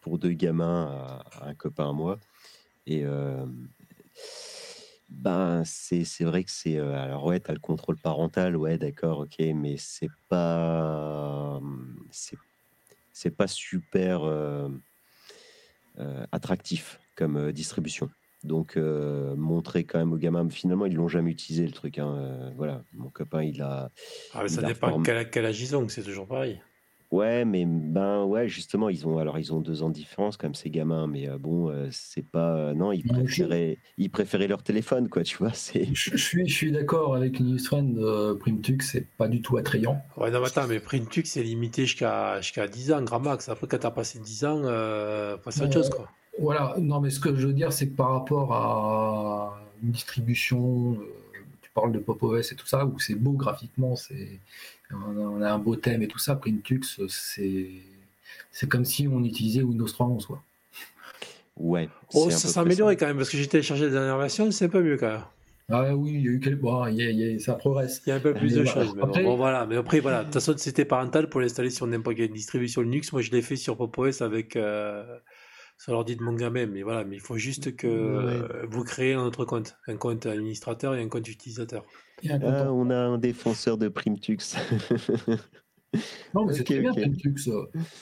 pour 0.01 0.19
deux 0.19 0.33
gamins 0.33 1.21
un 1.43 1.55
copain 1.55 1.91
à 1.91 1.93
moi 1.93 2.19
et 2.87 3.05
ben 5.09 5.63
c'est, 5.65 6.05
c'est 6.05 6.25
vrai 6.25 6.45
que 6.45 6.51
c'est 6.51 6.79
alors 6.79 7.25
ouais 7.25 7.41
t'as 7.41 7.53
le 7.53 7.59
contrôle 7.59 7.97
parental 7.97 8.57
ouais 8.57 8.79
d'accord 8.79 9.21
ok 9.21 9.37
mais 9.55 9.77
c'est 9.77 10.11
pas 10.29 11.61
c'est 12.11 12.39
c'est 13.21 13.37
pas 13.37 13.47
super 13.47 14.25
euh, 15.99 16.25
attractif 16.33 16.99
comme 17.15 17.37
euh, 17.37 17.53
distribution. 17.53 18.09
Donc, 18.43 18.79
euh, 18.79 19.37
montrer 19.37 19.85
quand 19.85 19.99
même 19.99 20.15
aux 20.15 20.17
gamins, 20.17 20.49
finalement, 20.49 20.87
ils 20.87 20.95
l'ont 20.95 21.09
jamais 21.09 21.31
utilisé 21.31 21.67
le 21.67 21.73
truc. 21.73 21.99
Hein. 21.99 22.53
voilà, 22.57 22.85
mon 22.95 23.11
copain, 23.11 23.43
il 23.43 23.61
a. 23.61 23.91
Ah, 24.33 24.43
mais 24.43 24.49
ça 24.49 24.63
dépend 24.63 25.03
quel, 25.03 25.29
quel 25.29 25.45
âge 25.45 25.61
ils 25.61 25.77
ont, 25.77 25.87
c'est 25.89 26.03
toujours 26.03 26.27
pareil. 26.27 26.63
Ouais, 27.11 27.45
mais 27.45 27.65
ben 27.67 28.25
ouais, 28.25 28.49
justement, 28.49 28.89
ils 28.89 29.07
ont 29.07 29.19
alors 29.19 29.39
ils 29.39 29.53
ont 29.53 29.61
deux 29.61 29.83
ans 29.83 29.89
de 29.89 29.95
différence 29.95 30.37
comme 30.37 30.55
ces 30.55 30.71
gamins, 30.71 31.09
mais 31.09 31.29
bon, 31.39 31.73
c'est 31.91 32.25
pas 32.25 32.73
non, 32.75 32.93
ils 32.93 33.03
préféraient 33.03 33.79
ils 33.99 34.11
préféraient 34.11 34.47
leur 34.47 34.63
téléphone 34.63 35.09
quoi, 35.09 35.23
tu 35.23 35.37
vois. 35.37 35.53
C'est. 35.53 35.89
Je, 35.93 36.17
suis 36.17 36.49
je 36.49 36.55
suis 36.55 36.73
d'accord 36.73 37.15
avec 37.15 37.41
Newsfriend, 37.41 37.97
euh, 37.97 38.35
Primtux, 38.35 38.79
c'est 38.81 39.07
pas 39.17 39.29
du 39.29 39.43
tout 39.43 39.57
attrayant. 39.57 40.03
Ouais, 40.17 40.31
non, 40.31 40.41
mais 40.41 40.47
attends, 40.47 40.67
mais 40.67 40.81
Primtux 40.81 41.25
c'est 41.25 41.43
limité 41.43 41.87
jusqu'à 41.87 42.41
jusqu'à 42.41 42.69
10 42.69 42.93
ans, 42.93 43.03
grand 43.03 43.21
max. 43.21 43.49
Après, 43.49 43.67
quand 43.67 43.79
t'as 43.79 43.91
passé 43.91 44.19
10 44.19 44.45
ans, 44.45 44.63
euh, 44.65 45.37
c'est 45.49 45.65
autre 45.65 45.73
chose 45.73 45.91
quoi. 45.91 46.09
Voilà, 46.39 46.75
non, 46.79 47.01
mais 47.01 47.11
ce 47.11 47.21
que 47.21 47.35
je 47.35 47.47
veux 47.47 47.53
dire, 47.53 47.73
c'est 47.73 47.89
que 47.89 47.97
par 47.97 48.13
rapport 48.13 48.55
à 48.55 49.61
une 49.83 49.91
distribution, 49.91 50.97
tu 51.61 51.71
parles 51.75 51.93
de 51.93 51.99
Pop 51.99 52.23
OS 52.23 52.53
et 52.53 52.57
tout 52.57 52.67
ça, 52.67 52.87
où 52.87 52.99
c'est 52.99 53.15
beau 53.15 53.33
graphiquement, 53.33 53.95
c'est 53.97 54.41
on 54.93 55.43
a 55.43 55.51
un 55.51 55.59
beau 55.59 55.77
thème 55.77 56.03
et 56.03 56.09
tout 56.09 56.19
ça. 56.19 56.37
Printux, 56.37 56.81
c'est 57.09 57.71
c'est 58.53 58.69
comme 58.69 58.85
si 58.85 59.09
on 59.09 59.25
utilisait 59.25 59.63
Windows 59.63 59.87
3.11 59.87 60.27
quoi. 60.27 60.43
Ouais. 61.57 61.89
Oh, 62.15 62.31
ça 62.31 62.49
s'est 62.49 62.59
amélioré 62.59 62.97
quand 62.97 63.07
même 63.07 63.17
parce 63.19 63.29
que 63.29 63.37
j'ai 63.37 63.47
téléchargé 63.47 63.87
la 63.87 63.93
dernière 63.93 64.19
version, 64.19 64.51
c'est 64.51 64.67
un 64.67 64.69
peu 64.69 64.83
mieux 64.83 64.97
quand 64.97 65.09
même. 65.09 65.23
Ah 65.73 65.95
oui, 65.95 66.13
il 66.15 66.25
y 66.25 66.29
a 66.29 66.33
eu 66.33 66.41
quelques... 66.41 66.61
bon, 66.61 66.85
ça 67.39 67.55
progresse. 67.55 68.03
Il 68.05 68.11
y 68.11 68.13
a 68.13 68.17
un 68.17 68.21
peu 68.21 68.35
plus 68.35 68.55
de 68.55 68.65
choses. 68.65 68.93
Mais 68.97 69.03
après... 69.03 69.23
Bon, 69.23 69.37
voilà. 69.37 69.67
Mais 69.67 69.77
après, 69.77 70.01
voilà. 70.01 70.21
De 70.21 70.25
toute 70.25 70.35
façon, 70.35 70.55
c'était 70.57 70.85
parental 70.85 71.29
pour 71.29 71.41
l'installer 71.41 71.71
sur 71.71 71.87
n'importe 71.87 72.17
quelle 72.17 72.31
distribution 72.31 72.83
Linux. 72.83 73.13
Moi, 73.13 73.23
je 73.23 73.31
l'ai 73.31 73.43
fait 73.43 73.55
sur 73.55 73.77
PopOS 73.77 74.21
avec 74.21 74.57
euh, 74.57 75.05
sur 75.81 75.93
l'ordi 75.95 76.15
de 76.15 76.23
mon 76.23 76.35
gamin. 76.35 76.67
Mais 76.67 76.83
voilà, 76.83 77.05
mais 77.05 77.17
il 77.17 77.21
faut 77.21 77.39
juste 77.39 77.75
que 77.75 78.67
vous 78.69 78.85
créez 78.85 79.15
un 79.15 79.23
autre 79.23 79.47
compte, 79.47 79.77
un 79.87 79.97
compte 79.97 80.27
administrateur 80.27 80.95
et 80.95 81.03
un 81.03 81.09
compte 81.09 81.27
utilisateur. 81.27 81.85
Ah, 82.29 82.71
on 82.71 82.91
a 82.91 82.97
un 82.97 83.17
défenseur 83.17 83.79
de 83.79 83.89
Primtux. 83.89 84.37
non, 86.35 86.45
mais 86.45 86.53
c'est 86.53 86.65
très 86.65 86.81
bien 86.81 86.93
Primtux. 86.93 87.51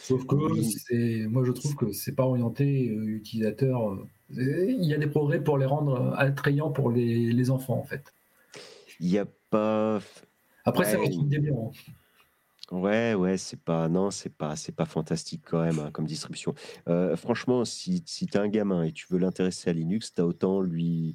Sauf 0.02 0.26
que 0.26 1.26
moi, 1.28 1.44
je 1.44 1.52
trouve 1.52 1.76
que 1.76 1.92
c'est 1.92 2.16
pas 2.16 2.24
orienté 2.24 2.90
euh, 2.90 3.04
utilisateur. 3.06 3.92
Euh, 4.36 4.66
il 4.68 4.84
y 4.84 4.92
a 4.92 4.98
des 4.98 5.06
progrès 5.06 5.40
pour 5.40 5.56
les 5.56 5.66
rendre 5.66 6.14
attrayants 6.18 6.72
pour 6.72 6.90
les, 6.90 7.50
enfants, 7.50 7.78
en 7.78 7.84
fait. 7.84 8.12
Il 8.98 9.06
n'y 9.06 9.18
a 9.18 9.26
pas. 9.50 10.00
Après, 10.64 10.84
ça 10.84 10.98
va 10.98 11.04
être 11.04 11.14
une. 11.14 11.70
Ouais, 12.70 13.14
ouais, 13.14 13.38
c'est 13.38 13.60
pas, 13.60 13.88
non, 13.88 14.10
c'est 14.10 14.34
pas, 14.34 14.54
c'est 14.54 14.74
pas 14.74 14.84
fantastique 14.84 15.42
quand 15.46 15.62
même 15.62 15.78
hein, 15.78 15.90
comme 15.90 16.06
distribution. 16.06 16.54
Euh, 16.88 17.16
franchement, 17.16 17.64
si, 17.64 18.02
si 18.04 18.26
tu 18.26 18.36
as 18.36 18.42
un 18.42 18.48
gamin 18.48 18.82
et 18.82 18.92
tu 18.92 19.06
veux 19.08 19.18
l'intéresser 19.18 19.70
à 19.70 19.72
Linux, 19.72 20.12
tu 20.12 20.20
as 20.20 20.26
autant 20.26 20.60
lui, 20.60 21.14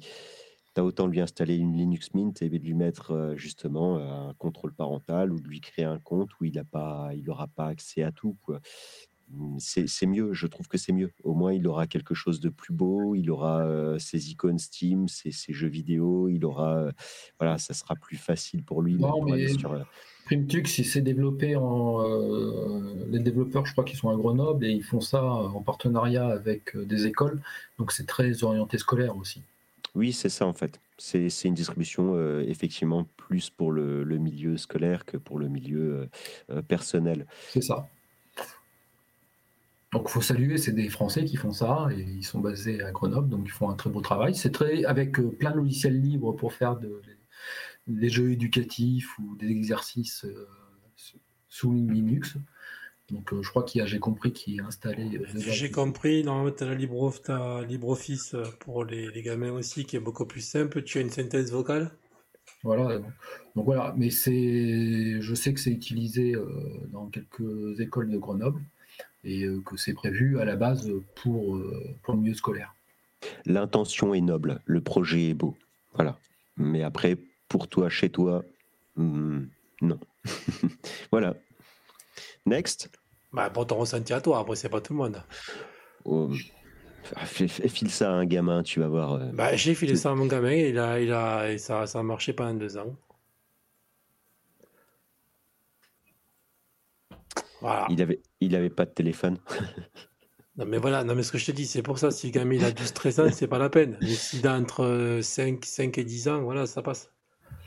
tu 0.74 0.80
as 0.80 0.84
autant 0.84 1.06
lui 1.06 1.20
installer 1.20 1.54
une 1.54 1.76
Linux 1.76 2.12
Mint 2.12 2.42
et 2.42 2.48
de 2.48 2.58
lui 2.58 2.74
mettre 2.74 3.12
euh, 3.12 3.36
justement 3.36 3.98
un 3.98 4.34
contrôle 4.34 4.74
parental 4.74 5.32
ou 5.32 5.38
de 5.38 5.46
lui 5.46 5.60
créer 5.60 5.84
un 5.84 6.00
compte 6.00 6.30
où 6.40 6.44
il 6.44 6.60
n'aura 7.24 7.46
pas 7.46 7.66
accès 7.66 8.02
à 8.02 8.10
tout. 8.10 8.36
Mmh, 9.28 9.58
c'est 9.60 10.06
mieux, 10.06 10.32
je 10.32 10.48
trouve 10.48 10.66
que 10.66 10.76
c'est 10.76 10.92
mieux. 10.92 11.12
Au 11.22 11.34
moins, 11.34 11.52
il 11.52 11.68
aura 11.68 11.86
quelque 11.86 12.14
chose 12.14 12.40
de 12.40 12.48
plus 12.48 12.74
beau, 12.74 13.14
il 13.14 13.30
aura 13.30 13.64
euh, 13.64 13.96
ses 14.00 14.32
icônes 14.32 14.58
Steam, 14.58 15.06
ses, 15.06 15.30
jeux 15.52 15.68
vidéo, 15.68 16.28
il 16.28 16.44
aura. 16.44 16.88
voilà, 17.38 17.58
ça 17.58 17.74
sera 17.74 17.94
plus 17.94 18.16
facile 18.16 18.64
pour 18.64 18.82
lui. 18.82 18.96
Non, 18.96 19.24
mais 19.24 19.46
Primtux, 20.24 20.78
il 20.78 20.84
s'est 20.84 21.02
développé 21.02 21.56
en. 21.56 22.02
les 23.10 23.18
développeurs, 23.20 23.66
je 23.66 23.72
crois 23.72 23.84
qu'ils 23.84 23.98
sont 23.98 24.08
à 24.08 24.16
Grenoble 24.16 24.64
et 24.64 24.70
ils 24.70 24.82
font 24.82 25.00
ça 25.00 25.22
en 25.22 25.60
partenariat 25.60 26.26
avec 26.26 26.76
des 26.76 27.06
écoles. 27.06 27.40
Donc, 27.78 27.92
c'est 27.92 28.06
très 28.06 28.42
orienté 28.42 28.78
scolaire 28.78 29.16
aussi. 29.16 29.42
Oui, 29.94 30.12
c'est 30.12 30.28
ça 30.28 30.46
en 30.46 30.52
fait. 30.52 30.80
C'est 30.98 31.28
une 31.44 31.54
distribution 31.54 32.14
euh, 32.14 32.44
effectivement 32.46 33.06
plus 33.16 33.50
pour 33.50 33.72
le, 33.72 34.04
milieu 34.18 34.56
scolaire 34.56 35.04
que 35.04 35.16
pour 35.16 35.38
le 35.38 35.48
milieu 35.48 35.80
euh, 35.80 36.06
euh, 36.50 36.62
personnel. 36.62 37.26
C'est 37.50 37.62
ça. 37.62 37.88
Donc 39.92 40.06
il 40.08 40.10
faut 40.10 40.20
saluer, 40.20 40.58
c'est 40.58 40.72
des 40.72 40.88
Français 40.88 41.24
qui 41.24 41.36
font 41.36 41.52
ça 41.52 41.88
et 41.96 42.00
ils 42.00 42.24
sont 42.24 42.40
basés 42.40 42.82
à 42.82 42.90
Grenoble, 42.90 43.28
donc 43.28 43.42
ils 43.44 43.52
font 43.52 43.70
un 43.70 43.74
très 43.74 43.90
beau 43.90 44.00
travail. 44.00 44.34
C'est 44.34 44.50
très 44.50 44.84
avec 44.84 45.12
plein 45.38 45.52
de 45.52 45.58
logiciels 45.58 46.00
libres 46.00 46.32
pour 46.32 46.52
faire 46.52 46.76
des 47.86 48.08
jeux 48.08 48.32
éducatifs 48.32 49.18
ou 49.18 49.36
des 49.36 49.50
exercices 49.50 50.26
sous 51.48 51.72
Linux. 51.72 52.36
Donc 53.10 53.32
euh, 53.32 53.42
je 53.42 53.50
crois 53.50 53.64
qu'il 53.64 53.82
a, 53.82 53.86
j'ai 53.86 53.98
compris 53.98 54.32
qu'il 54.32 54.58
est 54.58 54.62
installé. 54.62 55.18
Euh, 55.18 55.26
j'ai 55.36 55.70
compris, 55.70 56.24
normalement 56.24 56.50
tu 56.50 56.64
as, 56.64 56.66
la 56.66 57.64
LibreOffice 57.64 58.34
euh, 58.34 58.44
pour 58.60 58.84
les, 58.84 59.10
les, 59.10 59.22
gamins 59.22 59.52
aussi 59.52 59.84
qui 59.84 59.96
est 59.96 60.00
beaucoup 60.00 60.24
plus 60.24 60.40
simple. 60.40 60.82
Tu 60.82 60.98
as 60.98 61.00
une 61.02 61.10
synthèse 61.10 61.52
vocale? 61.52 61.90
Voilà, 62.62 62.98
donc 63.54 63.64
voilà, 63.66 63.94
mais 63.96 64.08
c'est, 64.08 65.20
je 65.20 65.34
sais 65.34 65.52
que 65.52 65.60
c'est 65.60 65.70
utilisé 65.70 66.34
dans 66.92 67.08
quelques 67.08 67.78
écoles 67.78 68.10
de 68.10 68.16
Grenoble 68.16 68.62
et 69.22 69.46
que 69.66 69.76
c'est 69.76 69.92
prévu 69.92 70.38
à 70.38 70.46
la 70.46 70.56
base 70.56 70.90
pour, 71.14 71.60
pour 72.02 72.14
le 72.14 72.20
milieu 72.20 72.34
scolaire. 72.34 72.74
L'intention 73.44 74.14
est 74.14 74.22
noble, 74.22 74.62
le 74.64 74.80
projet 74.80 75.28
est 75.28 75.34
beau, 75.34 75.56
voilà. 75.94 76.18
Mais 76.56 76.82
après, 76.82 77.18
pour 77.48 77.68
toi, 77.68 77.88
chez 77.88 78.10
toi, 78.10 78.44
hmm, 78.96 79.44
non. 79.82 79.98
voilà. 81.10 81.34
Next. 82.46 82.90
Bah, 83.32 83.50
pour 83.50 83.66
ton 83.66 83.76
ressenti 83.76 84.12
à 84.12 84.20
toi, 84.20 84.38
après, 84.40 84.56
c'est 84.56 84.68
pas 84.68 84.80
tout 84.80 84.92
le 84.92 84.98
monde. 84.98 85.22
Oh, 86.04 86.30
fais- 87.24 87.48
File 87.48 87.90
ça 87.90 88.10
à 88.10 88.14
un 88.14 88.26
gamin, 88.26 88.62
tu 88.62 88.80
vas 88.80 88.88
voir. 88.88 89.14
euh, 89.14 89.30
Bah, 89.32 89.56
j'ai 89.56 89.74
filé 89.74 89.96
ça 89.96 90.10
à 90.10 90.14
mon 90.14 90.26
gamin, 90.26 90.52
il 90.52 90.78
a, 90.78 91.00
il 91.00 91.12
a, 91.12 91.50
et 91.50 91.58
ça, 91.58 91.86
ça 91.86 91.98
a 92.00 92.02
marché 92.02 92.32
pendant 92.32 92.54
deux 92.54 92.76
ans. 92.76 92.96
Voilà. 97.60 97.86
Il 97.90 98.02
avait, 98.02 98.20
il 98.40 98.54
avait 98.54 98.70
pas 98.70 98.84
de 98.84 98.90
téléphone. 98.90 99.38
Non, 100.56 100.66
mais 100.66 100.78
voilà, 100.78 101.02
non, 101.02 101.16
mais 101.16 101.24
ce 101.24 101.32
que 101.32 101.38
je 101.38 101.46
te 101.46 101.50
dis, 101.50 101.66
c'est 101.66 101.82
pour 101.82 101.98
ça, 101.98 102.12
si 102.12 102.28
le 102.28 102.32
gamin 102.32 102.54
il 102.54 102.64
a 102.64 102.70
12-13 102.70 103.18
ans, 103.18 103.28
c'est 103.32 103.48
pas 103.48 103.58
la 103.58 103.68
peine. 103.70 103.98
Mais 104.00 104.14
s'il 104.14 104.46
a 104.46 104.54
entre 104.56 104.84
euh, 104.84 105.20
5, 105.20 105.64
5 105.64 105.98
et 105.98 106.04
10 106.04 106.28
ans, 106.28 106.42
voilà, 106.42 106.66
ça 106.68 106.80
passe. 106.80 107.10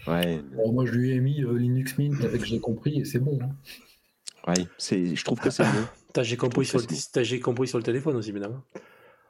Ouais, 0.08 0.42
Bon, 0.56 0.72
moi, 0.72 0.86
je 0.86 0.92
lui 0.94 1.12
ai 1.12 1.20
mis 1.20 1.44
euh, 1.44 1.58
Linux 1.58 1.98
Mint 1.98 2.24
avec 2.24 2.44
j'ai 2.46 2.60
compris 2.60 3.00
et 3.02 3.06
c'est 3.06 3.20
bon. 3.20 3.40
hein. 3.42 3.50
ouais. 4.48 4.66
C'est, 4.78 5.16
je 5.16 5.24
trouve 5.26 5.40
que 5.40 5.50
c'est 5.50 5.64
mieux. 5.64 5.86
T'as, 6.14 6.24
j'ai 6.24 6.38
compris, 6.38 6.66
sur 6.66 6.80
le, 6.80 6.86
t'as, 7.14 7.24
j'ai 7.24 7.40
compris 7.40 7.68
sur 7.68 7.78
le 7.78 7.84
téléphone 7.84 8.16
aussi, 8.16 8.30
évidemment. 8.30 8.62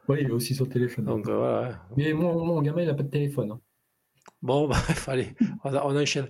Oui, 0.07 0.19
il 0.21 0.27
est 0.27 0.31
aussi 0.31 0.55
sur 0.55 0.65
le 0.65 0.71
téléphone. 0.71 1.03
Donc, 1.05 1.27
euh, 1.27 1.35
voilà. 1.37 1.67
ouais. 1.69 1.75
Mais 1.97 2.13
mon, 2.13 2.45
mon 2.45 2.61
gamin, 2.61 2.83
il 2.83 2.89
a 2.89 2.93
pas 2.93 3.03
de 3.03 3.09
téléphone. 3.09 3.51
hein. 3.51 3.59
Bon, 4.41 4.67
bref, 4.69 5.09
allez, 5.09 5.35
on, 5.65 5.73
on 5.75 5.97
enchaîne. 6.01 6.27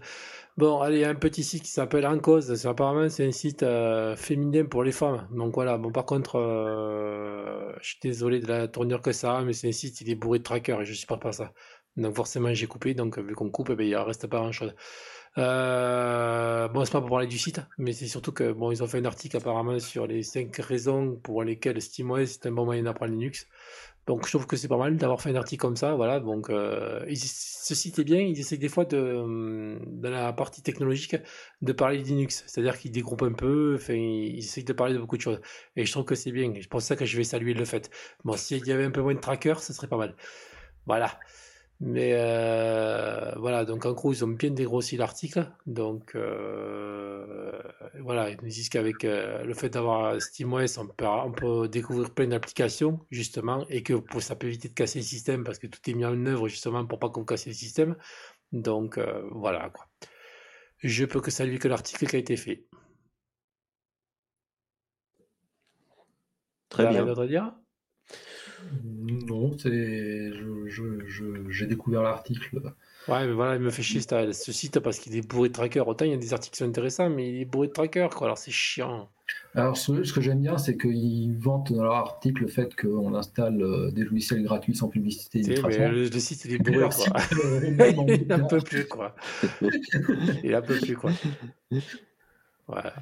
Bon, 0.56 0.80
allez, 0.82 0.98
il 0.98 1.02
y 1.02 1.04
a 1.06 1.10
un 1.10 1.16
petit 1.16 1.44
site 1.44 1.62
qui 1.64 1.70
s'appelle 1.70 2.08
En 2.08 2.18
Cause. 2.18 2.56
C'est- 2.56 2.68
Apparemment, 2.68 3.08
c'est 3.10 3.28
un 3.28 3.32
site 3.32 3.62
euh, 3.62 4.16
féminin 4.16 4.66
pour 4.66 4.84
les 4.84 4.92
femmes. 4.92 5.28
Donc 5.32 5.54
voilà, 5.54 5.78
bon, 5.78 5.92
par 5.92 6.06
contre, 6.06 6.38
euh, 6.40 7.72
je 7.82 7.90
suis 7.90 8.00
désolé 8.02 8.40
de 8.40 8.48
la 8.48 8.68
tournure 8.68 9.02
que 9.04 9.12
ça 9.12 9.38
a, 9.38 9.44
mais 9.44 9.54
c'est 9.54 9.68
un 9.68 9.72
site, 9.72 10.02
il 10.02 10.10
est 10.10 10.16
bourré 10.16 10.40
de 10.40 10.44
trackers 10.44 10.82
et 10.82 10.86
je 10.86 10.94
supporte 10.94 11.22
pas 11.22 11.32
ça. 11.34 11.54
Donc 11.98 12.16
forcément, 12.16 12.54
j'ai 12.54 12.68
coupé. 12.68 12.94
Donc 12.94 13.18
vu 13.20 13.36
qu'on 13.36 13.50
coupe, 13.50 13.70
eh 13.72 13.76
ben, 13.76 13.86
il 13.88 13.92
ne 13.92 13.98
reste 13.98 14.28
pas 14.28 14.38
grand-chose. 14.40 14.74
Euh, 15.38 16.68
bon, 16.70 16.86
c'est 16.86 16.92
pas 16.92 17.02
pour 17.02 17.10
parler 17.12 17.28
du 17.28 17.38
site, 17.38 17.62
mais 17.78 17.94
c'est 17.94 18.08
surtout 18.08 18.32
que 18.32 18.52
bon, 18.52 18.72
ils 18.72 18.84
ont 18.84 18.88
fait 18.88 19.00
un 19.00 19.06
article 19.06 19.38
apparemment 19.38 19.80
sur 19.80 20.08
les 20.08 20.24
5 20.24 20.56
raisons 20.58 21.16
pour 21.24 21.44
lesquelles 21.44 21.82
SteamOS 21.82 22.18
est 22.22 22.46
un 22.48 22.52
bon 22.52 22.66
moyen 22.66 22.84
d'apprendre 22.84 23.12
Linux. 23.14 23.48
Donc 24.08 24.26
je 24.26 24.32
trouve 24.32 24.48
que 24.48 24.56
c'est 24.56 24.70
pas 24.70 24.78
mal 24.78 24.96
d'avoir 24.98 25.22
fait 25.22 25.32
un 25.32 25.36
article 25.36 25.62
comme 25.62 25.76
ça, 25.76 25.96
voilà. 25.96 26.20
Donc 26.22 26.50
euh, 26.50 27.06
ils- 27.10 27.18
ce 27.20 27.76
site 27.76 28.00
est 28.00 28.04
bien, 28.06 28.20
ils 28.22 28.40
essaient 28.40 28.58
des 28.58 28.70
fois 28.70 28.86
de 28.86 28.98
hum, 28.98 29.80
dans 29.86 30.10
la 30.10 30.32
partie 30.34 30.62
technologique 30.62 31.18
de 31.62 31.74
parler 31.74 32.00
de 32.02 32.04
Linux, 32.08 32.44
c'est-à-dire 32.48 32.78
qu'ils 32.80 32.92
dégroupent 32.92 33.24
un 33.24 33.34
peu, 33.34 33.78
ils 33.90 34.40
essaient 34.40 34.64
de 34.64 34.74
parler 34.74 34.94
de 34.94 35.00
beaucoup 35.00 35.18
de 35.18 35.22
choses. 35.22 35.42
Et 35.76 35.86
je 35.86 35.92
trouve 35.92 36.06
que 36.06 36.16
c'est 36.16 36.32
bien. 36.32 36.54
C'est 36.56 36.70
pour 36.70 36.82
ça 36.82 36.96
que 36.96 37.06
je 37.06 37.18
vais 37.18 37.24
saluer 37.26 37.54
le 37.54 37.66
fait. 37.66 37.92
Bon, 38.24 38.38
s'il 38.38 38.66
y 38.66 38.72
avait 38.72 38.86
un 38.86 38.92
peu 38.92 39.02
moins 39.02 39.14
de 39.16 39.20
trackers, 39.20 39.62
ce 39.62 39.74
serait 39.74 39.88
pas 39.88 39.98
mal. 39.98 40.16
Voilà. 40.86 41.20
Mais 41.80 42.14
euh, 42.16 43.34
voilà, 43.38 43.64
donc 43.64 43.86
en 43.86 43.94
gros, 43.94 44.12
ils 44.12 44.26
ont 44.26 44.30
bien 44.30 44.50
dégrossi 44.50 44.98
l'article. 44.98 45.52
Donc 45.68 46.16
euh, 46.16 47.52
voilà, 48.00 48.32
ils 48.32 48.38
nous 48.42 48.50
disent 48.50 48.70
qu'avec 48.70 49.06
euh, 49.06 49.44
le 49.44 49.54
fait 49.54 49.70
d'avoir 49.70 50.20
SteamOS, 50.20 50.80
on 50.80 50.88
peut, 50.88 51.06
on 51.06 51.32
peut 51.32 51.68
découvrir 51.68 52.12
plein 52.14 52.28
d'applications, 52.28 53.00
justement, 53.12 53.68
et 53.70 53.84
que 53.84 53.94
pour, 53.94 54.24
ça 54.24 54.36
peut 54.36 54.48
éviter 54.48 54.70
de 54.70 54.74
casser 54.74 55.00
le 55.00 55.06
système 55.06 55.44
parce 55.44 55.60
que 55.60 55.68
tout 55.68 55.80
est 55.88 55.94
mis 55.94 56.06
en 56.06 56.26
œuvre, 56.26 56.48
justement, 56.48 56.84
pour 56.86 56.98
pas 57.00 57.10
qu'on 57.10 57.26
casse 57.26 57.46
le 57.46 57.54
système. 57.54 57.96
Donc 58.52 59.00
voilà, 59.32 59.70
quoi. 59.70 59.86
Je 60.80 61.06
peux 61.06 61.22
que 61.22 61.32
saluer 61.32 61.60
que 61.60 61.68
l'article 61.68 62.08
qui 62.08 62.16
a 62.16 62.20
été 62.20 62.38
fait. 62.38 62.66
Très 66.70 66.84
bien. 66.84 67.04
rien 67.04 67.06
d'autre 67.06 67.24
à 67.24 67.28
dire? 67.28 67.54
Non, 68.84 69.58
c'est. 69.58 69.70
je- 70.34 70.68
je- 70.68 71.06
je- 71.06 71.50
J'ai 71.50 71.66
découvert 71.68 72.04
l'article. 72.04 72.62
Ouais, 73.08 73.26
mais 73.26 73.32
voilà, 73.34 73.56
il 73.56 73.62
me 73.62 73.70
fait 73.70 73.84
chier 73.84 74.02
ce 74.02 74.52
site 74.52 74.80
parce 74.80 75.00
qu'il 75.00 75.16
est 75.16 75.26
bourré 75.28 75.48
de 75.50 75.54
trackers. 75.54 75.88
Autant 75.88 76.04
il 76.06 76.12
y 76.12 76.14
a 76.14 76.18
des 76.18 76.34
articles 76.34 76.54
qui 76.54 76.58
sont 76.60 76.68
intéressants, 76.70 77.10
mais 77.10 77.30
il 77.30 77.42
est 77.42 77.46
bourré 77.46 77.68
de 77.68 77.74
trackers, 77.74 78.10
quoi. 78.10 78.28
Alors 78.28 78.38
c'est 78.38 78.52
chiant. 78.52 79.10
Alors, 79.56 79.76
ce, 79.76 80.04
ce 80.04 80.14
que 80.14 80.22
j'aime 80.22 80.42
bien, 80.42 80.58
c'est 80.58 80.78
qu'ils 80.78 81.36
vantent 81.38 81.74
dans 81.74 81.84
leur 81.84 81.96
article 81.96 82.44
le 82.44 82.48
fait 82.48 82.74
qu'on 82.76 83.14
installe 83.14 83.62
euh, 83.62 83.92
des 83.92 84.04
logiciels 84.04 84.42
gratuits 84.44 84.76
sans 84.76 84.88
publicité. 84.88 85.42
Mais 85.46 85.90
le, 85.90 86.04
le 86.08 86.20
site 86.20 86.46
il 86.46 86.54
est 86.54 86.58
bourré, 86.60 86.80
quoi. 86.80 86.92
site, 86.92 87.14
euh, 87.44 87.62
il 87.92 88.00
en 88.00 88.04
bouquin. 88.06 88.40
peut 88.48 88.62
plus, 88.62 88.86
quoi. 88.88 89.16
il 90.44 90.56
en 90.56 90.62
peut 90.62 90.78
plus, 90.80 90.96
quoi. 90.96 91.12
Voilà. 92.68 92.94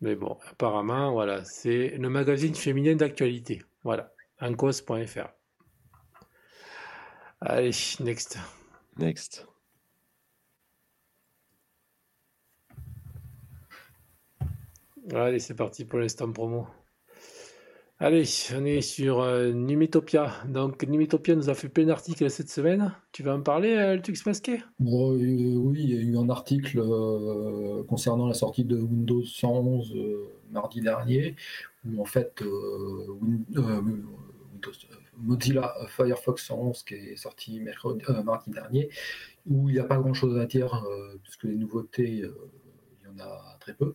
Mais 0.00 0.14
bon, 0.14 0.36
apparemment, 0.50 1.12
voilà, 1.12 1.44
c'est 1.44 1.96
le 1.98 2.08
magazine 2.08 2.54
féminin 2.54 2.94
d'actualité. 2.94 3.62
Voilà, 3.82 4.12
encause.fr. 4.40 5.28
Allez, 7.40 7.98
next. 8.00 8.38
Next. 8.96 9.44
Allez, 15.12 15.40
c'est 15.40 15.54
parti 15.56 15.84
pour 15.84 15.98
l'instant 15.98 16.30
promo. 16.32 16.66
Allez, 18.00 18.22
on 18.56 18.64
est 18.64 18.80
sur 18.80 19.20
euh, 19.20 19.52
Numitopia. 19.52 20.32
Donc, 20.48 20.84
Numitopia 20.84 21.34
nous 21.34 21.50
a 21.50 21.54
fait 21.54 21.68
plein 21.68 21.84
d'articles 21.86 22.30
cette 22.30 22.48
semaine. 22.48 22.92
Tu 23.10 23.24
vas 23.24 23.34
en 23.34 23.40
parler, 23.42 23.72
euh, 23.74 23.96
le 23.96 24.02
Tux 24.02 24.14
Masqué? 24.24 24.60
Bon, 24.78 25.12
euh, 25.14 25.16
oui, 25.56 25.80
il 25.82 25.90
y 25.90 25.98
a 25.98 26.00
eu 26.00 26.16
un 26.16 26.28
article 26.30 26.78
euh, 26.78 27.82
concernant 27.88 28.28
la 28.28 28.34
sortie 28.34 28.64
de 28.64 28.76
Windows 28.76 29.24
111 29.24 29.92
euh, 29.96 30.28
mardi 30.52 30.80
dernier, 30.80 31.34
où 31.84 32.00
en 32.00 32.04
fait 32.04 32.40
euh, 32.42 33.06
Win- 33.20 33.44
euh, 33.56 33.60
euh, 33.60 33.82
Mozilla 35.20 35.74
Firefox 35.88 36.44
111 36.44 36.82
qui 36.84 36.94
est 36.94 37.16
sorti 37.16 37.62
euh, 37.84 38.22
mardi 38.22 38.50
dernier, 38.50 38.88
où 39.46 39.68
il 39.68 39.74
n'y 39.74 39.78
a 39.78 39.84
pas 39.84 39.98
grand-chose 39.98 40.38
à 40.38 40.46
dire, 40.46 40.84
euh, 40.84 41.18
puisque 41.22 41.44
les 41.44 41.56
nouveautés, 41.56 42.22
euh, 42.22 42.50
il 43.00 43.08
y 43.08 43.10
en 43.10 43.24
a 43.24 43.56
très 43.60 43.74
peu. 43.74 43.94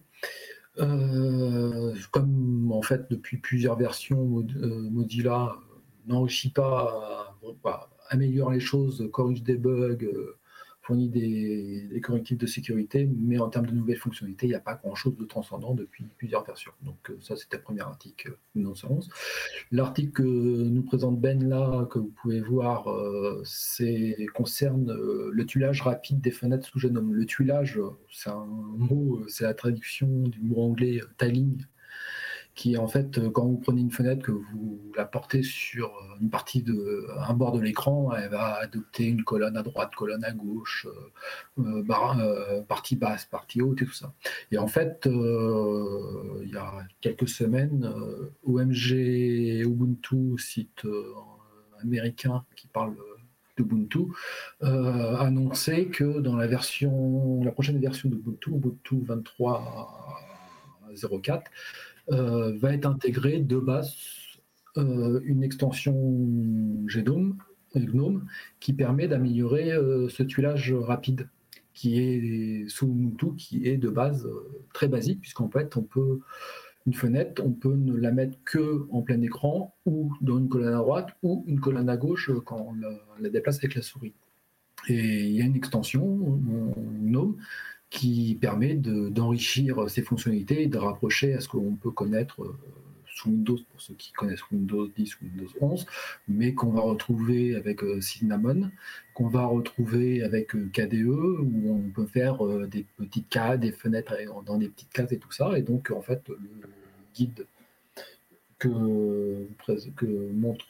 Comme 2.12 2.72
en 2.72 2.82
fait 2.82 3.10
depuis 3.12 3.38
plusieurs 3.38 3.76
versions, 3.76 4.44
Mozilla 4.56 5.56
n'enrichit 6.08 6.52
pas, 6.52 7.38
bah, 7.64 7.90
améliore 8.10 8.52
les 8.52 8.60
choses, 8.60 9.08
corrige 9.12 9.44
des 9.44 9.58
bugs, 9.58 10.06
fournit 10.84 11.10
des, 11.10 12.00
correctifs 12.02 12.38
de 12.38 12.46
sécurité, 12.46 13.10
mais 13.18 13.40
en 13.40 13.50
termes 13.50 13.66
de 13.66 13.72
nouvelles 13.72 13.98
fonctionnalités, 13.98 14.48
il 14.48 14.50
n'y 14.50 14.56
a 14.56 14.60
pas 14.60 14.76
grand-chose 14.76 15.16
de 15.16 15.24
transcendant 15.24 15.74
depuis 15.74 16.06
plusieurs 16.18 16.44
versions. 16.44 16.74
Donc 16.82 17.10
euh, 17.10 17.18
ça, 17.22 17.38
c'était 17.38 17.58
le 17.58 17.64
premier 17.64 17.82
article 17.82 18.32
euh, 18.32 18.38
Windows 18.56 18.76
11. 18.90 19.10
L'article 19.72 20.12
que 20.12 20.24
nous 20.24 20.84
présente 20.84 21.22
Ben 21.22 21.48
là, 21.48 21.86
que 21.86 22.00
vous 22.00 22.14
pouvez 22.22 22.42
voir, 22.42 22.90
euh, 22.90 23.44
concerne 24.34 24.94
le 24.94 25.46
tuilage 25.46 25.82
rapide 25.82 26.20
des 26.20 26.32
fenêtres 26.32 26.68
sous 26.68 26.80
génome. 26.80 27.14
Le 27.14 27.26
tuilage, 27.26 27.80
c'est 28.12 28.30
un 28.30 28.46
mot, 28.46 29.24
c'est 29.28 29.46
la 29.46 29.54
traduction 29.54 30.08
du 30.08 30.42
mot 30.42 30.62
anglais 30.62 31.00
tiling, 31.18 31.64
qui 32.56 32.78
en 32.78 32.88
fait 32.88 33.18
euh, 33.18 33.32
quand 33.32 33.46
vous 33.46 33.58
prenez 33.58 33.82
une 33.82 33.92
fenêtre 33.92 34.24
que 34.24 34.32
vous 34.32 34.80
la 34.96 35.04
portez 35.06 35.44
sur 35.44 35.88
euh, 35.88 36.18
une 36.22 36.30
partie 36.30 36.62
de 36.62 37.08
un 37.18 37.34
bord 37.34 37.52
de 37.52 37.60
l'écran, 37.60 38.12
elle 38.16 38.30
va 38.30 38.54
adopter 38.56 39.06
une 39.06 39.24
colonne 39.24 39.58
à 39.58 39.64
droite, 39.64 39.96
colonne 39.96 40.24
à 40.24 40.32
gauche, 40.32 40.88
euh, 41.60 42.62
partie 42.68 42.96
basse, 42.96 43.26
partie 43.26 43.62
haute 43.62 43.82
et 43.82 43.86
tout 43.86 43.94
ça. 43.94 44.14
Et 44.52 44.58
en 44.58 44.68
fait, 44.68 45.02
il 45.06 46.50
y 46.50 46.56
a 46.56 46.86
quelques 47.02 47.28
semaines, 47.28 47.92
OMG 48.44 49.66
Ubuntu, 49.66 50.38
site 50.38 50.86
américain 51.82 52.46
qui 52.56 52.68
parle 52.68 52.96
d'Ubuntu, 53.58 54.06
annonçait 54.62 55.88
que 55.88 56.20
dans 56.20 56.36
la 56.36 56.46
version, 56.48 57.44
la 57.44 57.52
prochaine 57.52 57.80
version 57.80 58.10
d'Ubuntu, 58.10 58.52
Ubuntu 58.52 58.98
23.04, 58.98 61.44
euh, 62.12 62.58
va 62.58 62.74
être 62.74 62.86
intégrée 62.86 63.40
de 63.40 63.58
base 63.58 63.96
euh, 64.78 65.22
une 65.24 65.44
extension 65.44 65.94
GNOME, 65.94 67.38
qui 68.60 68.74
permet 68.74 69.08
d'améliorer 69.08 69.72
euh, 69.72 70.10
ce 70.10 70.24
tuilage 70.24 70.74
rapide 70.74 71.30
qui 71.74 72.00
est 72.00 72.70
sous 72.70 72.88
Ubuntu, 72.88 73.36
qui 73.36 73.68
est 73.68 73.78
de 73.78 73.90
base 73.90 74.28
très 74.74 74.88
basique, 74.88 75.22
puisqu'en 75.22 75.50
fait, 75.50 75.76
on 75.76 75.82
peut 75.82 76.20
une 76.86 76.94
fenêtre, 76.94 77.42
on 77.44 77.52
peut 77.52 77.74
ne 77.74 77.96
la 77.96 78.12
mettre 78.12 78.38
que 78.44 78.86
en 78.92 79.02
plein 79.02 79.22
écran 79.22 79.74
ou 79.86 80.14
dans 80.22 80.38
une 80.38 80.50
colonne 80.50 80.74
à 80.74 80.78
droite 80.78 81.10
ou 81.24 81.44
une 81.48 81.60
colonne 81.60 81.90
à 81.90 81.98
gauche 81.98 82.30
quand 82.46 82.68
on 82.70 82.74
la, 82.76 82.90
la 83.20 83.30
déplace 83.30 83.58
avec 83.58 83.74
la 83.74 83.82
souris. 83.82 84.14
Et 84.90 85.24
il 85.24 85.32
y 85.32 85.42
a 85.42 85.46
une 85.46 85.56
extension, 85.56 86.04
GNOME, 86.04 87.38
qui 87.94 88.36
permet 88.42 88.74
de- 88.74 89.10
d'enrichir 89.10 89.88
ces 89.88 90.02
fonctionnalités 90.02 90.64
et 90.64 90.68
de 90.68 90.78
rapprocher 90.80 91.36
à 91.36 91.40
ce 91.40 91.48
qu'on 91.48 91.76
peut 91.76 91.92
connaître 91.92 92.42
euh, 92.44 92.58
sous 93.06 93.30
Windows, 93.30 93.60
pour 93.70 93.80
ceux 93.80 93.94
qui 93.94 94.12
connaissent 94.14 94.50
Windows 94.52 94.88
10 94.88 95.16
ou 95.22 95.26
Windows 95.26 95.52
11, 95.62 95.86
mais 96.28 96.56
qu'on 96.56 96.72
va 96.72 96.82
retrouver 96.82 97.54
avec 97.56 97.84
euh, 97.84 98.02
Cinnamon, 98.02 98.72
qu'on 99.14 99.28
va 99.28 99.46
retrouver 99.46 100.24
avec 100.24 100.56
euh, 100.56 100.68
KDE, 100.74 101.06
où 101.06 101.72
on 101.72 101.92
peut 101.92 102.08
faire 102.08 102.44
des 102.68 102.84
petites 102.98 103.30
cases, 103.30 103.60
des 103.60 103.72
fenêtres 103.72 104.16
dans 104.44 104.58
des 104.58 104.70
petites 104.70 104.92
cases 104.92 105.12
et 105.12 105.20
tout 105.20 105.32
ça. 105.32 105.56
Et 105.56 105.62
donc, 105.62 105.92
en 105.92 106.02
fait, 106.02 106.28
le 106.30 106.68
guide 107.14 107.46
que, 108.58 108.72
montre, 110.34 110.66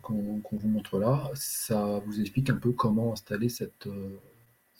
qu'on 0.00 0.40
vous 0.52 0.68
montre 0.68 0.98
là, 0.98 1.30
ça 1.34 2.00
vous 2.06 2.20
explique 2.20 2.48
un 2.48 2.56
peu 2.56 2.70
comment 2.70 3.12
installer 3.12 3.50
cette, 3.50 3.88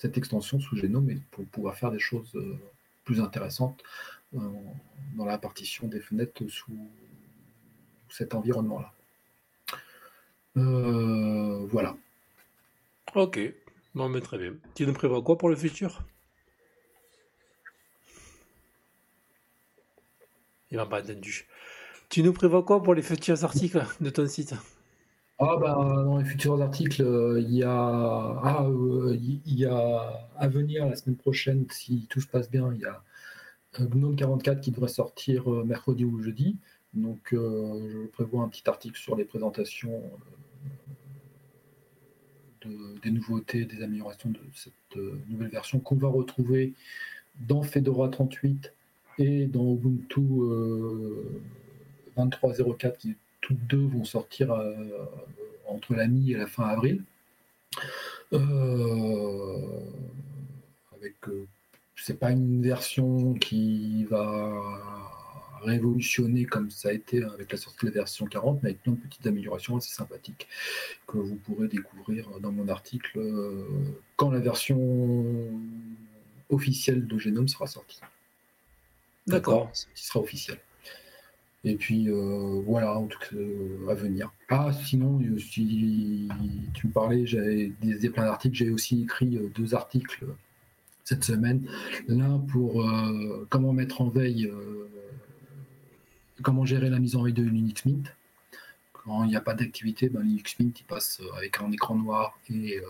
cette 0.02 0.18
extension 0.18 0.58
sous 0.58 0.76
Genome 0.76 1.10
et 1.10 1.20
pour 1.30 1.46
pouvoir 1.46 1.76
faire 1.76 1.92
des 1.92 2.00
choses 2.00 2.34
euh, 2.34 2.58
plus 3.04 3.20
intéressante 3.20 3.84
dans 4.32 5.26
la 5.26 5.38
partition 5.38 5.86
des 5.86 6.00
fenêtres 6.00 6.48
sous 6.48 6.90
cet 8.08 8.34
environnement-là. 8.34 8.92
voilà. 10.54 11.96
Ok, 13.14 13.38
bon, 13.94 14.08
mais 14.08 14.22
très 14.22 14.38
bien. 14.38 14.54
Tu 14.74 14.86
nous 14.86 14.94
prévois 14.94 15.22
quoi 15.22 15.36
pour 15.38 15.50
le 15.50 15.56
futur? 15.56 16.02
Il 20.70 20.78
va 20.78 20.86
pas 20.86 21.02
entendu. 21.02 21.46
Tu 22.08 22.22
nous 22.22 22.32
prévois 22.32 22.64
quoi 22.64 22.82
pour 22.82 22.94
les 22.94 23.02
futurs 23.02 23.44
articles 23.44 23.84
de 24.00 24.10
ton 24.10 24.26
site? 24.26 24.54
Ah 25.44 25.56
bah, 25.56 25.74
dans 26.04 26.18
les 26.18 26.24
futurs 26.24 26.62
articles, 26.62 27.02
euh, 27.02 27.40
il 27.40 27.52
y 27.52 27.64
a 27.64 27.72
ah, 27.72 28.64
euh, 28.68 29.16
à 30.36 30.48
venir 30.48 30.86
la 30.86 30.94
semaine 30.94 31.16
prochaine, 31.16 31.66
si 31.68 32.06
tout 32.08 32.20
se 32.20 32.28
passe 32.28 32.48
bien, 32.48 32.72
il 32.72 32.80
y 32.80 32.84
a 32.84 33.02
GNOME 33.80 34.14
44 34.14 34.60
qui 34.60 34.70
devrait 34.70 34.86
sortir 34.86 35.52
euh, 35.52 35.64
mercredi 35.64 36.04
ou 36.04 36.22
jeudi. 36.22 36.58
Donc 36.94 37.30
je 37.32 38.06
prévois 38.08 38.42
un 38.44 38.48
petit 38.48 38.68
article 38.68 39.00
sur 39.00 39.16
les 39.16 39.24
présentations 39.24 40.02
des 43.02 43.10
nouveautés, 43.10 43.64
des 43.64 43.82
améliorations 43.82 44.30
de 44.30 44.40
cette 44.54 45.02
nouvelle 45.28 45.48
version 45.48 45.80
qu'on 45.80 45.96
va 45.96 46.08
retrouver 46.08 46.74
dans 47.40 47.62
Fedora 47.62 48.10
38 48.10 48.74
et 49.18 49.46
dans 49.46 49.72
Ubuntu 49.72 50.20
23.04 52.18 52.98
qui 52.98 53.16
toutes 53.42 53.66
deux 53.66 53.86
vont 53.86 54.04
sortir 54.04 54.52
euh, 54.52 55.04
entre 55.66 55.94
la 55.94 56.06
mi 56.06 56.32
et 56.32 56.36
la 56.36 56.46
fin 56.46 56.64
avril. 56.64 57.02
Euh, 58.32 59.80
avec 60.94 61.16
euh, 61.28 61.46
c'est 61.96 62.18
pas 62.18 62.30
une 62.30 62.62
version 62.62 63.34
qui 63.34 64.04
va 64.04 64.52
révolutionner 65.62 66.44
comme 66.44 66.70
ça 66.70 66.88
a 66.88 66.92
été 66.92 67.22
avec 67.22 67.52
la 67.52 67.58
sortie 67.58 67.86
de 67.86 67.90
la 67.90 67.94
version 67.94 68.26
40, 68.26 68.62
mais 68.62 68.70
avec 68.70 68.82
plein 68.82 68.92
de 68.94 68.98
petites 68.98 69.26
améliorations 69.26 69.76
assez 69.76 69.92
sympathiques 69.92 70.48
que 71.06 71.18
vous 71.18 71.36
pourrez 71.36 71.68
découvrir 71.68 72.28
dans 72.40 72.50
mon 72.50 72.68
article 72.68 73.20
quand 74.16 74.30
la 74.30 74.40
version 74.40 75.24
officielle 76.50 77.06
de 77.06 77.18
Genome 77.18 77.46
sera 77.46 77.68
sortie. 77.68 78.00
D'accord. 79.28 79.70
Qui 79.70 80.04
sera 80.04 80.18
officielle. 80.18 80.58
Et 81.64 81.76
puis 81.76 82.08
euh, 82.08 82.60
voilà, 82.66 82.98
en 82.98 83.06
tout 83.06 83.18
cas, 83.18 83.36
euh, 83.36 83.88
à 83.88 83.94
venir. 83.94 84.32
Ah, 84.48 84.72
sinon, 84.72 85.20
euh, 85.20 85.38
si 85.38 86.28
tu 86.74 86.88
me 86.88 86.92
parlais, 86.92 87.24
j'avais 87.24 87.72
des, 87.80 88.10
plein 88.10 88.24
d'articles, 88.24 88.56
j'ai 88.56 88.70
aussi 88.70 89.02
écrit 89.02 89.38
deux 89.54 89.74
articles 89.74 90.26
cette 91.04 91.24
semaine. 91.24 91.64
L'un 92.08 92.38
pour 92.38 92.84
comment 93.48 93.72
mettre 93.72 94.00
en 94.00 94.08
veille, 94.08 94.50
comment 96.42 96.64
gérer 96.64 96.90
la 96.90 96.98
mise 96.98 97.16
en 97.16 97.22
veille 97.22 97.32
de 97.32 97.44
Linux 97.44 97.84
Mint. 97.86 98.14
Quand 98.92 99.24
il 99.24 99.28
n'y 99.28 99.36
a 99.36 99.40
pas 99.40 99.54
d'activité, 99.54 100.08
ben, 100.08 100.22
Linux 100.22 100.58
Mint 100.58 100.78
il 100.80 100.84
passe 100.84 101.20
avec 101.36 101.60
un 101.60 101.70
écran 101.72 101.96
noir 101.96 102.38
et 102.50 102.80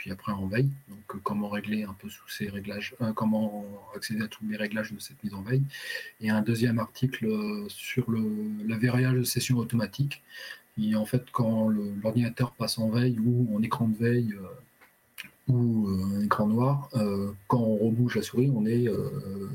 puis 0.00 0.10
après 0.10 0.32
en 0.32 0.46
veille. 0.46 0.70
Donc 0.88 1.14
euh, 1.14 1.18
comment 1.22 1.50
régler 1.50 1.82
un 1.82 1.92
peu 1.92 2.08
sous 2.08 2.26
ces 2.26 2.48
réglages, 2.48 2.94
euh, 3.02 3.12
comment 3.12 3.66
accéder 3.94 4.22
à 4.24 4.28
tous 4.28 4.42
les 4.48 4.56
réglages 4.56 4.92
de 4.94 4.98
cette 4.98 5.22
mise 5.22 5.34
en 5.34 5.42
veille. 5.42 5.62
Et 6.22 6.30
un 6.30 6.40
deuxième 6.40 6.78
article 6.78 7.26
euh, 7.26 7.66
sur 7.68 8.10
le, 8.10 8.22
la 8.66 8.78
verrouillage 8.78 9.18
de 9.18 9.24
session 9.24 9.58
automatique. 9.58 10.22
Et 10.80 10.94
en 10.96 11.04
fait, 11.04 11.30
quand 11.32 11.68
l'ordinateur 11.68 12.52
passe 12.52 12.78
en 12.78 12.88
veille 12.88 13.18
ou 13.18 13.54
en 13.54 13.62
écran 13.62 13.88
de 13.88 13.96
veille 13.98 14.34
ou 15.46 15.88
un 15.88 16.22
écran 16.22 16.46
noir, 16.46 16.88
quand 17.48 17.58
on 17.58 17.76
rebouge 17.76 18.14
la 18.16 18.22
souris, 18.22 18.50
on 18.54 18.64
est 18.64 18.86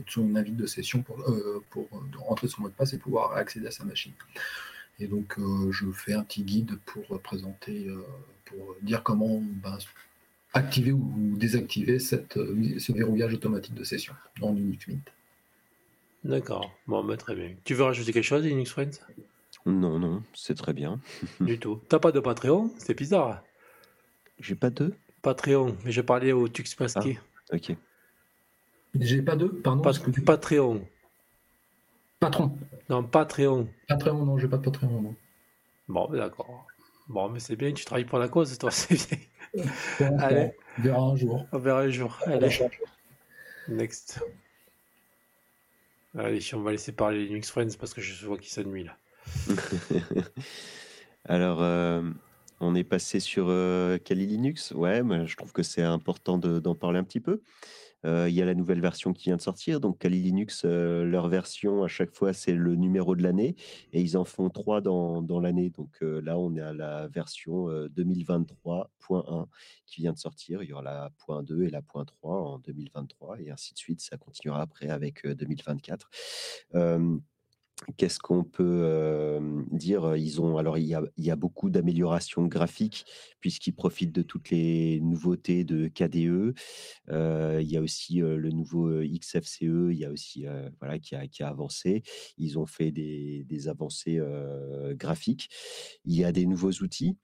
sur 0.06 0.22
une 0.22 0.38
invite 0.38 0.58
de 0.58 0.68
session 0.68 1.02
pour, 1.02 1.26
pour 1.72 1.88
rentrer 2.20 2.48
son 2.48 2.64
mot 2.64 2.70
de 2.70 2.74
passe 2.74 2.94
et 2.94 3.00
pouvoir 3.00 3.32
accéder 3.38 3.66
à 3.68 3.72
sa 3.72 3.86
machine. 3.86 4.12
Et 5.00 5.08
donc, 5.08 5.40
je 5.72 5.90
fais 5.92 6.14
un 6.14 6.24
petit 6.24 6.44
guide 6.44 6.78
pour 6.86 7.20
présenter, 7.22 7.88
pour 8.44 8.76
dire 8.84 9.02
comment 9.02 9.42
ben, 9.42 9.80
activer 10.56 10.94
ou 10.94 11.36
désactiver 11.38 12.00
cette, 12.00 12.38
euh, 12.38 12.80
ce 12.80 12.92
verrouillage 12.94 13.34
automatique 13.34 13.76
de 13.76 13.84
session 13.84 14.14
dans 14.40 14.54
Linux 14.54 14.88
Mint. 14.88 15.12
D'accord, 16.24 16.72
bon, 16.88 17.04
bah, 17.04 17.18
très 17.18 17.36
bien. 17.36 17.52
Tu 17.66 17.76
veux 17.76 17.84
rajouter 17.84 18.12
quelque 18.12 18.24
chose, 18.24 18.44
Linux 18.44 18.72
Friends? 18.72 19.00
Non, 19.68 20.00
non, 20.00 20.24
c'est 20.34 20.56
très 20.56 20.74
bien. 20.74 21.00
du 21.42 21.60
tout. 21.60 21.82
T'as 21.90 22.00
pas 22.00 22.12
de 22.12 22.20
Patreon? 22.20 22.72
C'est 22.78 22.98
bizarre. 22.98 23.44
J'ai 24.40 24.56
pas 24.56 24.70
de 24.70 24.94
Patreon, 25.22 25.78
mais 25.84 25.92
je 25.92 26.02
parlais 26.02 26.32
au 26.32 26.48
Tux. 26.48 26.64
Ah, 26.80 27.02
ok. 27.54 27.76
J'ai 29.00 29.22
pas 29.22 29.36
de, 29.36 29.48
pardon. 29.48 29.84
Patreon. 30.26 30.88
Patron. 32.20 32.58
Non, 32.90 33.04
Patreon. 33.04 33.68
Patreon, 33.88 34.26
non, 34.26 34.38
j'ai 34.38 34.48
pas 34.48 34.58
de 34.58 34.64
Patreon, 34.64 35.02
non. 35.02 35.16
Bon, 35.88 36.10
d'accord. 36.12 36.66
Bon, 37.08 37.30
mais 37.30 37.40
c'est 37.40 37.56
bien, 37.56 37.72
tu 37.72 37.86
travailles 37.86 38.06
pour 38.06 38.20
la 38.20 38.28
cause, 38.28 38.58
toi, 38.58 38.72
c'est 38.72 39.20
bien. 39.54 40.18
Allez. 40.20 40.52
On 40.78 40.82
verra 40.82 41.02
un 41.02 41.16
jour. 41.16 41.46
On 41.52 41.60
verra 41.60 41.82
un 41.82 41.90
jour. 41.90 42.18
Allez. 42.26 42.60
Next. 43.68 44.20
Allez, 46.18 46.40
on 46.54 46.62
va 46.62 46.72
laisser 46.72 46.92
parler 46.94 47.26
Linux 47.26 47.52
Friends 47.52 47.76
parce 47.80 47.94
que 47.94 48.02
je 48.02 48.26
vois 48.26 48.38
qu'il 48.38 48.50
s'ennuie 48.50 48.86
là. 48.86 48.98
Alors, 51.26 51.62
euh, 51.62 52.02
on 52.60 52.76
est 52.76 52.84
passé 52.84 53.20
sur 53.20 53.48
euh, 53.50 53.98
Kali 53.98 54.26
Linux. 54.26 54.72
Ouais, 54.72 55.04
mais 55.04 55.28
je 55.28 55.36
trouve 55.36 55.52
que 55.52 55.64
c'est 55.64 55.82
important 55.82 56.38
d'en 56.38 56.76
parler 56.76 57.00
un 57.00 57.04
petit 57.04 57.20
peu. 57.20 57.42
Euh, 58.06 58.30
il 58.30 58.36
y 58.36 58.42
a 58.42 58.46
la 58.46 58.54
nouvelle 58.54 58.82
version 58.82 59.14
qui 59.14 59.26
vient 59.26 59.38
de 59.38 59.42
sortir. 59.42 59.80
Donc, 59.80 59.98
Kali 60.00 60.22
Linux, 60.22 60.64
euh, 60.66 61.04
leur 61.04 61.28
version, 61.28 61.84
à 61.84 61.88
chaque 61.88 62.12
fois, 62.12 62.34
c'est 62.34 62.54
le 62.54 62.76
numéro 62.76 63.16
de 63.16 63.24
l'année. 63.24 63.56
Et 63.94 64.02
ils 64.02 64.18
en 64.18 64.26
font 64.26 64.50
trois 64.50 64.82
dans, 64.82 65.22
dans 65.22 65.40
l'année. 65.40 65.70
Donc 65.70 65.98
euh, 66.02 66.22
là, 66.22 66.38
on 66.38 66.56
est 66.56 66.62
à 66.62 66.74
la 66.74 67.08
version 67.08 67.68
2023.1 67.68 69.48
qui 69.86 70.02
vient 70.02 70.14
de 70.14 70.18
sortir. 70.18 70.64
Il 70.64 70.70
y 70.70 70.74
aura 70.74 70.84
la 70.84 71.12
point 71.18 71.44
2 71.44 71.64
et 71.64 71.70
la 71.70 71.82
point 71.82 72.06
3 72.06 72.34
en 72.34 72.60
2023. 72.60 73.42
Et 73.42 73.52
ainsi 73.52 73.74
de 73.74 73.80
suite. 73.80 74.02
Ça 74.02 74.18
continuera 74.18 74.62
après 74.62 74.90
avec 74.90 75.26
2024. 75.26 76.10
Qu'est-ce 77.98 78.20
qu'on 78.20 78.44
peut 78.44 79.40
dire 79.72 80.16
Ils 80.16 80.42
ont 80.42 80.58
alors 80.58 80.78
il 80.78 80.86
y 80.86 81.32
a, 81.32 81.36
beaucoup 81.36 81.70
d'améliorations 81.70 82.46
graphiques 82.48 83.06
puisqu'ils 83.42 83.74
profitent 83.74 84.14
de 84.14 84.22
toutes 84.22 84.50
les 84.50 85.02
nouveautés 85.02 85.66
de 85.66 85.88
KDE. 85.90 86.56
il 87.10 87.70
y 87.70 87.78
a 87.78 87.82
aussi 87.82 88.20
le 88.20 88.50
nouveau 88.50 89.02
XFCE, 89.02 89.62
il 89.62 89.98
y 89.98 90.06
a 90.06 90.10
aussi 90.10 90.46
voilà 90.80 91.00
qui 91.00 91.16
a, 91.16 91.48
avancé. 91.48 92.04
Ils 92.38 92.58
ont 92.58 92.66
fait 92.66 92.92
des 92.92 93.68
avancées 93.68 94.22
graphiques. 94.92 95.50
Il 96.06 96.16
y 96.16 96.24
a 96.24 96.32
des 96.32 96.46
nouveaux 96.46 96.72
outils 96.82 97.18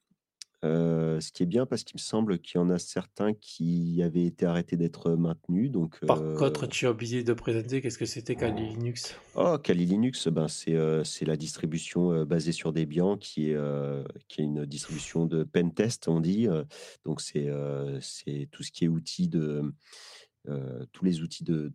ce 0.64 1.32
qui 1.32 1.44
est 1.44 1.48
bien 1.48 1.66
parce 1.66 1.84
qu'il 1.84 1.98
me 1.98 2.02
semble 2.02 2.40
qu'il 2.40 2.60
y 2.60 2.64
en 2.64 2.70
a 2.70 2.80
certains 2.80 3.34
qui 3.34 4.02
avaient 4.04 4.26
été 4.26 4.46
arrêtés 4.46 4.78
d'être 4.78 5.12
maintenus. 5.12 5.72
Donc, 5.72 6.00
Par 6.06 6.22
contre, 6.36 6.68
tu 6.68 6.86
as 6.86 6.92
oublié 6.92 7.24
de 7.24 7.34
présenter 7.34 7.82
qu'est-ce 7.82 7.98
que 7.98 8.06
c'était 8.06 8.36
Kali 8.36 8.70
Linux 8.70 9.16
Oh, 9.36 9.58
Kali 9.62 9.86
Linux, 9.86 10.28
ben, 10.28 10.48
c'est 10.48 10.78
c'est 11.04 11.26
la 11.26 11.38
distribution 11.38 12.26
basée 12.26 12.52
sur 12.52 12.74
Debian 12.74 13.18
qui 13.18 13.52
est, 13.52 13.58
qui 14.28 14.42
est 14.42 14.44
une 14.44 14.66
distribution 14.66 15.26
de 15.26 15.44
pentest, 15.44 16.08
on 16.08 16.20
dit. 16.20 16.48
donc, 17.06 17.22
c'est 17.22 17.50
c'est 18.00 18.48
tout 18.52 18.64
ce 18.64 18.72
qui 18.72 18.86
est 18.86 18.88
outils 18.88 19.30
de 19.30 19.64
tous 20.92 21.06
les 21.06 21.22
outils 21.22 21.44
de, 21.44 21.72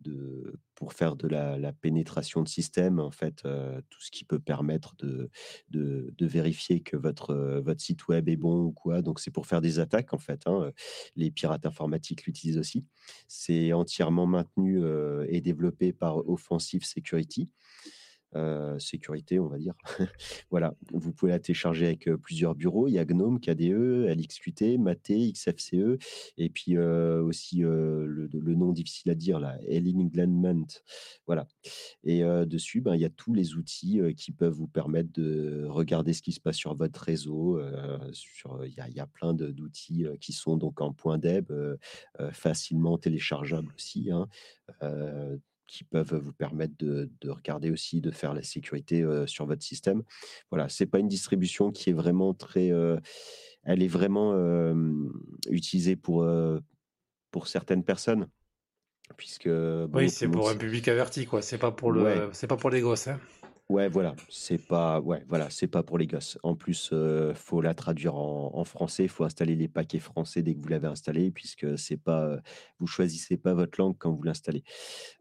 pour 0.77 0.93
faire 0.93 1.15
de 1.15 1.27
la, 1.27 1.73
pénétration 1.73 2.43
de 2.43 2.47
système, 2.47 2.99
en 2.99 3.09
fait, 3.09 3.41
tout 3.89 4.01
ce 4.01 4.11
qui 4.11 4.23
peut 4.23 4.37
permettre 4.37 4.95
de, 4.99 5.29
vérifier 6.19 6.81
que 6.81 6.95
votre, 6.95 7.33
votre 7.65 7.81
site 7.81 8.07
web 8.07 8.29
est 8.29 8.35
bon 8.35 8.65
ou 8.65 8.71
quoi. 8.71 9.01
Donc, 9.01 9.19
c'est 9.19 9.31
pour 9.31 9.47
faire 9.47 9.59
des 9.59 9.79
attaques, 9.79 10.13
en 10.13 10.19
fait. 10.19 10.43
Hein, 10.45 10.71
les 11.15 11.31
pirates 11.31 11.65
informatiques 11.65 12.27
l'utilisent 12.27 12.59
aussi. 12.59 12.85
C'est 13.27 13.73
entièrement 13.73 14.27
maintenu 14.27 14.83
et 15.27 15.41
développé 15.41 15.93
par 15.93 16.17
Offensive 16.29 16.85
Security. 16.85 17.49
Euh, 18.35 18.77
sécurité, 18.77 19.39
on 19.39 19.47
va 19.47 19.57
dire. 19.57 19.73
voilà, 20.51 20.75
vous 20.91 21.13
pouvez 21.13 21.31
la 21.31 21.39
télécharger 21.39 21.85
avec 21.85 22.07
euh, 22.09 22.17
plusieurs 22.17 22.55
bureaux. 22.55 22.87
Il 22.89 22.93
y 22.93 22.99
a 22.99 23.05
GNOME, 23.05 23.39
KDE, 23.39 24.09
LXQT, 24.09 24.77
Mate, 24.77 25.11
XFCE, 25.11 25.97
et 26.37 26.49
puis 26.49 26.75
euh, 26.75 27.23
aussi 27.23 27.59
le, 27.59 28.29
nom 28.33 28.73
difficile 28.73 29.11
à 29.11 29.15
dire, 29.15 29.39
là, 29.39 29.57
Enlightenment. 29.71 30.67
Voilà. 31.25 31.47
Et 32.03 32.21
dessus, 32.45 32.81
ben, 32.81 32.95
il 32.95 33.01
y 33.01 33.05
a 33.05 33.09
tous 33.09 33.33
les 33.33 33.55
outils 33.55 34.01
qui 34.15 34.31
peuvent 34.31 34.53
vous 34.53 34.67
permettre 34.67 35.11
de 35.13 35.65
regarder 35.67 36.13
ce 36.13 36.21
qui 36.21 36.31
se 36.31 36.39
passe 36.39 36.55
sur 36.55 36.73
votre 36.75 36.99
réseau. 36.99 37.61
sur, 38.13 38.65
il, 38.65 38.73
y 38.73 38.79
a, 38.79 38.89
il 38.89 38.95
y 38.95 38.99
a 38.99 39.07
plein 39.07 39.33
d'outils 39.33 40.05
qui 40.19 40.33
sont 40.33 40.57
donc 40.57 40.81
en 40.81 40.91
point 40.91 41.17
.deb, 41.17 41.51
facilement 42.31 42.97
téléchargeables 42.97 43.71
aussi. 43.75 44.09
Hein 44.11 44.27
qui 45.67 45.83
peuvent 45.83 46.15
vous 46.15 46.33
permettre 46.33 46.73
de, 46.79 47.09
regarder 47.25 47.71
aussi, 47.71 48.01
de 48.01 48.11
faire 48.11 48.33
la 48.33 48.41
sécurité 48.43 49.05
sur 49.25 49.45
votre 49.45 49.63
système. 49.63 50.03
Voilà, 50.49 50.69
c'est 50.69 50.85
pas 50.85 50.99
une 50.99 51.07
distribution 51.07 51.71
qui 51.71 51.89
est 51.89 51.93
vraiment 51.93 52.33
très, 52.33 52.71
elle 53.63 53.83
est 53.83 53.87
vraiment 53.87 54.33
utilisée 55.49 55.95
pour 55.95 56.27
pour 57.31 57.47
certaines 57.47 57.83
personnes 57.83 58.27
puisque 59.15 59.47
bon, 59.47 59.89
Oui, 59.93 60.09
c'est 60.09 60.27
pour 60.27 60.49
un 60.49 60.55
public 60.55 60.87
averti, 60.87 61.25
quoi. 61.25 61.41
C'est 61.41 61.57
pas 61.57 61.71
pour 61.71 61.91
Ouais. 61.91 62.19
le, 62.19 62.29
c'est 62.33 62.47
pas 62.47 62.57
pour 62.57 62.69
les 62.69 62.81
gosses, 62.81 63.07
hein. 63.07 63.19
Ouais, 63.69 63.89
voilà, 63.89 64.15
c'est 64.29 64.65
pas, 64.65 65.01
ouais, 65.01 65.25
voilà, 65.27 65.49
c'est 65.49 65.67
pas 65.67 65.83
pour 65.83 65.97
les 65.97 66.07
gosses. 66.07 66.37
En 66.41 66.55
plus, 66.55 66.89
euh, 66.93 67.33
faut 67.33 67.59
la 67.59 67.73
traduire 67.73 68.15
en, 68.15 68.51
en 68.55 68.63
français. 68.63 69.09
Faut 69.09 69.25
installer 69.25 69.57
les 69.57 69.67
paquets 69.67 69.99
français 69.99 70.41
dès 70.41 70.55
que 70.55 70.61
vous 70.61 70.69
l'avez 70.69 70.87
installé, 70.87 71.31
puisque 71.31 71.77
c'est 71.77 71.97
pas, 71.97 72.39
vous 72.79 72.87
choisissez 72.87 73.35
pas 73.35 73.53
votre 73.53 73.77
langue 73.77 73.97
quand 73.97 74.13
vous 74.13 74.23
l'installez. 74.23 74.63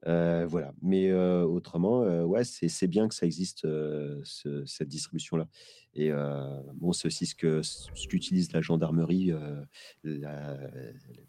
Voilà. 0.04 0.72
Mais 0.80 1.12
autrement, 1.12 2.02
ouais, 2.24 2.44
c'est 2.44 2.86
bien 2.86 3.08
que 3.08 3.14
ça 3.16 3.26
existe 3.26 3.62
ce- 3.62 4.64
cette 4.64 4.88
distribution-là. 4.88 5.48
Et 5.94 6.12
euh, 6.12 6.60
bon, 6.74 6.92
c'est 6.92 7.06
aussi 7.08 7.26
ce 7.26 7.34
que 7.34 7.62
ce 7.62 8.06
qu'utilise 8.06 8.52
la 8.52 8.60
gendarmerie 8.60 9.32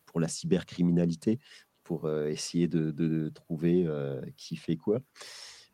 pour 0.06 0.20
la 0.20 0.28
cybercriminalité, 0.28 1.40
pour 1.84 2.10
essayer 2.12 2.68
de, 2.68 3.30
trouver 3.30 3.88
qui 4.36 4.56
fait 4.56 4.78
quoi. 4.78 5.02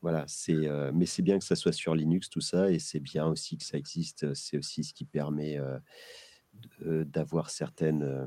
Voilà, 0.04 0.26
c'est, 0.28 0.68
euh, 0.68 0.91
mais 0.93 1.06
c'est 1.06 1.22
bien 1.22 1.39
que 1.39 1.45
ça 1.45 1.56
soit 1.56 1.72
sur 1.72 1.95
Linux, 1.95 2.30
tout 2.30 2.41
ça, 2.41 2.70
et 2.70 2.78
c'est 2.78 2.99
bien 2.99 3.26
aussi 3.26 3.58
que 3.58 3.64
ça 3.64 3.78
existe. 3.78 4.34
C'est 4.34 4.58
aussi 4.58 4.84
ce 4.84 4.93
qui 4.93 5.06
permet 5.06 5.58
euh, 5.58 7.06
d'avoir 7.06 7.49
certaines 7.49 8.04
euh, 8.04 8.26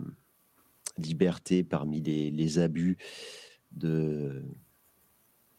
libertés 0.96 1.62
parmi 1.62 2.00
les, 2.00 2.30
les 2.30 2.58
abus 2.58 2.96
de, 3.72 4.42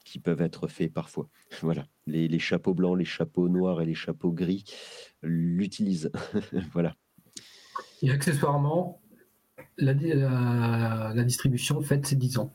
qui 0.06 0.18
peuvent 0.18 0.42
être 0.42 0.68
faits 0.68 0.92
parfois. 0.92 1.30
Voilà, 1.62 1.86
les, 2.08 2.28
les 2.28 2.40
chapeaux 2.40 2.74
blancs, 2.74 2.98
les 2.98 3.06
chapeaux 3.06 3.48
noirs 3.48 3.80
et 3.82 3.86
les 3.86 3.94
chapeaux 3.94 4.32
gris 4.32 4.64
l'utilisent. 5.22 6.12
voilà. 6.74 6.96
Et 8.02 8.10
accessoirement, 8.10 9.04
la- 9.78 9.94
la 11.14 11.24
distribution 11.24 11.80
fête 11.84 12.08
ses 12.08 12.16
10 12.16 12.40
ans. 12.40 12.52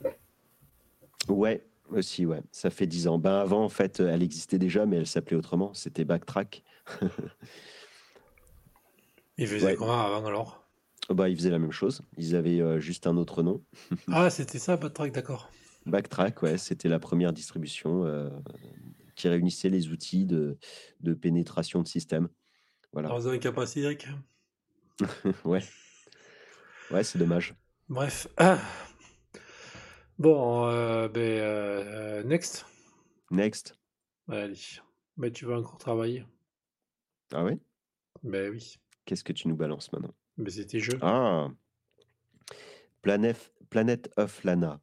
Ouais, 1.28 1.64
aussi, 1.98 2.26
ouais. 2.26 2.42
Ça 2.52 2.70
fait 2.70 2.86
10 2.86 3.08
ans. 3.08 3.18
Ben 3.18 3.34
avant, 3.40 3.64
en 3.64 3.68
fait, 3.68 4.00
elle 4.00 4.22
existait 4.22 4.58
déjà, 4.58 4.86
mais 4.86 4.96
elle 4.96 5.06
s'appelait 5.06 5.36
autrement. 5.36 5.72
C'était 5.74 6.04
Backtrack. 6.04 6.62
Ils 9.38 9.46
faisaient 9.46 9.76
Ouais. 9.78 9.82
avant 9.82 10.24
alors? 10.26 10.66
Bah, 11.10 11.28
ils 11.28 11.36
faisaient 11.36 11.50
la 11.50 11.58
même 11.58 11.72
chose. 11.72 12.02
Ils 12.16 12.36
avaient 12.36 12.60
euh, 12.60 12.78
juste 12.78 13.06
un 13.06 13.16
autre 13.16 13.42
nom. 13.42 13.64
Ah, 14.12 14.30
c'était 14.30 14.58
ça, 14.58 14.76
Backtrack, 14.76 15.12
d'accord. 15.12 15.50
Backtrack, 15.86 16.42
ouais, 16.42 16.58
c'était 16.58 16.88
la 16.88 16.98
première 17.00 17.32
distribution 17.32 18.04
euh, 18.06 18.30
qui 19.16 19.28
réunissait 19.28 19.68
les 19.68 19.88
outils 19.88 20.26
de, 20.26 20.58
de 21.00 21.12
pénétration 21.14 21.82
de 21.82 21.88
système. 21.88 22.28
Voilà. 22.92 23.08
A 23.10 23.52
pas 23.52 23.66
Cédric. 23.66 24.06
ouais. 25.44 25.62
Ouais, 26.90 27.02
c'est 27.02 27.18
dommage. 27.18 27.54
Bref. 27.88 28.28
Ah. 28.36 28.58
Bon, 30.22 30.68
euh, 30.68 31.08
ben, 31.08 31.20
euh, 31.20 32.22
next. 32.22 32.64
Next. 33.32 33.76
Allez. 34.28 34.78
Ben, 35.16 35.32
tu 35.32 35.46
vas 35.46 35.58
encore 35.58 35.78
travailler? 35.78 36.24
Ah 37.32 37.42
ouais 37.42 37.58
Ben 38.22 38.52
oui. 38.52 38.78
Qu'est-ce 39.04 39.24
que 39.24 39.32
tu 39.32 39.48
nous 39.48 39.56
balances 39.56 39.92
maintenant? 39.92 40.14
Ben, 40.38 40.48
c'était 40.48 40.78
jeu. 40.78 40.96
Ah 41.02 41.48
Planet, 43.02 43.52
Planet 43.68 44.12
of 44.16 44.44
Lana. 44.44 44.80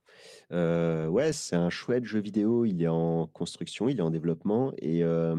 Euh, 0.52 1.08
ouais, 1.08 1.32
c'est 1.32 1.56
un 1.56 1.70
chouette 1.70 2.04
jeu 2.04 2.20
vidéo. 2.20 2.66
Il 2.66 2.84
est 2.84 2.90
en 2.90 3.28
construction, 3.28 3.88
il 3.88 4.00
est 4.00 4.04
en 4.04 4.12
développement 4.12 4.74
et 4.78 5.06
euh, 5.06 5.38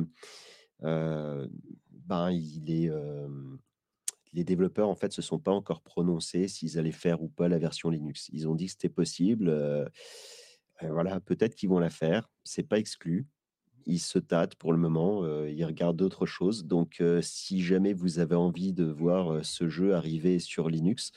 euh, 0.82 1.46
ben, 1.90 2.30
il 2.30 2.70
est. 2.70 2.90
les 4.32 4.44
développeurs 4.44 4.88
en 4.88 4.94
fait 4.94 5.12
se 5.12 5.22
sont 5.22 5.38
pas 5.38 5.52
encore 5.52 5.82
prononcés 5.82 6.48
s'ils 6.48 6.78
allaient 6.78 6.92
faire 6.92 7.22
ou 7.22 7.28
pas 7.28 7.48
la 7.48 7.58
version 7.58 7.90
Linux. 7.90 8.28
Ils 8.32 8.48
ont 8.48 8.54
dit 8.54 8.66
que 8.66 8.72
c'était 8.72 8.88
possible. 8.88 9.52
voilà, 10.82 11.20
peut-être 11.20 11.54
qu'ils 11.54 11.68
vont 11.68 11.80
la 11.80 11.90
faire. 11.90 12.30
C'est 12.44 12.62
pas 12.62 12.78
exclu. 12.78 13.26
Ils 13.86 13.98
se 13.98 14.18
tâtent 14.18 14.54
pour 14.54 14.72
le 14.72 14.78
moment. 14.78 15.26
ils 15.46 15.64
regardent 15.64 15.96
d'autres 15.96 16.26
choses. 16.26 16.64
Donc, 16.64 17.02
si 17.22 17.62
jamais 17.62 17.92
vous 17.92 18.18
avez 18.18 18.36
envie 18.36 18.72
de 18.72 18.84
voir 18.84 19.44
ce 19.44 19.68
jeu 19.68 19.94
arriver 19.94 20.38
sur 20.38 20.68
Linux, 20.68 21.12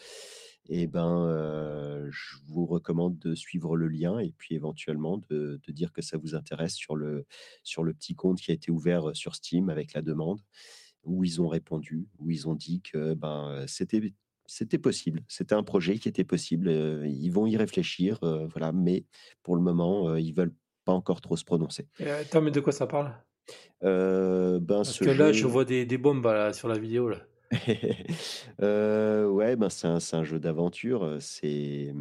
eh 0.69 0.87
ben, 0.87 2.07
je 2.09 2.37
vous 2.47 2.65
recommande 2.65 3.19
de 3.19 3.35
suivre 3.35 3.75
le 3.75 3.87
lien 3.89 4.19
et 4.19 4.31
puis 4.31 4.55
éventuellement 4.55 5.17
de, 5.29 5.59
de 5.61 5.71
dire 5.71 5.91
que 5.91 6.01
ça 6.01 6.17
vous 6.17 6.35
intéresse 6.35 6.73
sur 6.73 6.95
le, 6.95 7.25
sur 7.63 7.83
le 7.83 7.93
petit 7.93 8.15
compte 8.15 8.39
qui 8.39 8.51
a 8.51 8.53
été 8.53 8.71
ouvert 8.71 9.13
sur 9.13 9.35
Steam 9.35 9.69
avec 9.69 9.93
la 9.93 10.01
demande, 10.01 10.39
où 11.03 11.23
ils 11.23 11.41
ont 11.41 11.47
répondu, 11.47 12.07
où 12.19 12.31
ils 12.31 12.47
ont 12.47 12.55
dit 12.55 12.81
que 12.81 13.13
ben, 13.13 13.65
c'était 13.67 14.13
c'était 14.45 14.77
possible, 14.77 15.21
c'était 15.27 15.55
un 15.55 15.63
projet 15.63 15.97
qui 15.97 16.07
était 16.07 16.23
possible. 16.23 16.69
ils 17.05 17.29
vont 17.29 17.47
y 17.47 17.57
réfléchir, 17.57 18.19
euh, 18.23 18.47
voilà, 18.47 18.71
mais 18.71 19.05
pour 19.41 19.55
le 19.55 19.61
moment, 19.61 20.09
euh, 20.09 20.19
ils 20.19 20.33
veulent 20.33 20.53
pas 20.85 20.91
encore 20.91 21.21
trop 21.21 21.37
se 21.37 21.45
prononcer. 21.45 21.87
Et, 21.99 22.09
attends, 22.09 22.41
mais 22.41 22.51
de 22.51 22.59
quoi 22.59 22.73
ça 22.73 22.87
parle? 22.87 23.13
Euh, 23.83 24.59
ben, 24.59 24.77
Parce 24.77 24.93
ce 24.93 25.03
que 25.03 25.09
là, 25.09 25.31
je 25.31 25.47
vois 25.47 25.65
des, 25.65 25.85
des 25.85 25.97
bombes 25.97 26.25
là, 26.25 26.53
sur 26.53 26.67
la 26.67 26.77
vidéo. 26.77 27.09
Là. 27.09 27.19
Ouais, 28.59 29.55
ben 29.55 29.69
c'est 29.69 29.87
un, 29.87 29.97
un 29.97 30.23
jeu 30.23 30.39
d'aventure. 30.39 31.17
C'est, 31.19 31.93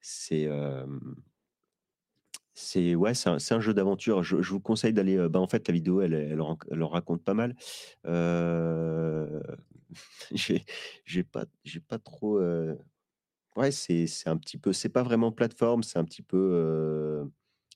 c'est, 0.00 0.48
c'est, 2.54 2.94
ouais, 2.94 3.14
c'est 3.14 3.28
un, 3.54 3.60
jeu 3.60 3.74
d'aventure. 3.74 4.22
Je, 4.22 4.42
je 4.42 4.50
vous 4.50 4.60
conseille 4.60 4.92
d'aller. 4.92 5.16
euh, 5.16 5.28
ben, 5.28 5.40
en 5.40 5.46
fait, 5.46 5.66
la 5.68 5.74
vidéo, 5.74 6.00
elle, 6.02 6.14
elle, 6.14 6.40
en, 6.40 6.58
elle 6.70 6.82
en 6.82 6.88
raconte 6.88 7.22
pas 7.22 7.34
mal. 7.34 7.56
Euh, 8.06 9.40
j'ai, 11.04 11.22
pas, 11.22 11.46
j'ai 11.64 11.80
pas 11.80 11.98
trop. 11.98 12.38
euh, 12.38 12.74
Ouais, 13.56 13.70
c'est, 13.70 14.06
un 14.26 14.36
petit 14.36 14.58
peu. 14.58 14.72
C'est 14.72 14.88
pas 14.88 15.02
vraiment 15.02 15.32
plateforme. 15.32 15.82
C'est 15.82 15.98
un 15.98 16.04
petit 16.04 16.22
peu. 16.22 16.38
euh, 16.52 17.24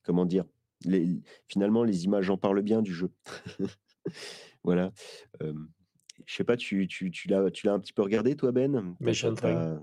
comment 0.04 0.24
dire 0.26 0.44
les, 0.84 1.20
Finalement, 1.48 1.84
les 1.84 2.04
images 2.04 2.28
en 2.30 2.36
parlent 2.36 2.62
bien 2.62 2.82
du 2.82 2.92
jeu. 2.92 3.10
voilà. 4.64 4.92
Je 5.40 6.34
sais 6.34 6.44
pas, 6.44 6.56
tu, 6.56 6.86
tu, 6.86 7.10
tu 7.10 7.28
l'as, 7.28 7.50
tu 7.50 7.66
l'as 7.66 7.72
un 7.74 7.78
petit 7.80 7.92
peu 7.92 8.02
regardé, 8.02 8.36
toi, 8.36 8.52
Ben? 8.52 8.94
Mais 9.00 9.12
je 9.12 9.18
suis 9.18 9.26
en 9.26 9.34
T'as- 9.34 9.40
train. 9.40 9.54
t'as- 9.76 9.82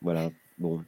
Voilà, 0.00 0.30
bon. 0.58 0.82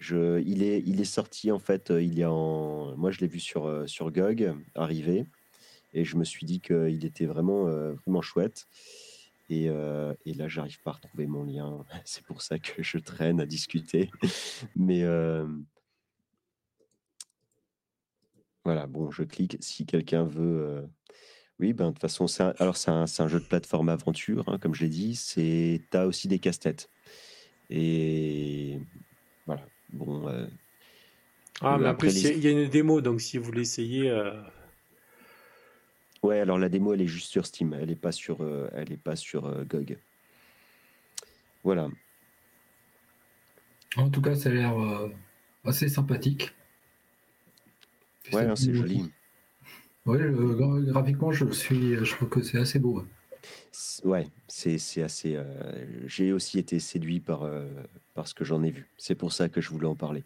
Il, 0.00 0.62
est, 0.62 1.04
sorti, 1.04 1.52
en 1.52 1.58
fait, 1.58 1.90
euh, 1.90 2.02
il 2.02 2.20
est 2.20 2.24
en... 2.24 2.96
Moi, 2.96 3.10
je 3.10 3.20
l'ai 3.20 3.26
vu 3.26 3.38
sur, 3.38 3.66
euh, 3.66 3.86
sur 3.86 4.10
GOG, 4.10 4.54
arrivé, 4.74 5.26
et 5.92 6.04
je 6.04 6.16
me 6.16 6.24
suis 6.24 6.46
dit 6.46 6.60
qu'il 6.60 7.04
était 7.04 7.26
vraiment, 7.26 7.66
euh, 7.68 7.92
vraiment 7.92 8.22
chouette. 8.22 8.66
Et, 9.50 9.68
euh, 9.68 10.14
et 10.24 10.32
là, 10.32 10.48
j'arrive 10.48 10.80
pas 10.82 10.90
à 10.92 10.94
retrouver 10.94 11.26
mon 11.26 11.44
lien. 11.44 11.84
C'est 12.04 12.24
pour 12.24 12.40
ça 12.40 12.58
que 12.58 12.82
je 12.82 12.98
traîne 12.98 13.40
à 13.40 13.46
discuter. 13.46 14.10
Mais 14.76 15.04
voilà, 18.64 18.86
bon, 18.86 19.10
je 19.10 19.22
clique. 19.22 19.56
Si 19.60 19.84
quelqu'un 19.84 20.24
veut... 20.24 20.88
oui, 21.58 21.72
ben, 21.74 21.88
de 21.88 21.90
toute 21.92 22.00
façon, 22.00 22.26
c'est 22.26 22.42
un- 22.42 22.54
alors 22.58 22.76
c'est 22.76 22.90
un, 22.90 23.06
c'est 23.06 23.22
un 23.22 23.28
jeu 23.28 23.40
de 23.40 23.46
plateforme 23.46 23.88
aventure, 23.88 24.48
hein, 24.48 24.58
comme 24.58 24.74
je 24.74 24.84
l'ai 24.84 24.90
dit. 24.90 25.14
C'est, 25.16 25.82
t'as 25.90 26.06
aussi 26.06 26.28
des 26.28 26.38
casse-têtes. 26.38 26.90
Et 27.70 28.78
voilà. 29.46 29.66
Bon, 29.92 30.28
euh, 30.28 30.46
Ah, 31.62 31.76
mais 31.78 31.86
Après, 31.88 32.08
il 32.08 32.18
y 32.18 32.26
a- 32.26 32.30
les- 32.30 32.36
il 32.38 32.44
y, 32.44 32.46
a 32.48 32.50
une 32.52 32.68
démo, 32.70 33.00
donc 33.02 33.20
si 33.20 33.36
vous 33.36 33.52
l'essayez. 33.52 34.08
euh, 34.10 34.32
ouais. 36.22 36.40
Alors 36.40 36.58
la 36.58 36.68
démo, 36.70 36.94
elle 36.94 37.02
est 37.02 37.06
juste 37.06 37.30
sur 37.30 37.44
Steam. 37.44 37.74
Elle 37.74 37.90
est 37.90 37.96
pas 37.96 38.12
sur, 38.12 38.42
euh, 38.42 38.68
elle 38.72 38.90
est 38.92 38.96
pas 38.96 39.16
sur 39.16 39.44
euh, 39.46 39.64
GOG. 39.64 39.98
Voilà. 41.62 41.88
En 43.96 44.08
tout 44.08 44.22
cas, 44.22 44.34
ça 44.36 44.48
a 44.48 44.52
l'air 44.52 44.78
euh, 44.80 45.08
assez 45.64 45.88
sympathique. 45.88 46.54
Ouais, 48.32 48.44
hein, 48.44 48.56
c'est 48.56 48.72
joli. 48.74 49.10
Gra- 50.06 50.84
graphiquement, 50.84 51.32
je 51.32 51.44
suis, 51.52 51.96
je 51.96 52.14
trouve 52.16 52.28
que 52.28 52.42
c'est 52.42 52.58
assez 52.58 52.78
beau. 52.78 53.04
Ouais. 54.04 54.26
C'est- 54.48 55.02
assez. 55.02 55.34
euh, 55.36 55.44
j'ai 56.06 56.32
aussi 56.32 56.58
été 56.58 56.78
séduit 56.78 57.20
par, 57.20 57.42
euh, 57.42 57.66
par 58.14 58.28
ce 58.28 58.34
que 58.34 58.44
j'en 58.44 58.62
ai 58.62 58.70
vu. 58.70 58.88
C'est 58.96 59.14
pour 59.14 59.32
ça 59.32 59.48
que 59.48 59.60
je 59.60 59.70
voulais 59.70 59.86
en 59.86 59.96
parler. 59.96 60.24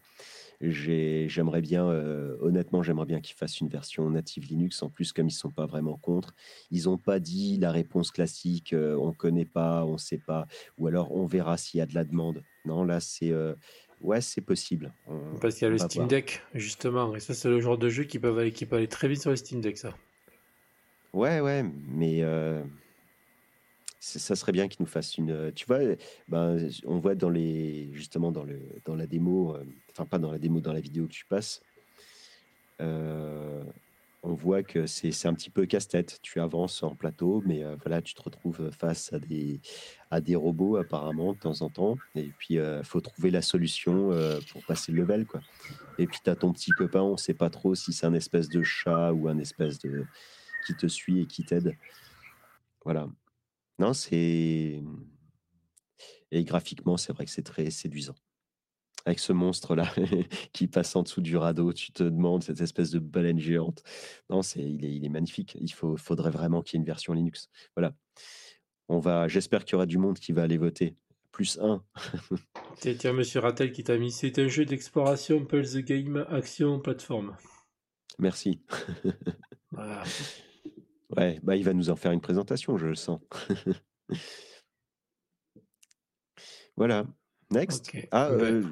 J'ai- 0.61 1.29
J'aimerais 1.29 1.61
bien, 1.61 1.87
euh, 1.87 2.37
honnêtement, 2.41 2.83
j'aimerais 2.83 3.07
bien 3.07 3.21
qu'ils 3.21 3.37
fassent 3.37 3.61
une 3.61 3.69
version 3.69 4.09
native 4.09 4.47
Linux. 4.47 4.83
En 4.83 4.89
plus, 4.89 5.13
comme 5.13 5.27
ils 5.29 5.33
sont 5.33 5.51
pas 5.51 5.67
vraiment 5.67 5.97
contre, 5.97 6.35
ils 6.71 6.85
n'ont 6.85 6.97
pas 6.99 7.19
dit 7.19 7.59
la 7.59 7.71
réponse 7.73 8.11
classique, 8.11 8.75
on 8.75 9.13
connaît 9.13 9.45
pas, 9.45 9.85
on 9.85 9.99
sait 9.99 10.19
pas, 10.19 10.47
ou 10.79 10.87
alors 10.87 11.13
on 11.13 11.27
verra 11.27 11.57
s'il 11.57 11.79
y 11.79 11.81
a 11.83 11.87
de 11.87 11.95
la 11.95 12.05
demande. 12.05 12.43
Non, 12.65 12.85
là, 12.85 13.01
c'est 13.01 13.33
ouais, 14.01 14.21
c'est 14.21 14.41
possible. 14.41 14.93
On- 15.07 15.37
Parce 15.41 15.55
qu'il 15.57 15.65
y 15.65 15.67
a 15.67 15.71
le 15.71 15.79
Steam 15.79 16.03
voir. 16.03 16.09
Deck, 16.09 16.41
justement. 16.55 17.15
Et 17.17 17.21
ça, 17.21 17.35
c'est 17.35 17.49
le 17.49 17.61
genre 17.61 17.77
de 17.79 17.89
jeu 17.89 18.05
qui 18.05 18.19
peut 18.19 18.37
aller, 18.39 18.53
qui 18.53 18.65
peut 18.65 18.77
aller 18.77 18.89
très 18.89 19.09
vite 19.09 19.21
sur 19.21 19.31
le 19.31 19.37
Steam 19.37 19.61
Deck, 19.61 19.77
ça. 19.77 19.95
Ouais, 21.13 21.41
ouais, 21.41 21.63
mais 21.89 22.23
ça 24.05 24.37
serait 24.37 24.53
bien 24.53 24.69
qu'ils 24.69 24.83
nous 24.83 24.87
fassent 24.87 25.17
une. 25.17 25.31
euh, 25.31 25.51
Tu 25.51 25.65
vois, 25.67 25.79
euh, 25.79 25.97
ben, 26.29 26.59
on 26.85 26.99
voit 26.99 27.15
dans 27.15 27.31
les 27.31 27.91
justement 27.93 28.33
dans 28.33 28.45
le 28.45 28.61
dans 28.85 28.95
la 28.95 29.07
démo, 29.07 29.57
euh, 29.57 29.65
enfin 29.91 30.05
pas 30.05 30.19
dans 30.19 30.31
la 30.31 30.39
démo, 30.39 30.61
dans 30.61 30.73
la 30.73 30.81
vidéo 30.81 31.07
que 31.07 31.13
tu 31.13 31.25
passes, 31.27 31.63
on 34.27 34.33
voit 34.33 34.63
que 34.63 34.87
c'est 34.87 35.27
un 35.27 35.35
petit 35.35 35.51
peu 35.51 35.67
casse-tête. 35.67 36.19
Tu 36.23 36.41
avances 36.41 36.83
en 36.83 36.95
plateau, 36.95 37.43
mais 37.47 37.63
voilà, 37.83 38.01
tu 38.01 38.15
te 38.15 38.23
retrouves 38.23 38.71
face 38.71 39.13
à 39.13 39.19
des, 39.19 39.61
à 40.11 40.23
des 40.23 40.35
robots 40.35 40.77
apparemment 40.77 41.35
de 41.35 41.39
temps 41.39 41.61
en 41.61 41.69
temps. 41.69 41.99
Et 42.15 42.31
puis, 42.39 42.57
faut 42.85 43.03
trouver 43.03 43.31
la 43.31 43.43
solution 43.43 44.09
pour 44.51 44.65
passer 44.65 44.93
le 44.93 45.03
level, 45.03 45.27
quoi. 45.27 45.41
Et 45.99 46.07
puis, 46.07 46.21
tu 46.25 46.31
as 46.31 46.37
ton 46.37 46.53
petit 46.55 46.71
copain, 46.71 47.03
on 47.03 47.19
sait 47.19 47.35
pas 47.35 47.51
trop 47.51 47.75
si 47.75 47.93
c'est 47.93 48.07
un 48.07 48.15
espèce 48.15 48.49
de 48.49 48.63
chat 48.63 49.13
ou 49.13 49.29
un 49.29 49.39
espèce 49.39 49.79
de 49.79 50.05
qui 50.67 50.75
te 50.75 50.87
suit 50.87 51.21
et 51.21 51.27
qui 51.27 51.45
t'aide. 51.45 51.77
Voilà. 52.83 53.09
Non, 53.79 53.93
c'est 53.93 54.83
et 56.31 56.45
graphiquement, 56.45 56.97
c'est 56.97 57.13
vrai 57.13 57.25
que 57.25 57.31
c'est 57.31 57.43
très 57.43 57.71
séduisant 57.71 58.17
avec 59.07 59.19
ce 59.19 59.33
monstre-là 59.33 59.93
qui 60.53 60.67
passe 60.67 60.97
en 60.97 61.03
dessous 61.03 61.21
du 61.21 61.37
radeau. 61.37 61.73
Tu 61.73 61.93
te 61.93 62.03
demandes 62.03 62.43
cette 62.43 62.61
espèce 62.61 62.91
de 62.91 62.99
baleine 62.99 63.39
géante. 63.39 63.83
Non, 64.31 64.43
c'est, 64.43 64.61
il, 64.61 64.85
est, 64.85 64.95
il 64.95 65.05
est 65.05 65.11
magnifique. 65.11 65.57
Il 65.61 65.73
faut, 65.73 65.97
faudrait 65.97 66.31
vraiment 66.31 66.63
qu'il 66.63 66.77
y 66.77 66.79
ait 66.79 66.83
une 66.83 66.87
version 66.87 67.13
Linux. 67.13 67.49
Voilà. 67.77 67.95
On 68.89 68.99
va, 68.99 69.29
j'espère 69.29 69.65
qu'il 69.65 69.73
y 69.73 69.77
aura 69.77 69.87
du 69.87 69.99
monde 69.99 70.19
qui 70.19 70.33
va 70.33 70.43
aller 70.43 70.59
voter. 70.59 70.97
Plus 71.33 71.59
un. 71.61 71.85
Tiens, 72.99 73.13
monsieur 73.13 73.41
Rattel 73.41 73.73
qui 73.73 73.83
t'a 73.83 73.99
mis. 73.99 74.13
C'est 74.13 74.39
un 74.39 74.49
jeu 74.49 74.65
d'exploration, 74.65 75.45
Pulse 75.45 75.77
Game, 75.77 76.25
action, 76.31 76.79
plateforme. 76.81 77.37
Merci. 78.19 78.61
Ouais, 81.17 81.41
bah, 81.43 81.57
il 81.57 81.65
va 81.65 81.73
nous 81.73 81.91
en 81.91 81.97
faire 81.97 82.13
une 82.13 82.21
présentation, 82.21 82.77
je 82.77 82.87
le 82.87 82.95
sens. 82.95 83.21
voilà. 86.77 87.07
Next. 87.51 87.93
Ah, 88.11 88.31
bah 88.31 88.45
euh, 88.45 88.65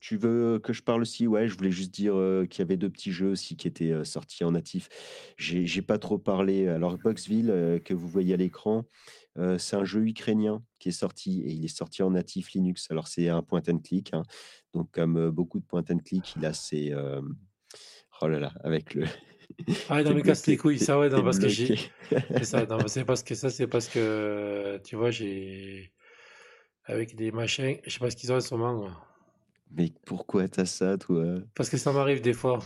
tu 0.00 0.16
veux 0.16 0.58
que 0.58 0.72
je 0.72 0.82
parle 0.82 1.02
aussi? 1.02 1.26
Ouais, 1.26 1.48
je 1.48 1.56
voulais 1.56 1.70
juste 1.70 1.92
dire 1.92 2.14
qu'il 2.50 2.58
y 2.60 2.62
avait 2.62 2.76
deux 2.76 2.90
petits 2.90 3.12
jeux 3.12 3.30
aussi 3.30 3.56
qui 3.56 3.66
étaient 3.68 4.04
sortis 4.04 4.44
en 4.44 4.52
natif. 4.52 4.88
J'ai 5.38 5.82
pas 5.82 5.98
trop 5.98 6.18
parlé. 6.18 6.68
Alors, 6.68 6.98
Boxville, 6.98 7.80
que 7.84 7.94
vous 7.94 8.08
voyez 8.08 8.34
à 8.34 8.36
l'écran, 8.36 8.84
c'est 9.56 9.76
un 9.76 9.84
jeu 9.84 10.06
ukrainien 10.06 10.62
qui 10.78 10.90
est 10.90 10.92
sorti 10.92 11.42
et 11.42 11.52
il 11.52 11.64
est 11.64 11.68
sorti 11.76 12.02
en 12.02 12.10
natif 12.10 12.52
Linux. 12.52 12.86
Alors, 12.90 13.08
c'est 13.08 13.28
un 13.28 13.42
point 13.42 13.62
and 13.68 13.78
click. 13.78 14.12
Hein. 14.12 14.22
Donc, 14.74 14.90
comme 14.90 15.30
beaucoup 15.30 15.58
de 15.58 15.64
point 15.64 15.84
and 15.90 15.98
click, 15.98 16.34
il 16.36 16.44
a 16.44 16.52
ses. 16.52 16.94
Oh 18.20 18.28
là 18.28 18.40
là, 18.40 18.52
avec 18.62 18.94
le. 18.94 19.06
Ah 19.88 20.02
non, 20.02 20.14
mais 20.14 20.22
casse 20.22 20.46
les 20.46 20.56
couilles, 20.56 20.78
ça, 20.78 20.98
ouais, 20.98 21.08
non, 21.08 21.22
parce 21.22 21.38
que 21.38 21.48
j'ai. 21.48 21.76
C'est 22.10 22.44
ça, 22.44 22.66
non, 22.66 22.78
c'est 22.86 23.04
parce 23.04 23.22
que 23.22 23.34
ça, 23.34 23.50
c'est 23.50 23.66
parce 23.66 23.88
que, 23.88 24.80
tu 24.84 24.96
vois, 24.96 25.10
j'ai. 25.10 25.92
Avec 26.84 27.16
des 27.16 27.32
machins, 27.32 27.76
je 27.84 27.90
sais 27.90 27.98
pas 27.98 28.10
ce 28.10 28.16
qu'ils 28.16 28.32
ont 28.32 28.36
en 28.36 28.40
ce 28.40 28.54
moment. 28.54 28.90
Mais 29.70 29.92
pourquoi 30.06 30.48
t'as 30.48 30.64
ça, 30.64 30.96
toi? 30.96 31.24
Parce 31.54 31.68
que 31.68 31.76
ça 31.76 31.92
m'arrive 31.92 32.22
des 32.22 32.32
fois. 32.32 32.60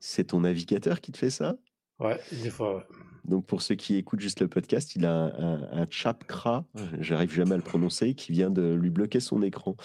C'est 0.00 0.24
ton 0.24 0.40
navigateur 0.40 1.00
qui 1.00 1.12
te 1.12 1.18
fait 1.18 1.30
ça? 1.30 1.56
Ouais, 1.98 2.18
des 2.32 2.48
fois, 2.48 2.76
ouais. 2.76 2.82
Donc 3.24 3.46
pour 3.46 3.62
ceux 3.62 3.74
qui 3.74 3.96
écoutent 3.96 4.20
juste 4.20 4.40
le 4.40 4.48
podcast, 4.48 4.96
il 4.96 5.06
a 5.06 5.12
un, 5.12 5.62
un, 5.82 5.86
chapkra, 5.88 6.64
j'arrive 7.00 7.32
jamais 7.32 7.54
à 7.54 7.56
le 7.56 7.62
prononcer, 7.62 8.14
qui 8.14 8.32
vient 8.32 8.50
de 8.50 8.74
lui 8.74 8.90
bloquer 8.90 9.20
son 9.20 9.42
écran. 9.42 9.76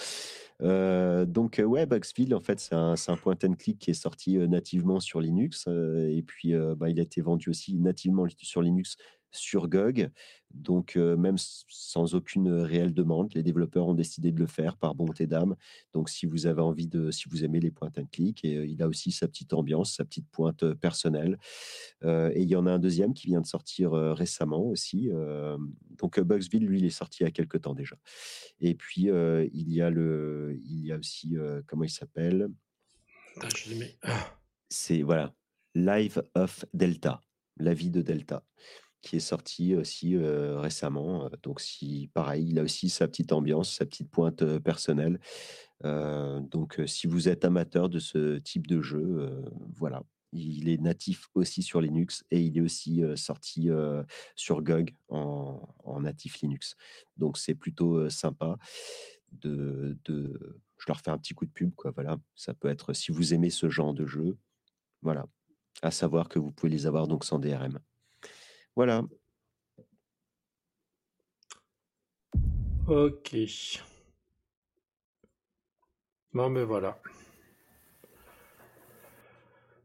Euh, 0.61 1.25
donc 1.25 1.61
ouais, 1.63 1.85
Bugsville, 1.85 2.35
en 2.35 2.41
fait, 2.41 2.59
c'est 2.59 2.75
un, 2.75 2.95
un, 3.07 3.15
point 3.15 3.37
and 3.43 3.53
click 3.53 3.79
qui 3.79 3.91
est 3.91 3.93
sorti 3.93 4.37
euh, 4.37 4.47
nativement 4.47 4.99
sur 4.99 5.21
Linux, 5.21 5.65
euh, 5.67 6.09
et 6.09 6.21
puis 6.21 6.53
bah, 6.77 6.89
il 6.89 6.99
a 6.99 7.03
été 7.03 7.21
vendu 7.21 7.49
aussi 7.49 7.75
nativement 7.75 8.25
sur 8.37 8.61
Linux 8.61 8.97
sur 9.31 9.67
GOG. 9.67 10.09
Donc, 10.51 10.95
même 10.95 11.35
sans 11.37 12.15
aucune 12.15 12.51
réelle 12.51 12.93
demande, 12.93 13.31
les 13.35 13.43
développeurs 13.43 13.87
ont 13.87 13.93
décidé 13.93 14.31
de 14.31 14.39
le 14.39 14.47
faire 14.47 14.77
par 14.77 14.95
bonté 14.95 15.27
d'âme. 15.27 15.55
Donc, 15.93 16.09
si 16.09 16.25
vous 16.25 16.47
avez 16.47 16.61
envie 16.61 16.87
de, 16.87 17.11
si 17.11 17.29
vous 17.29 17.45
aimez 17.45 17.59
les 17.59 17.69
points 17.69 17.91
and 17.99 18.07
click, 18.11 18.43
et 18.43 18.63
il 18.65 18.81
a 18.81 18.87
aussi 18.87 19.11
sa 19.11 19.27
petite 19.27 19.53
ambiance, 19.53 19.93
sa 19.93 20.05
petite 20.05 20.27
pointe 20.31 20.73
personnelle. 20.73 21.37
et 22.03 22.41
il 22.41 22.49
y 22.49 22.55
en 22.55 22.65
a 22.65 22.71
un 22.71 22.79
deuxième 22.79 23.13
qui 23.13 23.27
vient 23.27 23.41
de 23.41 23.45
sortir 23.45 23.91
récemment 23.91 24.65
aussi. 24.65 25.09
donc, 25.99 26.19
Bugsville, 26.19 26.65
lui, 26.65 26.79
il 26.79 26.85
est 26.85 26.89
sorti 26.89 27.21
il 27.21 27.25
y 27.25 27.27
a 27.27 27.31
quelques 27.31 27.61
temps 27.61 27.75
déjà. 27.75 27.97
Et 28.59 28.73
puis, 28.73 29.09
il 29.53 29.71
y 29.71 29.81
a 29.81 29.91
le, 29.91 30.59
il 30.65 30.83
y 30.83 30.91
a 30.91 30.97
aussi, 30.97 31.37
comment 31.67 31.83
il 31.83 31.91
s'appelle? 31.91 32.49
Ah. 34.01 34.35
C'est 34.69 35.01
voilà, 35.01 35.33
Live 35.75 36.21
of 36.35 36.65
Delta, 36.73 37.21
la 37.57 37.73
vie 37.73 37.89
de 37.89 38.01
Delta 38.01 38.43
qui 39.01 39.17
est 39.17 39.21
sorti 39.21 39.75
aussi 39.75 40.17
récemment. 40.17 41.29
Donc, 41.43 41.61
si 41.61 42.09
pareil, 42.13 42.49
il 42.49 42.59
a 42.59 42.63
aussi 42.63 42.89
sa 42.89 43.07
petite 43.07 43.31
ambiance, 43.31 43.75
sa 43.75 43.85
petite 43.85 44.09
pointe 44.09 44.57
personnelle. 44.59 45.19
donc, 45.83 46.81
si 46.85 47.07
vous 47.07 47.29
êtes 47.29 47.45
amateur 47.45 47.89
de 47.89 47.99
ce 47.99 48.37
type 48.39 48.67
de 48.67 48.81
jeu, 48.81 49.31
voilà. 49.75 50.03
Il 50.31 50.69
est 50.69 50.79
natif 50.79 51.27
aussi 51.33 51.63
sur 51.63 51.81
Linux 51.81 52.23
et 52.29 52.39
il 52.39 52.55
est 52.57 52.61
aussi 52.61 53.01
sorti 53.15 53.69
sur 54.35 54.61
GOG 54.61 54.93
en, 55.07 55.99
natif 56.01 56.41
Linux. 56.41 56.75
Donc, 57.17 57.37
c'est 57.37 57.55
plutôt 57.55 58.09
sympa 58.09 58.57
de, 59.31 59.97
de, 60.05 60.61
Je 60.77 60.85
leur 60.87 60.99
fais 61.01 61.11
un 61.11 61.17
petit 61.17 61.33
coup 61.33 61.45
de 61.45 61.51
pub. 61.51 61.71
Voilà. 61.95 62.17
Ça 62.35 62.53
peut 62.53 62.67
être, 62.67 62.93
si 62.93 63.11
vous 63.11 63.33
aimez 63.33 63.49
ce 63.49 63.69
genre 63.69 63.93
de 63.93 64.05
jeu, 64.05 64.37
voilà. 65.01 65.25
À 65.81 65.91
savoir 65.91 66.27
que 66.27 66.39
vous 66.39 66.51
pouvez 66.51 66.71
les 66.71 66.87
avoir 66.87 67.07
donc 67.07 67.23
sans 67.23 67.39
DRM. 67.39 67.79
Voilà. 68.79 69.03
Ok. 72.87 73.35
Bon, 76.31 76.49
ben 76.49 76.63
voilà. 76.63 76.97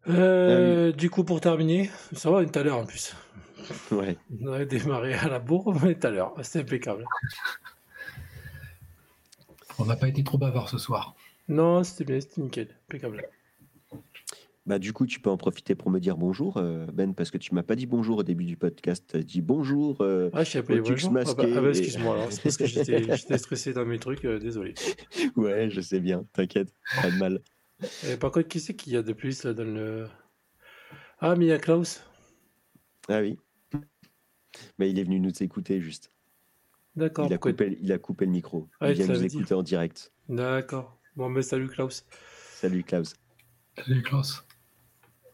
Euh, 0.06 0.92
du 0.92 1.10
coup, 1.10 1.24
pour 1.24 1.40
terminer, 1.40 1.90
ça 2.12 2.30
va, 2.30 2.46
tout 2.46 2.56
à 2.56 2.62
l'heure 2.62 2.78
en 2.78 2.86
plus. 2.86 3.16
Ouais. 3.90 4.16
On 4.40 4.52
a 4.52 4.64
démarré 4.64 5.14
à 5.14 5.26
la 5.26 5.40
bourre, 5.40 5.74
mais 5.82 5.98
tout 5.98 6.06
à 6.06 6.10
l'heure. 6.10 6.32
C'est 6.44 6.60
impeccable. 6.60 7.04
On 9.80 9.86
n'a 9.86 9.96
pas 9.96 10.06
été 10.06 10.22
trop 10.22 10.38
bavard 10.38 10.68
ce 10.68 10.78
soir. 10.78 11.16
Non, 11.48 11.82
c'était 11.82 12.04
bien, 12.04 12.20
c'était 12.20 12.42
nickel. 12.42 12.68
Impeccable. 12.88 13.28
Bah, 14.66 14.78
du 14.78 14.94
coup, 14.94 15.04
tu 15.06 15.20
peux 15.20 15.28
en 15.28 15.36
profiter 15.36 15.74
pour 15.74 15.90
me 15.90 15.98
dire 15.98 16.16
bonjour, 16.16 16.56
euh, 16.56 16.86
Ben, 16.86 17.14
parce 17.14 17.30
que 17.30 17.36
tu 17.36 17.54
m'as 17.54 17.62
pas 17.62 17.76
dit 17.76 17.84
bonjour 17.84 18.18
au 18.18 18.22
début 18.22 18.44
du 18.44 18.56
podcast. 18.56 19.04
Tu 19.10 19.16
as 19.18 19.22
dit 19.22 19.42
bonjour. 19.42 20.00
Euh, 20.00 20.30
ah, 20.32 20.42
je 20.42 20.52
sais 20.52 20.62
pas, 20.62 20.74
bonjour. 20.74 21.12
Ah 21.18 21.24
bah, 21.34 21.44
ah 21.54 21.60
bah, 21.60 21.68
excuse-moi, 21.68 22.14
alors. 22.14 22.32
C'est 22.32 22.42
parce 22.42 22.56
que 22.56 22.66
j'étais 22.66 23.38
stressé 23.38 23.74
dans 23.74 23.84
mes 23.84 23.98
trucs, 23.98 24.24
euh, 24.24 24.38
désolé. 24.38 24.74
Ouais, 25.36 25.68
je 25.68 25.80
sais 25.80 26.00
bien, 26.00 26.24
t'inquiète, 26.32 26.72
pas 27.02 27.10
de 27.10 27.18
mal. 27.18 27.40
Et 28.08 28.16
par 28.16 28.30
contre, 28.30 28.48
qui 28.48 28.60
c'est 28.60 28.74
qu'il 28.74 28.94
y 28.94 28.96
a 28.96 29.02
de 29.02 29.12
plus 29.12 29.44
là, 29.44 29.52
dans 29.52 29.64
le. 29.64 30.06
Ah, 31.18 31.36
mais 31.36 31.46
il 31.46 31.48
y 31.48 31.52
a 31.52 31.58
Klaus. 31.58 32.02
Ah 33.08 33.20
oui. 33.20 33.38
Mais 34.78 34.88
il 34.88 34.98
est 34.98 35.04
venu 35.04 35.20
nous 35.20 35.42
écouter 35.42 35.80
juste. 35.80 36.10
D'accord. 36.96 37.26
Il, 37.26 37.34
a 37.34 37.38
coupé, 37.38 37.76
il 37.82 37.92
a 37.92 37.98
coupé 37.98 38.24
le 38.24 38.30
micro. 38.30 38.68
Ah, 38.80 38.90
il 38.90 38.94
vient 38.94 39.08
nous 39.08 39.24
écouter 39.24 39.52
en 39.52 39.62
direct. 39.62 40.12
D'accord. 40.28 40.98
Bon, 41.16 41.28
mais 41.28 41.42
salut 41.42 41.68
Klaus. 41.68 42.06
Salut 42.54 42.82
Klaus. 42.82 43.14
Salut 43.76 44.02
Klaus. 44.02 44.44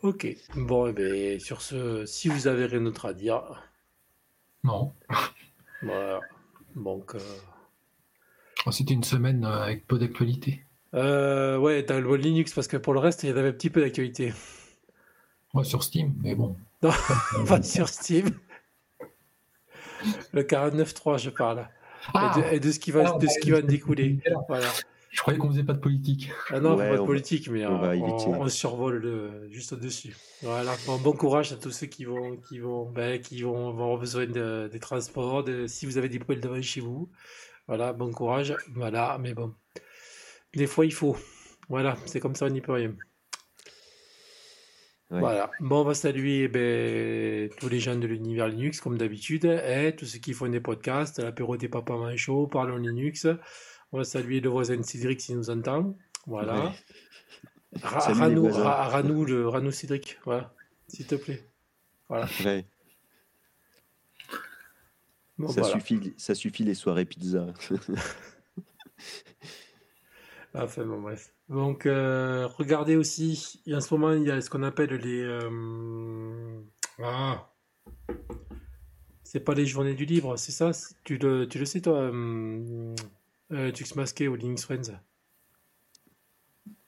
Ok. 0.03 0.27
Bon, 0.57 0.87
et 0.87 0.91
eh 0.91 0.93
bien, 0.93 1.39
sur 1.39 1.61
ce, 1.61 2.07
si 2.07 2.29
vous 2.29 2.47
avez 2.47 2.67
rien 2.67 2.81
d'autre 2.81 3.07
à 3.07 3.15
dire. 3.15 3.43
Non. 4.65 4.93
Voilà. 5.83 6.21
Donc. 6.77 7.15
Euh, 7.15 7.19
oh, 8.67 8.71
c'était 8.71 8.93
une 8.93 9.03
semaine 9.03 9.47
euh, 9.47 9.63
avec 9.63 9.87
peu 9.87 9.99
d'actualité. 9.99 10.63
Euh, 10.93 11.57
ouais, 11.57 11.85
t'as 11.87 12.01
le 12.01 12.17
Linux 12.17 12.53
parce 12.53 12.69
que 12.69 12.77
pour 12.77 12.93
le 12.93 12.99
reste, 13.01 13.23
il 13.23 13.29
y 13.29 13.31
avait 13.31 13.49
un 13.49 13.53
petit 13.53 13.71
peu 13.71 13.81
d'actualité. 13.81 14.35
Ouais, 15.55 15.65
sur 15.65 15.83
Steam, 15.83 16.15
mais 16.23 16.35
bon. 16.35 16.57
Non, 16.83 16.91
pas 17.47 17.63
sur 17.63 17.89
Steam. 17.89 18.31
Le 20.33 20.43
49.3, 20.43 21.19
je 21.19 21.31
parle. 21.31 21.67
Ah, 22.15 22.39
et, 22.53 22.61
de, 22.61 22.73
ce 22.73 22.79
qui 22.79 22.91
va, 22.91 23.19
de 23.19 23.27
ce 23.27 23.39
qui 23.41 23.51
va 23.51 23.63
découler. 23.63 24.19
Voilà. 24.49 24.69
Je 25.11 25.21
croyais 25.21 25.39
qu'on 25.39 25.49
faisait 25.51 25.65
pas 25.65 25.73
de 25.73 25.81
politique. 25.81 26.31
Ah 26.51 26.61
non, 26.61 26.77
pas 26.77 26.97
de 26.97 27.03
politique, 27.03 27.51
mais 27.51 27.67
on, 27.67 28.41
on, 28.41 28.49
survole 28.49 29.49
juste 29.51 29.73
au-dessus. 29.73 30.17
Voilà. 30.43 30.77
Bon, 30.87 31.13
courage 31.13 31.53
à 31.53 31.57
tous 31.57 31.73
ceux 31.73 31.89
qui 31.89 32.05
vont, 32.05 32.37
qui 32.37 32.61
vont, 32.61 32.89
ben, 32.89 33.21
qui 33.21 33.43
vont 33.43 33.71
avoir 33.71 33.99
besoin 33.99 34.27
de, 34.27 34.69
des 34.71 34.79
transports. 34.79 35.43
De, 35.43 35.67
si 35.67 35.85
vous 35.85 35.99
avez 35.99 36.09
des 36.09 36.21
poils 36.21 36.41
devant 36.41 36.63
chez 36.63 36.81
vous, 36.81 37.11
voilà, 37.67 37.93
bon 37.93 38.13
courage. 38.13 38.55
Voilà, 38.75 39.19
mais 39.21 39.35
bon, 39.35 39.53
des 40.55 40.69
fois 40.69 40.87
il 40.87 40.93
faut. 40.93 41.17
Voilà, 41.69 41.97
c'est 42.07 42.21
comme 42.21 42.37
ça, 42.37 42.47
on 42.47 42.51
n'y 42.51 42.61
peut 42.61 42.73
rien. 42.73 42.95
Voilà. 45.11 45.51
Bon, 45.59 45.81
on 45.81 45.85
va 45.85 45.95
saluer 45.95 46.47
ben, 46.47 47.51
tous 47.59 47.69
les 47.69 47.81
gens 47.81 47.97
de 47.97 48.07
l'univers 48.07 48.47
Linux, 48.47 48.81
comme 48.81 48.97
d'habitude, 48.97 49.45
et 49.45 49.89
hein, 49.89 49.93
tous 49.97 50.07
ceux 50.07 50.21
qui 50.21 50.33
font 50.35 50.49
des 50.49 50.61
podcasts, 50.61 51.19
l'apéro 51.19 51.57
des 51.57 51.69
papas 51.69 51.97
manchots, 51.97 52.47
parlons 52.47 52.77
Linux. 52.77 53.27
On 53.93 53.99
va 53.99 54.05
saluer 54.05 54.41
le 54.41 54.49
voisin 54.49 54.83
Cédric 54.83 55.21
s'il 55.21 55.37
nous 55.37 55.51
entend. 55.51 55.97
Voilà. 56.27 56.73
Ranou, 57.83 59.25
le 59.25 59.49
Ranou 59.49 59.71
Cédric, 59.71 60.19
voilà, 60.25 60.53
s'il 60.89 61.07
te 61.07 61.15
plaît. 61.15 61.49
Voilà. 62.09 62.27
ça, 65.49 65.63
suffit, 65.65 66.15
ça 66.17 66.35
suffit 66.35 66.65
les 66.65 66.75
soirées 66.75 67.05
pizza. 67.05 67.47
Enfin 70.53 70.85
bon, 70.85 71.01
bref. 71.01 71.33
Donc, 71.49 71.87
euh, 71.87 72.49
regardez 72.59 72.97
aussi, 72.97 73.63
en 73.73 73.81
ce 73.81 73.95
moment, 73.95 74.13
il 74.13 74.25
y 74.25 74.31
a 74.33 74.41
ce 74.41 74.51
qu'on 74.51 74.65
appelle 74.65 74.91
les. 74.95 75.23
euh, 75.23 76.61
Ah 77.01 77.53
C'est 79.23 79.41
pas 79.41 79.55
les 79.55 79.67
journées 79.67 79.95
du 79.95 80.05
livre, 80.05 80.37
c'est 80.37 80.51
ça? 80.53 80.73
Tu 81.05 81.19
le, 81.19 81.47
tu 81.47 81.59
le 81.61 81.65
sais, 81.65 81.81
toi, 81.81 81.99
euh, 81.99 82.95
euh, 83.53 83.73
Masqué 83.97 84.29
ou 84.29 84.35
Linux 84.37 84.65
Friends 84.65 84.93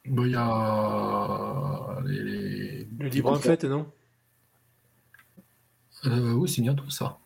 Bon, 0.07 0.25
il 0.25 0.33
y 0.33 0.37
a 0.37 2.01
les, 2.05 2.23
les- 2.23 2.85
Le 2.99 3.09
livre 3.09 3.31
en 3.31 3.37
fait, 3.37 3.65
non? 3.65 3.91
Euh, 6.07 6.33
oui, 6.33 6.49
c'est 6.49 6.63
bientôt 6.63 6.89
ça. 6.91 7.19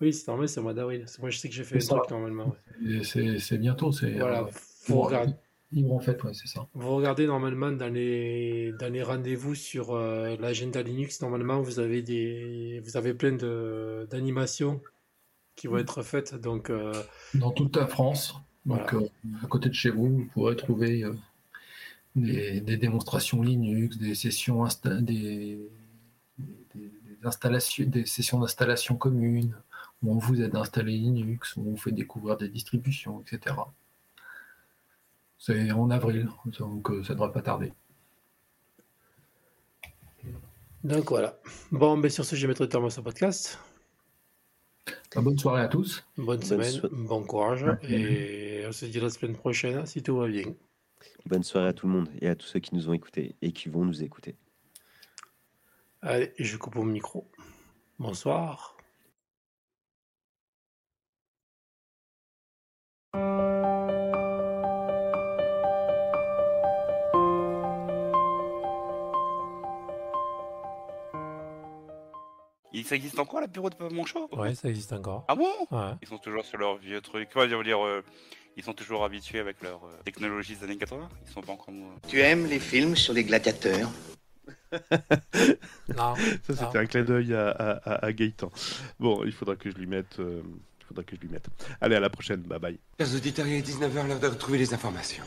Oui, 0.00 0.12
c'est 0.12 0.26
normal, 0.26 0.48
c'est 0.48 0.58
au 0.58 0.64
mois 0.64 0.74
d'avril. 0.74 1.06
Moi, 1.20 1.30
je 1.30 1.38
sais 1.38 1.48
que 1.48 1.54
j'ai 1.54 1.62
fait 1.64 1.80
ça. 1.80 1.94
truc 1.96 2.10
normalement. 2.10 2.54
ouais. 2.82 3.04
C'est 3.04 3.58
bientôt. 3.58 3.92
C'est 3.92 4.12
Voilà, 4.14 4.42
euh, 4.42 4.46
faut 4.52 5.02
regarder. 5.02 5.34
Libre 5.70 5.94
en 5.94 6.00
fait, 6.00 6.22
ouais, 6.22 6.34
c'est 6.34 6.46
ça. 6.46 6.66
Vous 6.74 6.94
regardez 6.94 7.26
normalement 7.26 7.72
dans 7.72 7.88
les, 7.92 8.72
dans 8.78 8.92
les 8.92 9.02
rendez-vous 9.02 9.54
sur 9.56 9.92
euh, 9.94 10.36
l'agenda 10.38 10.82
Linux, 10.82 11.20
normalement 11.20 11.60
vous 11.62 11.80
avez 11.80 12.00
des 12.02 12.80
vous 12.84 12.96
avez 12.96 13.12
plein 13.14 13.32
d'animations 14.10 14.80
qui 15.56 15.66
vont 15.66 15.78
être 15.78 16.02
faites. 16.02 16.34
Donc 16.34 16.70
euh, 16.70 16.92
Dans 17.34 17.50
toute 17.50 17.76
la 17.76 17.86
France, 17.88 18.34
donc 18.66 18.94
euh, 18.94 19.08
à 19.42 19.46
côté 19.46 19.68
de 19.68 19.74
chez 19.74 19.90
vous, 19.90 20.08
vous 20.18 20.24
pourrez 20.32 20.56
trouver 20.56 21.04
euh, 21.04 21.14
des, 22.16 22.60
des 22.60 22.76
démonstrations 22.76 23.42
Linux, 23.42 23.98
des 23.98 24.14
sessions 24.14 24.64
insta- 24.64 25.00
des, 25.02 25.58
des- 26.38 26.54
des 26.74 27.26
installations, 27.26 27.84
des 27.86 28.06
sessions 28.06 28.38
d'installation 28.40 28.96
communes 28.96 29.54
où 30.02 30.12
on 30.12 30.18
vous 30.18 30.40
aide 30.42 30.54
à 30.56 30.60
installer 30.60 30.92
Linux, 30.96 31.56
où 31.56 31.60
on 31.62 31.70
vous 31.70 31.76
fait 31.76 31.92
découvrir 31.92 32.36
des 32.36 32.48
distributions, 32.48 33.22
etc. 33.22 33.56
C'est 35.38 35.70
en 35.72 35.90
avril, 35.90 36.28
donc 36.58 36.90
euh, 36.90 37.02
ça 37.02 37.10
ne 37.14 37.18
devrait 37.18 37.32
pas 37.32 37.42
tarder. 37.42 37.72
donc 40.82 41.08
voilà. 41.10 41.38
Bon, 41.72 41.96
ben 41.98 42.10
sur 42.10 42.24
ce, 42.24 42.34
je 42.36 42.42
vais 42.42 42.48
mettre 42.48 42.66
terme 42.66 42.86
à 42.86 42.90
ce 42.90 43.00
podcast. 43.00 43.58
Bah, 45.14 45.22
bonne 45.22 45.38
soirée 45.38 45.62
à 45.62 45.68
tous. 45.68 46.04
Bonne 46.16 46.42
semaine, 46.42 46.80
bon 46.92 47.24
courage 47.24 47.64
et 47.88 48.64
on 48.66 48.72
se 48.72 48.86
dit 48.86 49.00
la 49.00 49.10
semaine 49.10 49.36
prochaine 49.36 49.86
si 49.86 50.02
tout 50.02 50.16
va 50.16 50.28
bien. 50.28 50.44
Bonne 51.26 51.42
soirée 51.42 51.68
à 51.68 51.72
tout 51.72 51.86
le 51.86 51.92
monde 51.92 52.08
et 52.20 52.28
à 52.28 52.34
tous 52.34 52.46
ceux 52.46 52.60
qui 52.60 52.74
nous 52.74 52.88
ont 52.88 52.92
écoutés 52.92 53.34
et 53.40 53.52
qui 53.52 53.68
vont 53.68 53.84
nous 53.84 54.02
écouter. 54.02 54.36
Allez, 56.02 56.32
je 56.38 56.56
coupe 56.56 56.74
mon 56.74 56.84
micro. 56.84 57.30
Bonsoir. 57.98 58.76
Il, 72.74 72.84
ça 72.84 72.96
existe 72.96 73.18
encore 73.20 73.40
l'apéro 73.40 73.70
de 73.70 73.76
Monchot 73.94 74.28
Ouais, 74.32 74.54
ça 74.54 74.68
existe 74.68 74.92
encore. 74.92 75.24
Ah 75.28 75.34
bon? 75.36 75.48
Ouais. 75.70 75.92
Ils 76.02 76.08
sont 76.08 76.18
toujours 76.18 76.44
sur 76.44 76.58
leur 76.58 76.76
vieux 76.76 77.00
truc. 77.00 77.28
Je 77.34 77.54
veux 77.54 77.62
dire, 77.64 77.84
euh, 77.84 78.02
ils 78.56 78.64
sont 78.64 78.72
toujours 78.72 79.04
habitués 79.04 79.38
avec 79.38 79.62
leur 79.62 79.84
euh, 79.84 79.90
technologie 80.04 80.56
des 80.56 80.64
années 80.64 80.76
80. 80.76 81.08
Ils 81.26 81.32
sont 81.32 81.40
pas 81.40 81.52
encore. 81.52 81.68
Tu 82.08 82.20
aimes 82.20 82.46
les 82.46 82.58
films 82.58 82.96
sur 82.96 83.12
les 83.14 83.22
gladiateurs? 83.24 83.90
Non. 85.96 86.14
Ça, 86.46 86.56
c'était 86.56 86.78
un 86.78 86.86
clin 86.86 87.02
d'œil 87.04 87.32
à, 87.32 87.48
à, 87.50 87.70
à- 87.94 88.04
à 88.06 88.12
Gaëtan. 88.12 88.50
Bon, 88.98 89.22
il 89.24 89.32
faudra 89.32 89.56
que 89.56 89.70
je 89.70 89.76
lui 89.76 89.86
mette. 89.86 90.18
euh, 90.18 90.42
il 90.80 90.84
faudra 90.86 91.04
que 91.04 91.16
je 91.16 91.20
lui 91.20 91.28
mette. 91.28 91.46
Allez, 91.80 91.96
à 91.96 92.00
la 92.00 92.10
prochaine. 92.10 92.40
Bye 92.42 92.58
bye. 92.58 92.78
Chers 92.98 93.14
auditeurs, 93.14 93.46
il 93.46 93.54
est 93.54 93.66
19h, 93.66 94.06
l'heure 94.06 94.20
de 94.20 94.26
retrouver 94.28 94.58
les 94.58 94.74
informations. 94.74 95.24